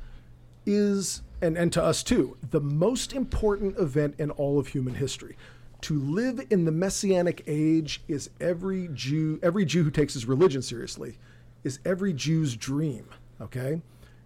[0.65, 5.37] is, and, and to us too, the most important event in all of human history.
[5.81, 10.61] To live in the messianic age is every Jew, every Jew who takes his religion
[10.61, 11.17] seriously,
[11.63, 13.05] is every Jew's dream,
[13.39, 13.81] okay?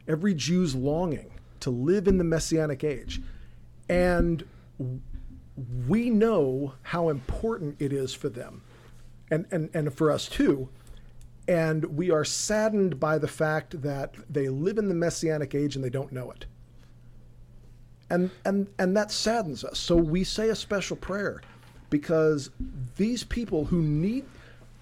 [0.07, 1.31] Every Jew's longing
[1.61, 3.21] to live in the messianic age.
[3.87, 4.43] And
[5.87, 8.63] we know how important it is for them
[9.31, 10.69] and, and, and for us too.
[11.47, 15.83] And we are saddened by the fact that they live in the messianic age and
[15.83, 16.45] they don't know it.
[18.09, 19.79] And, and, and that saddens us.
[19.79, 21.41] So we say a special prayer
[21.89, 22.49] because
[22.97, 24.25] these people who need,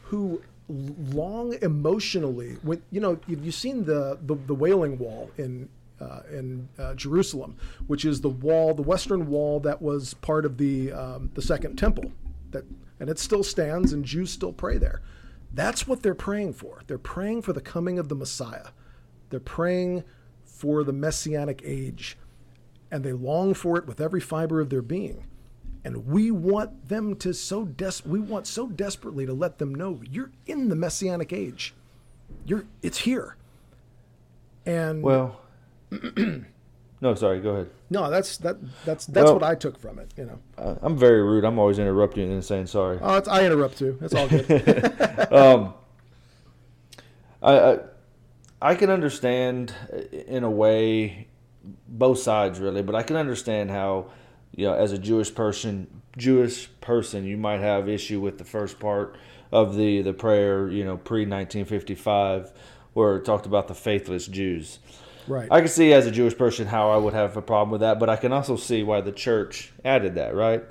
[0.03, 0.41] who
[0.71, 5.69] long emotionally, when, you know, you've, seen the, the, the Wailing Wall in,
[5.99, 7.55] uh, in uh, Jerusalem,
[7.87, 11.77] which is the wall, the western wall that was part of the um, the Second
[11.77, 12.11] Temple,
[12.51, 12.63] that
[12.99, 15.01] and it still stands, and Jews still pray there.
[15.53, 16.81] That's what they're praying for.
[16.87, 18.67] They're praying for the coming of the Messiah.
[19.29, 20.03] They're praying
[20.43, 22.17] for the messianic age,
[22.89, 25.25] and they long for it with every fiber of their being.
[25.83, 29.99] And we want them to so des- we want so desperately to let them know
[30.09, 31.73] you're in the messianic age.
[32.45, 33.35] You're it's here.
[34.65, 35.41] And Well,
[37.01, 37.39] no, sorry.
[37.39, 37.69] Go ahead.
[37.89, 40.11] No, that's that that's that's Well- what I took from it.
[40.15, 41.43] You know, Uh, I'm very rude.
[41.45, 42.99] I'm always interrupting and saying sorry.
[43.01, 43.97] oh, it's, I interrupt too.
[44.01, 44.49] It's all good.
[45.33, 45.73] um,
[47.41, 47.79] I, I
[48.61, 49.97] I can understand uh,
[50.27, 51.27] in a way
[51.87, 54.05] both sides really, but I can understand how
[54.55, 58.79] you know as a Jewish person, Jewish person, you might have issue with the first
[58.79, 59.15] part
[59.51, 62.51] of the the prayer, you know, pre 1955,
[62.93, 64.79] where it talked about the faithless Jews.
[65.27, 65.47] right.
[65.51, 67.99] I can see as a Jewish person how I would have a problem with that,
[67.99, 70.63] but I can also see why the church added that, right?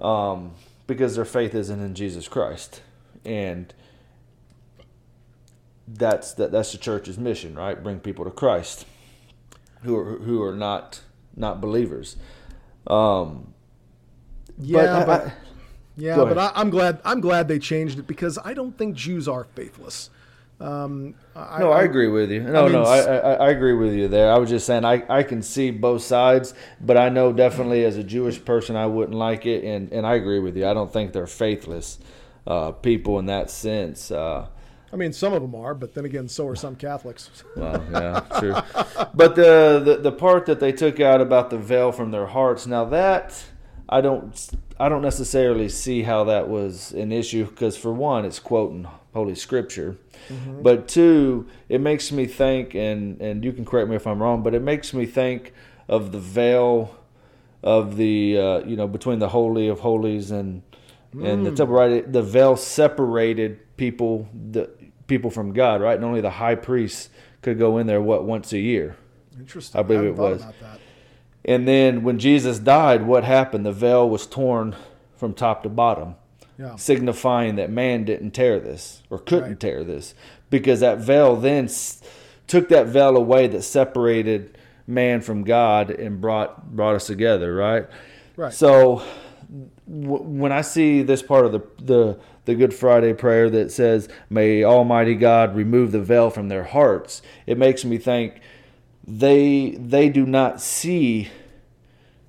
[0.00, 0.52] Um,
[0.86, 2.82] because their faith isn't in Jesus Christ,
[3.24, 3.72] and
[5.88, 7.80] that's that, that's the church's mission, right?
[7.82, 8.86] Bring people to Christ
[9.82, 11.00] who are who are not
[11.34, 12.16] not believers.
[12.86, 13.52] Um,
[14.58, 15.32] yeah, I- but, I,
[15.96, 19.28] yeah, but I, I'm glad I'm glad they changed it because I don't think Jews
[19.28, 20.10] are faithless.
[20.58, 22.42] Um, I, no, I, agree with you.
[22.42, 24.32] No, mean, no, I, I I agree with you there.
[24.32, 27.98] I was just saying I, I can see both sides, but I know definitely as
[27.98, 30.66] a Jewish person I wouldn't like it, and, and I agree with you.
[30.66, 31.98] I don't think they're faithless
[32.46, 34.10] uh, people in that sense.
[34.10, 34.46] Uh,
[34.92, 37.30] I mean, some of them are, but then again, so are some Catholics.
[37.56, 38.54] well, yeah, true.
[39.14, 42.66] But the, the the part that they took out about the veil from their hearts,
[42.66, 43.44] now that
[43.88, 44.48] I don't
[44.78, 49.34] I don't necessarily see how that was an issue because for one, it's quoting Holy
[49.34, 49.96] Scripture,
[50.62, 54.42] but two, it makes me think, and and you can correct me if I'm wrong,
[54.42, 55.52] but it makes me think
[55.88, 56.96] of the veil
[57.62, 60.62] of the uh, you know between the holy of holies and
[61.24, 64.68] and the temple right the veil separated people the
[65.06, 67.10] people from God right and only the high priest
[67.42, 68.96] could go in there what once a year
[69.38, 69.78] Interesting.
[69.78, 70.44] I believe hadn't it was.
[71.44, 74.74] And then when Jesus died what happened the veil was torn
[75.16, 76.14] from top to bottom
[76.58, 76.76] Yeah.
[76.76, 79.60] signifying that man didn't tear this or couldn't Right.
[79.60, 80.14] tear this
[80.50, 81.68] because that veil then
[82.46, 84.56] took that veil away that separated
[84.86, 87.86] man from God and brought brought us together right
[88.36, 88.52] Right.
[88.52, 89.02] so
[89.88, 94.08] w- when I see this part of the, the the Good Friday prayer that says,
[94.30, 98.40] "May Almighty God remove the veil from their hearts," it makes me think
[99.06, 101.28] they they do not see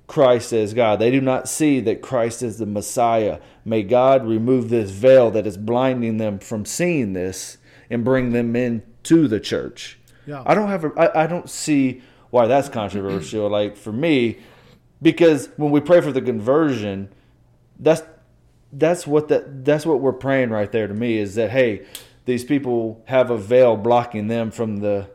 [0.06, 0.98] Christ as God.
[0.98, 3.40] They do not see that Christ is the Messiah.
[3.64, 7.58] May God remove this veil that is blinding them from seeing this
[7.90, 9.98] and bring them into the church.
[10.26, 10.42] Yeah.
[10.46, 13.48] I don't have a, I, I don't see why that's controversial.
[13.48, 14.38] like for me,
[15.00, 17.10] because when we pray for the conversion,
[17.78, 18.02] that's
[18.72, 21.86] that's what that that's what we're praying right there to me is that hey,
[22.24, 25.08] these people have a veil blocking them from the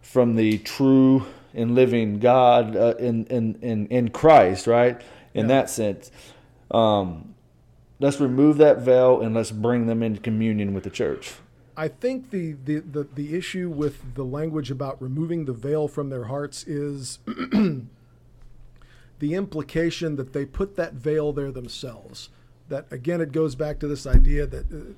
[0.00, 5.00] from the true and living God uh, in, in in in Christ, right?
[5.34, 5.48] In Yeah.
[5.48, 6.10] that sense,
[6.70, 7.34] um,
[8.00, 11.34] let's remove that veil and let's bring them into communion with the church.
[11.76, 16.10] I think the, the, the, the issue with the language about removing the veil from
[16.10, 17.84] their hearts is the
[19.34, 22.30] implication that they put that veil there themselves.
[22.68, 24.92] That again, it goes back to this idea that uh,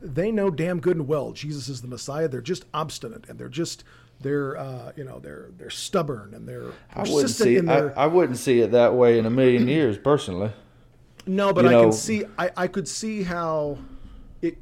[0.00, 2.28] they know damn good and well Jesus is the Messiah.
[2.28, 3.84] They're just obstinate and they're just
[4.20, 7.56] they're uh, you know they're they're stubborn and they're I wouldn't see.
[7.56, 7.98] in their.
[7.98, 10.52] I, I wouldn't see it that way in a million years, personally.
[11.26, 13.78] no, but you I know- can see I, I could see how
[14.40, 14.56] it.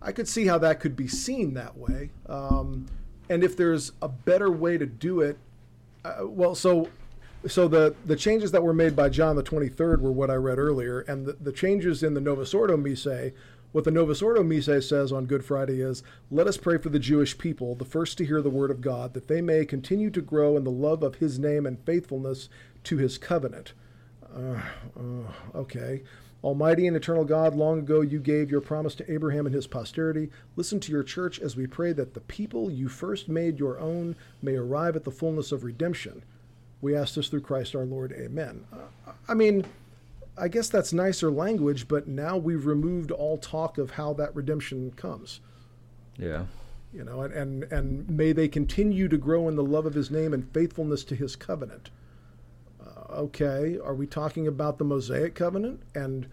[0.00, 2.86] I could see how that could be seen that way, um,
[3.28, 5.36] and if there's a better way to do it,
[6.04, 6.88] uh, well, so
[7.46, 10.58] so the the changes that were made by John the 23rd were what I read
[10.58, 13.32] earlier, and the, the changes in the Novus Ordo Missae,
[13.72, 16.98] what the Novus Ordo Missae says on Good Friday is, "Let us pray for the
[16.98, 20.20] Jewish people, the first to hear the word of God, that they may continue to
[20.20, 22.48] grow in the love of His name and faithfulness
[22.84, 23.72] to His covenant."
[24.34, 24.60] Uh,
[24.98, 26.02] uh, okay.
[26.42, 30.30] Almighty and eternal God, long ago you gave your promise to Abraham and his posterity.
[30.56, 34.14] Listen to your church as we pray that the people you first made your own
[34.42, 36.22] may arrive at the fullness of redemption.
[36.84, 38.12] We ask this through Christ our Lord.
[38.12, 38.66] Amen.
[38.70, 39.64] Uh, I mean,
[40.36, 44.90] I guess that's nicer language, but now we've removed all talk of how that redemption
[44.90, 45.40] comes.
[46.18, 46.44] Yeah.
[46.92, 50.10] You know, and, and, and may they continue to grow in the love of his
[50.10, 51.88] name and faithfulness to his covenant.
[52.78, 55.80] Uh, okay, are we talking about the Mosaic covenant?
[55.94, 56.28] And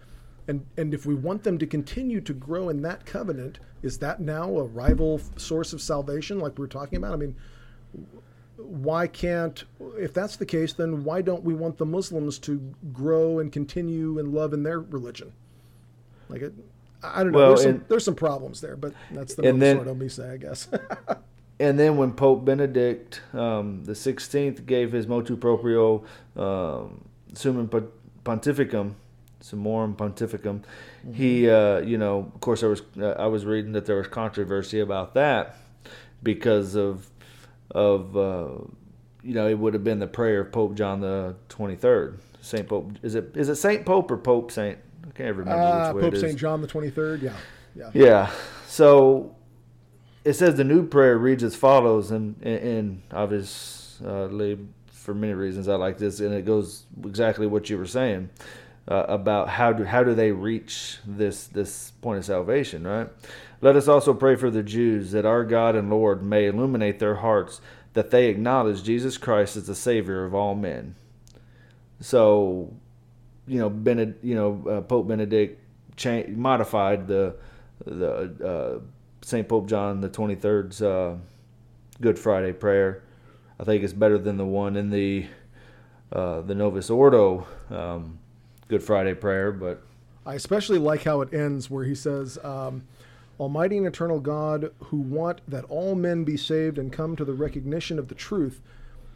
[0.48, 4.20] and and if we want them to continue to grow in that covenant, is that
[4.20, 7.14] now a rival source of salvation like we we're talking about?
[7.14, 7.36] I mean,
[8.64, 9.64] why can't
[9.98, 12.58] if that's the case, then why don't we want the Muslims to
[12.92, 15.32] grow and continue and love in their religion?
[16.28, 16.54] Like it,
[17.02, 17.38] I don't know.
[17.38, 20.32] Well, there's, some, there's some problems there, but that's the And Novus then- Ordo Missae,
[20.32, 20.68] I guess.
[21.60, 26.02] And then when Pope Benedict um, the Sixteenth gave his motu proprio
[26.34, 27.92] um, Summum Pon-
[28.24, 28.94] Pontificum,
[29.40, 30.62] Summorum Pontificum,
[31.14, 34.08] he, uh, you know, of course, there was uh, I was reading that there was
[34.08, 35.56] controversy about that
[36.20, 37.08] because of
[37.72, 38.48] of uh,
[39.22, 42.68] you know it would have been the prayer of Pope John the Twenty Third, Saint
[42.68, 42.92] Pope.
[43.02, 44.78] Is it is it Saint Pope or Pope Saint?
[45.06, 46.20] I can't remember uh, which way Pope it is.
[46.22, 47.36] Saint John the 23rd, yeah,
[47.74, 47.90] yeah.
[47.92, 48.30] Yeah.
[48.66, 49.34] So
[50.24, 54.58] it says the new prayer reads as follows, and and obviously
[54.90, 58.30] for many reasons I like this, and it goes exactly what you were saying
[58.88, 63.08] uh, about how do how do they reach this this point of salvation, right?
[63.62, 67.14] Let us also pray for the Jews that our God and Lord may illuminate their
[67.16, 67.60] hearts
[67.94, 70.96] that they acknowledge Jesus Christ as the Savior of all men.
[72.00, 72.74] So,
[73.46, 73.68] you know,
[74.22, 75.60] you know, uh, Pope Benedict
[75.96, 77.36] cha- modified the
[77.84, 78.80] the uh,
[79.22, 81.16] Saint Pope John the Twenty Third's uh,
[82.00, 83.04] Good Friday prayer.
[83.60, 85.26] I think it's better than the one in the
[86.12, 88.18] uh, the Novus Ordo um,
[88.66, 89.82] Good Friday prayer, but
[90.26, 92.82] I especially like how it ends, where he says, um,
[93.42, 97.32] Almighty and eternal God, who want that all men be saved and come to the
[97.34, 98.60] recognition of the truth,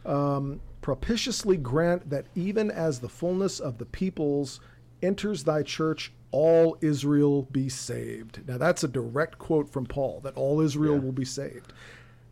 [0.05, 4.59] um, propitiously grant that even as the fullness of the peoples
[5.01, 8.45] enters thy church, all Israel be saved.
[8.45, 10.99] Now, that's a direct quote from Paul, that all Israel Yeah.
[11.01, 11.71] will be saved.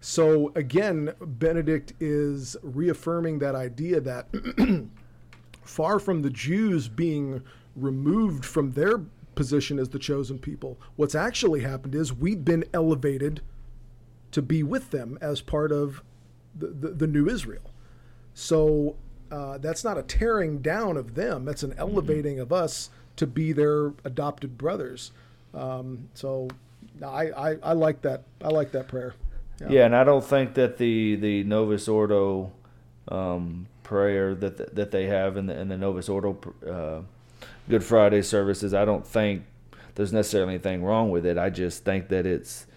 [0.02, 4.28] So, again, Benedict is reaffirming that idea that
[5.64, 7.42] far from the Jews being
[7.78, 8.98] removed from their
[9.36, 13.42] position as the chosen people, what's actually happened is we've been elevated
[14.32, 16.02] to be with them as part of
[16.58, 17.72] the, the, the new Israel.
[18.34, 18.96] So
[19.32, 23.54] uh, that's not a tearing down of them, that's an elevating of us to be
[23.54, 25.12] their adopted brothers.
[25.54, 26.50] Um, so
[27.04, 28.24] I, I, I like that.
[28.42, 29.16] I like that prayer.
[29.70, 29.86] Yeah.
[29.86, 32.52] and I don't think that the the Novus Ordo
[33.08, 36.38] um, prayer that that they have in the in the Novus Ordo
[36.70, 37.02] uh,
[37.70, 39.44] Good Friday services, I don't think
[39.96, 41.38] there's necessarily anything wrong with it.
[41.38, 42.68] I just think that it's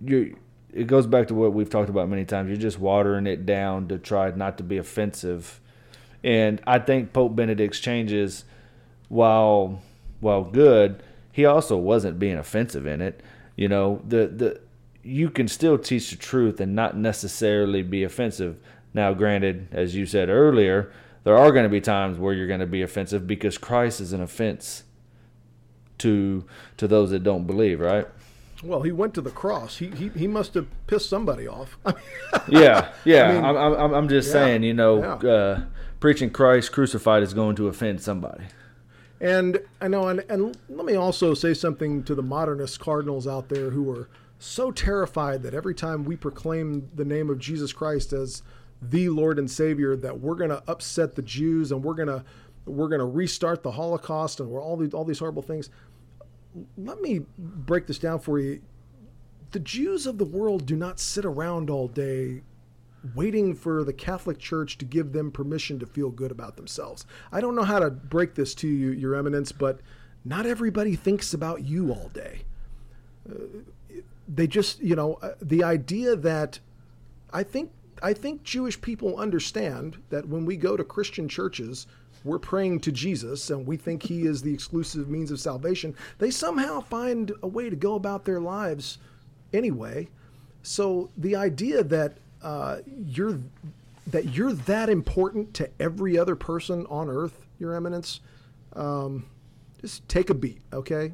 [0.00, 0.36] you.
[0.72, 2.48] It goes back to what we've talked about many times.
[2.48, 5.60] You're just watering it down to try not to be offensive,
[6.24, 8.44] and I think Pope Benedict's changes,
[9.08, 9.80] while
[10.20, 11.02] while good,
[11.32, 13.22] he also wasn't being offensive in it.
[13.56, 14.60] You know, the the
[15.02, 18.60] you can still teach the truth and not necessarily be offensive.
[18.92, 20.92] Now, granted, as you said earlier,
[21.28, 24.14] there are going to be times where you're going to be offensive because Christ is
[24.14, 24.84] an offense
[25.98, 26.46] to
[26.78, 28.08] to those that don't believe, right?
[28.64, 29.76] Well, he went to the cross.
[29.76, 31.76] He, he, he must have pissed somebody off.
[32.48, 33.24] Yeah, yeah.
[33.24, 35.30] I mean, I'm, I'm, I'm just yeah, saying, you know, yeah.
[35.30, 35.60] uh,
[36.00, 38.44] preaching Christ crucified is going to offend somebody.
[39.20, 43.50] And I know, and, and let me also say something to the modernist cardinals out
[43.50, 48.14] there who are so terrified that every time we proclaim the name of Jesus Christ
[48.14, 48.42] as
[48.80, 52.24] the Lord and Savior, that we're going to upset the Jews and we're going to
[52.64, 55.70] we're going to restart the Holocaust and we're all these all these horrible things.
[56.76, 58.60] Let me break this down for you.
[59.50, 62.42] The Jews of the world do not sit around all day
[63.14, 67.06] waiting for the Catholic Church to give them permission to feel good about themselves.
[67.32, 69.80] I don't know how to break this to you, Your Eminence, but
[70.24, 72.42] not everybody thinks about you all day.
[73.28, 73.34] Uh,
[74.26, 76.60] they just, you know, uh, the idea that
[77.32, 77.70] I think
[78.02, 81.86] I think Jewish people understand that when we go to Christian churches,
[82.24, 85.94] we're praying to Jesus and we think he is the exclusive means of salvation.
[86.18, 88.98] They somehow find a way to go about their lives
[89.52, 90.08] anyway.
[90.62, 93.38] So the idea that uh, you're
[94.08, 98.20] that you're that important to every other person on earth, Your Eminence,
[98.74, 99.26] um,
[99.80, 101.12] just take a beat, okay?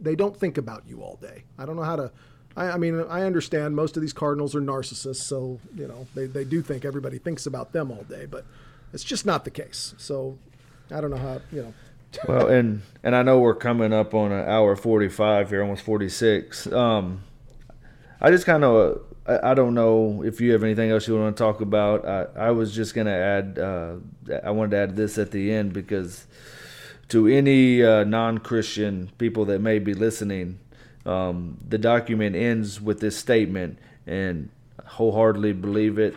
[0.00, 1.44] They don't think about you all day.
[1.58, 2.10] I don't know how to.
[2.56, 6.26] I, I, mean, I understand most of these cardinals are narcissists, so you know they,
[6.26, 8.44] they do think everybody thinks about them all day, but
[8.92, 9.94] it's just not the case.
[9.98, 10.38] So
[10.90, 11.74] I don't know how you know.
[12.28, 16.66] well, and and I know we're coming up on an hour forty-five here, almost forty-six.
[16.72, 17.22] Um,
[18.20, 21.36] I just kind of I, I, don't know if you have anything else you want
[21.36, 22.06] to talk about.
[22.06, 23.58] I, I was just gonna add.
[23.58, 23.96] Uh,
[24.42, 26.26] I wanted to add this at the end because
[27.08, 30.58] to any uh, non-Christian people that may be listening,
[31.06, 34.50] um, the document ends with this statement, and
[34.84, 36.16] wholeheartedly believe it.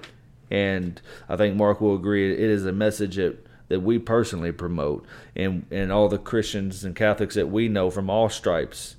[0.52, 2.32] And I think Mark will agree.
[2.34, 5.06] It is a message that that we personally promote,
[5.36, 8.96] and and all the Christians and Catholics that we know from all stripes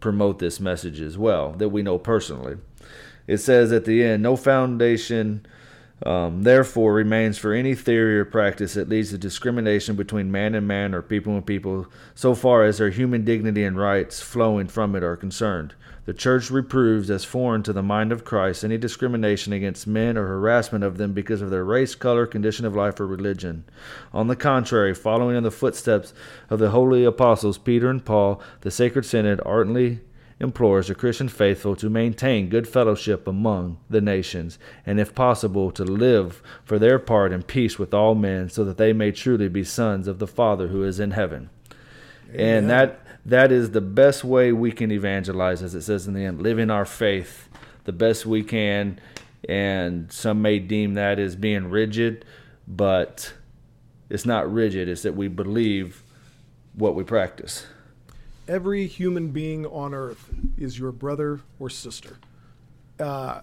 [0.00, 2.56] promote this message as well that we know personally.
[3.26, 5.46] It says at the end, no foundation
[6.04, 10.66] um, therefore remains for any theory or practice that leads to discrimination between man and
[10.66, 14.96] man or people and people, so far as their human dignity and rights flowing from
[14.96, 15.74] it are concerned.
[16.04, 20.26] The Church reproves as foreign to the mind of Christ any discrimination against men or
[20.26, 23.64] harassment of them because of their race, color, condition of life, or religion.
[24.12, 26.12] On the contrary, following in the footsteps
[26.50, 30.00] of the holy apostles Peter and Paul, the Sacred Synod ardently
[30.42, 35.84] implores the Christian faithful to maintain good fellowship among the nations, and if possible, to
[35.84, 39.62] live for their part in peace with all men, so that they may truly be
[39.62, 41.48] sons of the Father who is in heaven.
[42.30, 42.40] Amen.
[42.40, 46.24] And that that is the best way we can evangelize, as it says in the
[46.24, 47.48] end, living our faith
[47.84, 48.98] the best we can.
[49.48, 52.24] And some may deem that as being rigid,
[52.66, 53.32] but
[54.10, 54.88] it's not rigid.
[54.88, 56.02] It's that we believe
[56.74, 57.66] what we practice
[58.52, 62.18] every human being on earth is your brother or sister.
[63.00, 63.40] Uh,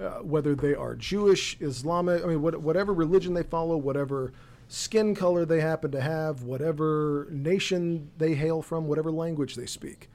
[0.00, 4.32] uh, whether they are Jewish, Islamic, I mean, what, whatever religion they follow, whatever
[4.66, 10.08] skin color they happen to have, whatever nation they hail from, whatever language they speak,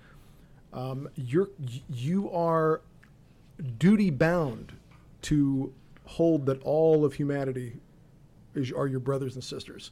[0.74, 1.50] um, you're,
[1.90, 2.82] you are
[3.78, 4.74] duty bound
[5.22, 5.72] to
[6.04, 7.78] hold that all of humanity
[8.54, 9.92] is, are your brothers and sisters.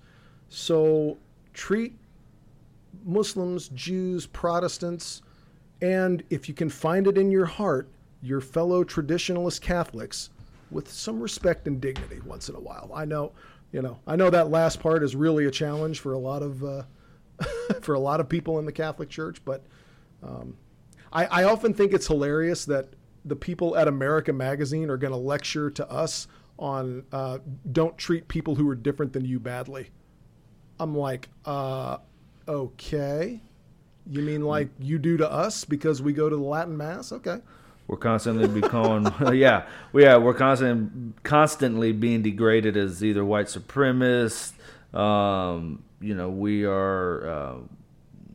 [0.50, 1.18] So
[1.54, 1.96] treat
[3.04, 5.22] Muslims, Jews, Protestants,
[5.82, 7.90] and if you can find it in your heart,
[8.22, 10.30] your fellow traditionalist Catholics
[10.72, 12.92] with some respect and dignity once in a while.
[12.94, 13.32] I know,
[13.72, 16.64] you know, I know that last part is really a challenge for a lot of
[16.64, 16.84] uh,
[17.82, 19.64] for a lot of people in the Catholic Church, but
[20.24, 20.58] um,
[21.12, 22.90] I, I often think it's hilarious that
[23.26, 26.28] the people at America Magazine are going to lecture to us
[26.60, 27.40] on uh,
[27.72, 29.90] don't treat people who are different than you badly.
[30.80, 31.98] I'm like, uh,
[32.48, 33.42] Okay.
[34.06, 37.12] You mean like you do to us because we go to the Latin Mass?
[37.12, 37.40] Okay.
[37.88, 44.54] We're constantly be calling, yeah, yeah, we're constant, constantly being degraded as either white supremacists.
[44.98, 47.56] Um, you know, we are uh,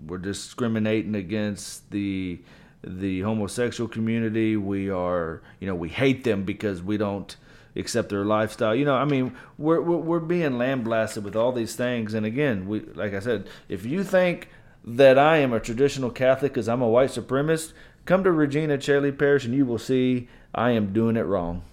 [0.06, 2.40] we're discriminating against the
[2.84, 4.56] the homosexual community.
[4.56, 7.36] We are, you know, we hate them because we don't
[7.78, 8.74] accept their lifestyle.
[8.74, 12.14] You know, I mean, we're, we're, we're being lambasted with all these things.
[12.14, 14.48] And again, we like I said, if you think
[14.84, 17.72] that I am a traditional Catholic because I'm a white supremacist,
[18.04, 21.62] come to Regina Caeli Parish and you will see I am doing it wrong.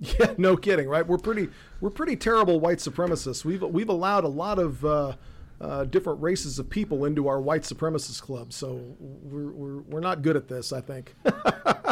[0.00, 1.06] Yeah, no kidding, right?
[1.06, 1.48] We're pretty
[1.80, 3.44] we're pretty terrible white supremacists.
[3.44, 5.14] We've we've allowed a lot of uh,
[5.60, 8.52] uh, different races of people into our white supremacist club.
[8.52, 11.14] So we're, we're, we're not good at this, I think.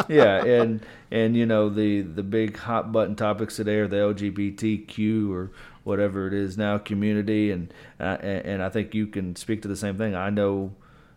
[0.09, 5.31] yeah, and and you know the the big hot button topics today are the LGBTQ
[5.31, 5.51] or
[5.83, 9.67] whatever it is now community, and uh, and, and I think you can speak to
[9.67, 10.15] the same thing.
[10.15, 10.73] I know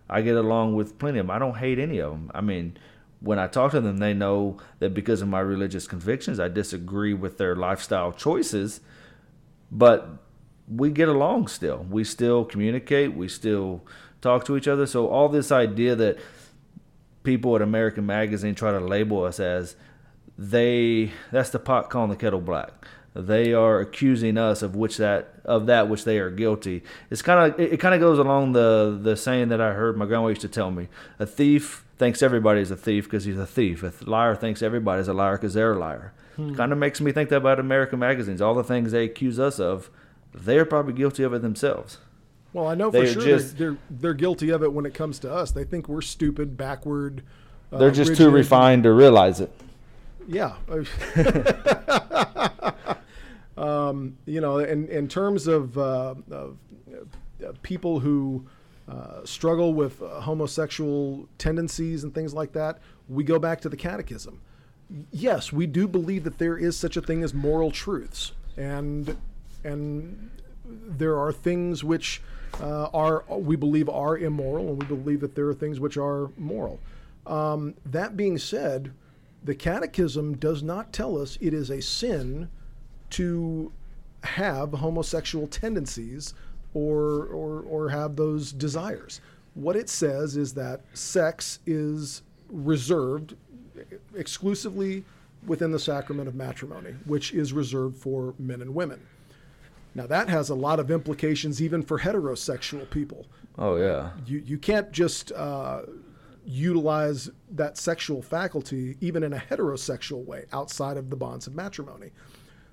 [0.09, 1.35] I get along with plenty of them.
[1.35, 2.31] I don't hate any of them.
[2.35, 2.79] I mean.
[3.19, 7.15] When I talk to them, they know that because of my religious convictions, I disagree
[7.15, 8.83] with their lifestyle choices.
[9.73, 10.19] But
[10.69, 11.87] we get along still.
[11.91, 13.15] We still communicate.
[13.15, 13.83] We still
[14.21, 14.87] talk to each other.
[14.87, 16.19] So all this idea that
[17.23, 19.77] people at American Magazine try to label us as
[20.39, 22.73] they that's the pot calling the kettle black.
[23.15, 26.83] They are accusing us of which that of that which they are guilty.
[27.11, 29.97] It's kind of it, it kind of goes along the the saying that I heard
[29.97, 30.89] my grandma used to tell me:
[31.19, 33.83] a thief thinks everybody is a thief because he's a thief.
[33.83, 36.13] A liar thinks everybody is a liar because they're a liar.
[36.37, 36.55] Hmm.
[36.55, 38.43] Kind of makes me think that about American magazines.
[38.43, 39.91] All the things they accuse us of,
[40.45, 41.99] they're probably guilty of it themselves.
[42.53, 44.95] Well, I know for They're sure just- they're, they're they're guilty of it when it
[44.95, 45.51] comes to us.
[45.51, 47.23] They think we're stupid, backward.
[47.73, 49.51] uh, They're just too refined to realize it.
[50.29, 50.55] Yeah.
[53.57, 56.57] um, you know, in, in terms of, uh, of
[57.45, 58.47] uh, people who
[58.89, 63.77] uh, struggle with uh, homosexual tendencies and things like that, we go back to the
[63.77, 64.41] catechism.
[65.11, 69.17] Yes, we do believe that there is such a thing as moral truths, and
[69.67, 70.31] and
[70.65, 72.23] there are things which
[72.61, 76.31] uh, are we believe are immoral, and we believe that there are things which are
[76.37, 76.81] moral.
[77.27, 78.93] Um, that being said,
[79.45, 82.49] the Catechism does not tell us it is a sin
[83.11, 83.73] to
[84.25, 86.35] have homosexual tendencies
[86.75, 89.21] or, or, or have those desires.
[89.55, 93.37] What it says is that sex is reserved
[94.15, 95.05] exclusively
[95.47, 99.01] within the sacrament of matrimony, which is reserved for men and women.
[99.97, 103.27] Now, that has a lot of implications even for heterosexual people
[103.59, 104.11] Oh yeah.
[104.27, 105.83] you you can't just uh,
[106.45, 112.11] utilize that sexual faculty even in a heterosexual way outside of the bonds of matrimony.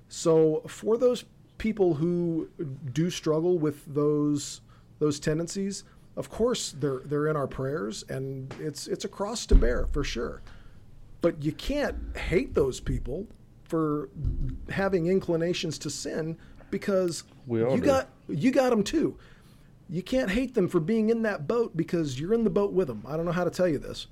[0.08, 1.24] So for those
[1.56, 2.50] people who
[2.92, 4.60] do struggle with those
[4.98, 5.84] those tendencies,
[6.16, 10.04] of course they're they're in our prayers and it's it's a cross to bear for
[10.04, 10.42] sure.
[11.22, 13.26] But you can't hate those people
[13.62, 14.10] for
[14.68, 16.36] having inclinations to sin
[16.70, 17.80] because you do.
[17.80, 19.16] got you got them too.
[19.88, 22.88] You can't hate them for being in that boat because you're in the boat with
[22.88, 23.04] them.
[23.06, 24.06] I don't know how to tell you this.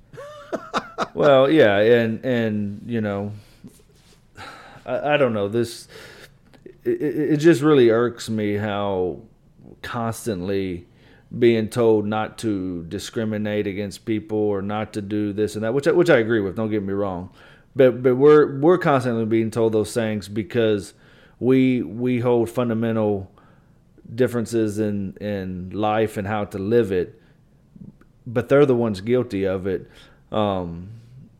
[1.14, 3.32] Well, yeah, and and you know,
[4.86, 5.88] I, I don't know this.
[6.84, 9.20] It, it it just really irks me how
[9.82, 10.86] constantly
[11.38, 15.88] being told not to discriminate against people or not to do this and that, which
[15.88, 16.56] I, which I agree with.
[16.56, 17.30] Don't get me wrong,
[17.74, 20.94] but but we're we're constantly being told those things because
[21.48, 23.30] we we hold fundamental
[24.22, 27.08] differences in in life and how to live it
[28.26, 29.90] but they're the ones guilty of it.
[30.30, 30.90] Um,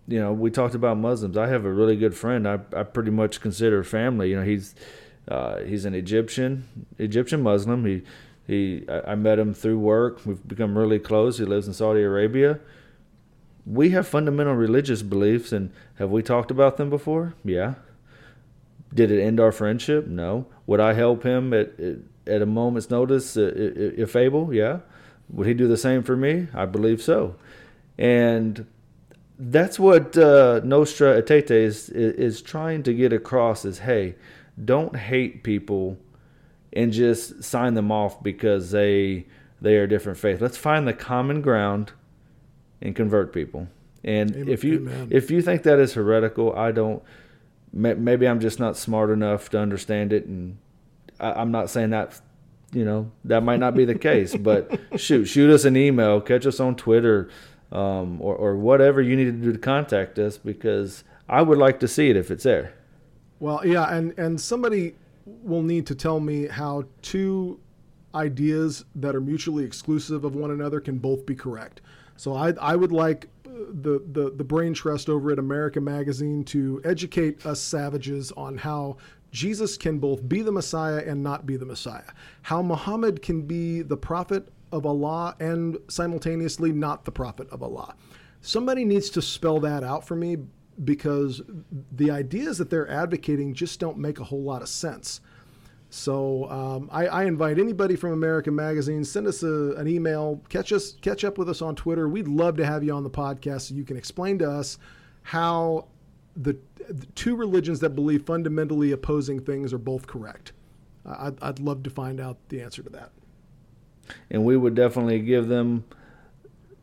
[0.08, 1.36] you know, we talked about Muslims.
[1.36, 2.46] I have a really good friend.
[2.46, 4.30] I, I pretty much consider family.
[4.30, 4.74] You know, he's
[5.28, 7.84] uh, he's an Egyptian Egyptian Muslim.
[7.84, 8.02] He
[8.46, 10.20] he I, I met him through work.
[10.26, 11.38] We've become really close.
[11.38, 12.58] He lives in Saudi Arabia.
[13.64, 17.34] We have fundamental religious beliefs, and have we talked about them before?
[17.44, 17.74] Yeah.
[18.94, 20.06] Did it end our friendship?
[20.06, 20.46] No.
[20.66, 21.72] Would I help him at
[22.26, 24.52] at, a moment's notice uh, if able?
[24.54, 24.80] Yeah.
[25.30, 26.48] Would he do the same for me?
[26.54, 27.36] I believe so.
[27.98, 28.66] And
[29.38, 34.14] that's what uh, Nostra Aetate is, is trying to get across is, hey,
[34.62, 35.98] don't hate people
[36.72, 39.26] and just sign them off because they
[39.60, 40.40] they are different faith.
[40.40, 41.92] Let's find the common ground
[42.80, 43.68] and convert people.
[44.04, 45.08] And Am- if you amen.
[45.10, 47.02] if you think that is heretical, I don't.
[47.72, 50.58] May- Maybe I'm just not smart enough to understand it, and
[51.20, 52.20] I, I'm not saying that.
[52.74, 56.46] You know that might not be the case, but shoot, shoot us an email, catch
[56.46, 57.28] us on Twitter,
[57.70, 61.80] um, or or whatever you need to do to contact us because I would like
[61.80, 62.72] to see it if it's there.
[63.40, 64.94] Well, yeah, and and somebody
[65.26, 67.60] will need to tell me how two
[68.14, 71.82] ideas that are mutually exclusive of one another can both be correct.
[72.16, 76.80] So I I would like the the the brain trust over at America Magazine to
[76.84, 78.96] educate us savages on how
[79.30, 82.12] Jesus can both be the Messiah and not be the Messiah.
[82.42, 87.94] How Muhammad can be the prophet of Allah and simultaneously not the prophet of Allah.
[88.40, 90.38] Somebody needs to spell that out for me
[90.84, 91.42] because
[91.92, 95.20] the ideas that they're advocating just don't make a whole lot of sense.
[95.94, 100.72] So um, I, I invite anybody from American Magazine, send us a, an email, catch
[100.72, 102.08] us, catch up with us on Twitter.
[102.08, 104.78] We'd love to have you on the podcast so you can explain to us
[105.20, 105.88] how
[106.34, 106.56] the,
[106.88, 110.52] the two religions that believe fundamentally opposing things are both correct.
[111.04, 113.10] I'd, I'd love to find out the answer to that.
[114.30, 115.84] and we would definitely give them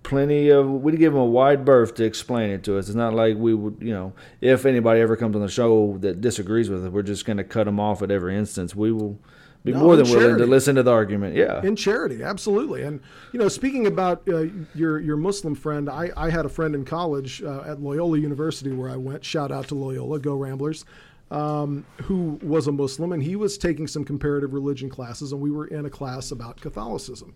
[0.04, 2.88] plenty of we'd give them a wide berth to explain it to us.
[2.88, 6.22] It's not like we would you know if anybody ever comes on the show that
[6.22, 8.76] disagrees with it we're just going to cut them off at every instance.
[8.76, 9.20] We will
[9.64, 11.62] be No, more than in willing to listen to the argument yeah.
[11.64, 12.84] In charity absolutely.
[12.84, 13.02] And
[13.34, 16.86] you know speaking about uh, your your muslim friend i i had a friend in
[16.86, 19.24] college uh, at loyola university where i went.
[19.26, 20.20] Shout out to loyola.
[20.20, 20.86] Go ramblers.
[21.32, 25.52] Um, who was a muslim and he was taking some comparative religion classes and we
[25.52, 27.36] were in a class about catholicism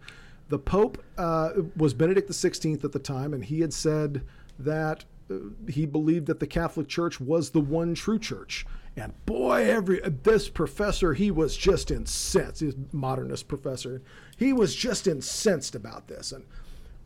[0.49, 4.23] the pope uh, was benedict xvi at the time and he had said
[4.59, 5.35] that uh,
[5.67, 8.65] he believed that the Catholic Church was the one true church.
[8.95, 12.61] And boy, every this professor, he was just incensed.
[12.61, 14.01] He's a modernist professor.
[14.37, 16.31] He was just incensed about this.
[16.31, 16.45] And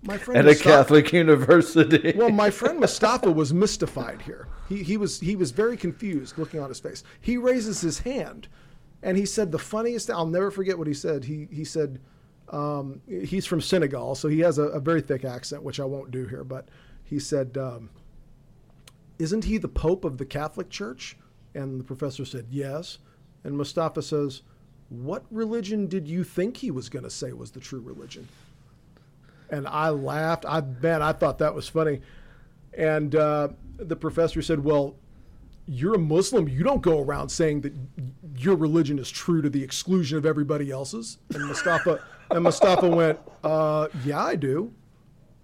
[0.03, 4.47] my friend at a catholic university well, my friend Mustafa was mystified here.
[4.67, 7.03] He, he was he was very confused, looking on his face.
[7.21, 8.49] He raises his hand,
[9.01, 10.09] and he said the funniest.
[10.09, 11.23] I'll never forget what he said.
[11.23, 12.01] He he said,
[12.49, 16.11] Um, he's from Senegal, so he has a, a, very thick accent, which I won't
[16.11, 16.45] do here.
[16.45, 16.69] But
[17.03, 17.89] he said, um,
[19.19, 21.17] "Isn't he the Pope of the Catholic Church?"
[21.53, 22.99] And the professor said, "Yes."
[23.43, 24.43] And Mustafa says,
[24.89, 28.27] "What religion did you think he was going to say was the true religion?"
[29.49, 30.45] And I laughed.
[30.47, 32.01] I man, I thought that was funny.
[32.77, 34.95] And uh, the professor said, "Well,
[35.65, 36.47] you're a Muslim.
[36.47, 37.73] You don't go around saying that
[38.37, 43.19] your religion is true to the exclusion of everybody else's." And Mustafa and Mustafa went,
[43.43, 44.73] uh, "Yeah, I do.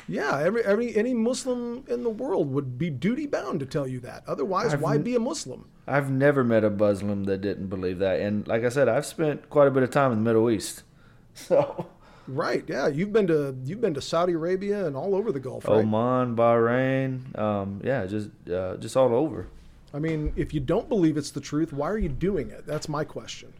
[0.07, 3.99] Yeah, every, every any Muslim in the world would be duty bound to tell you
[4.01, 4.23] that.
[4.27, 8.19] Otherwise, I've why be a Muslim?" I've never met a Muslim that didn't believe that,
[8.19, 10.83] and like I said, I've spent quite a bit of time in the Middle East,
[11.33, 11.87] so.
[12.25, 12.63] Right.
[12.67, 12.87] Yeah.
[12.87, 15.67] You've been to you've been to Saudi Arabia and all over the Gulf.
[15.67, 15.79] Right?
[15.79, 17.37] Oman, Bahrain.
[17.37, 19.47] Um, yeah, just uh, just all over.
[19.93, 22.65] I mean, if you don't believe it's the truth, why are you doing it?
[22.65, 23.53] That's my question.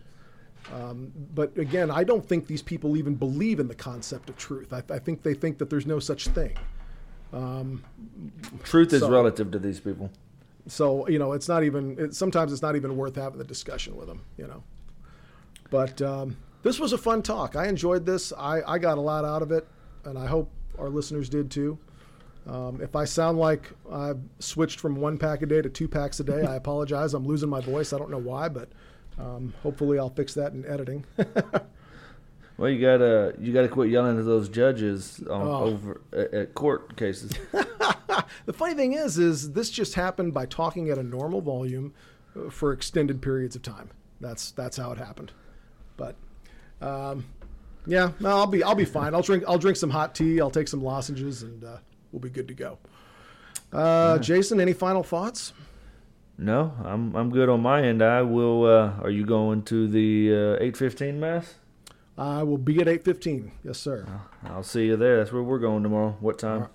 [0.72, 4.72] Um, but again, I don't think these people even believe in the concept of truth.
[4.72, 6.53] I, I think they think that there's no such thing.
[7.34, 7.84] Um,
[8.64, 10.11] truth is relative to these people.
[10.68, 11.98] So you know, it's not even.
[11.99, 14.22] It, sometimes it's not even worth having the discussion with them.
[14.38, 14.64] You know.
[15.69, 17.56] But um, this was a fun talk.
[17.56, 18.31] I enjoyed this.
[18.38, 19.68] I, I got a lot out of it,
[20.06, 21.77] and I hope our listeners did too.
[22.48, 26.19] Um, if I sound like I've switched from one pack a day to two packs
[26.19, 27.14] a day, I apologize.
[27.14, 27.94] I'm losing my voice.
[27.94, 28.69] I don't know why, but
[29.19, 31.06] um, hopefully I'll fix that in editing.
[32.57, 35.64] well, you gotta you gotta quit yelling at those judges oh.
[35.65, 37.31] over at, at court cases.
[38.45, 41.94] the funny thing is, is this just happened by talking at a normal volume
[42.35, 43.90] uh, for extended periods of time.
[44.19, 45.31] That's that's how it happened.
[45.98, 46.15] But
[46.81, 47.26] um,
[47.85, 49.14] yeah, no, I'll be I'll be fine.
[49.14, 50.41] I'll drink I'll drink some hot tea.
[50.41, 51.77] I'll take some lozenges, and uh,
[52.11, 52.77] we'll be good to go.
[53.72, 55.53] Uh, Jason, any final thoughts?
[56.43, 58.01] No, I'm I'm good on my end.
[58.03, 58.65] I will.
[58.65, 61.55] Uh, are you going to the uh, eight fifteen mass?
[62.17, 63.53] I will be at eight fifteen.
[63.63, 64.05] Yes, sir.
[64.43, 65.17] I'll see you there.
[65.17, 66.17] That's where we're going tomorrow.
[66.19, 66.67] What time?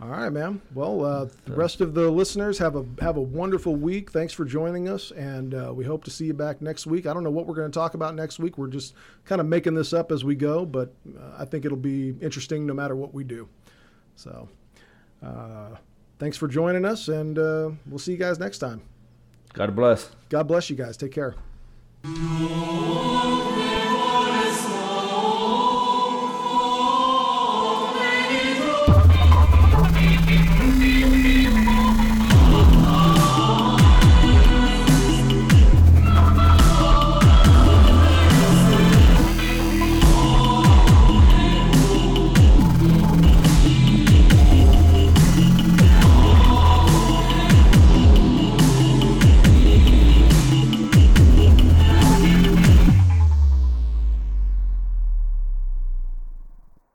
[0.00, 0.62] All right, ma'am.
[0.72, 4.12] Well, uh, the rest of the listeners have a have a wonderful week.
[4.12, 7.06] Thanks for joining us, and uh, we hope to see you back next week.
[7.06, 8.56] I don't know what we're going to talk about next week.
[8.56, 8.94] We're just
[9.24, 12.66] kind of making this up as we go, but uh, I think it'll be interesting
[12.66, 13.48] no matter what we do.
[14.14, 14.48] So,
[15.24, 15.70] uh,
[16.20, 18.82] thanks for joining us, and uh, we'll see you guys next time.
[19.52, 20.10] God bless.
[20.28, 20.96] God bless you guys.
[20.96, 21.34] Take care.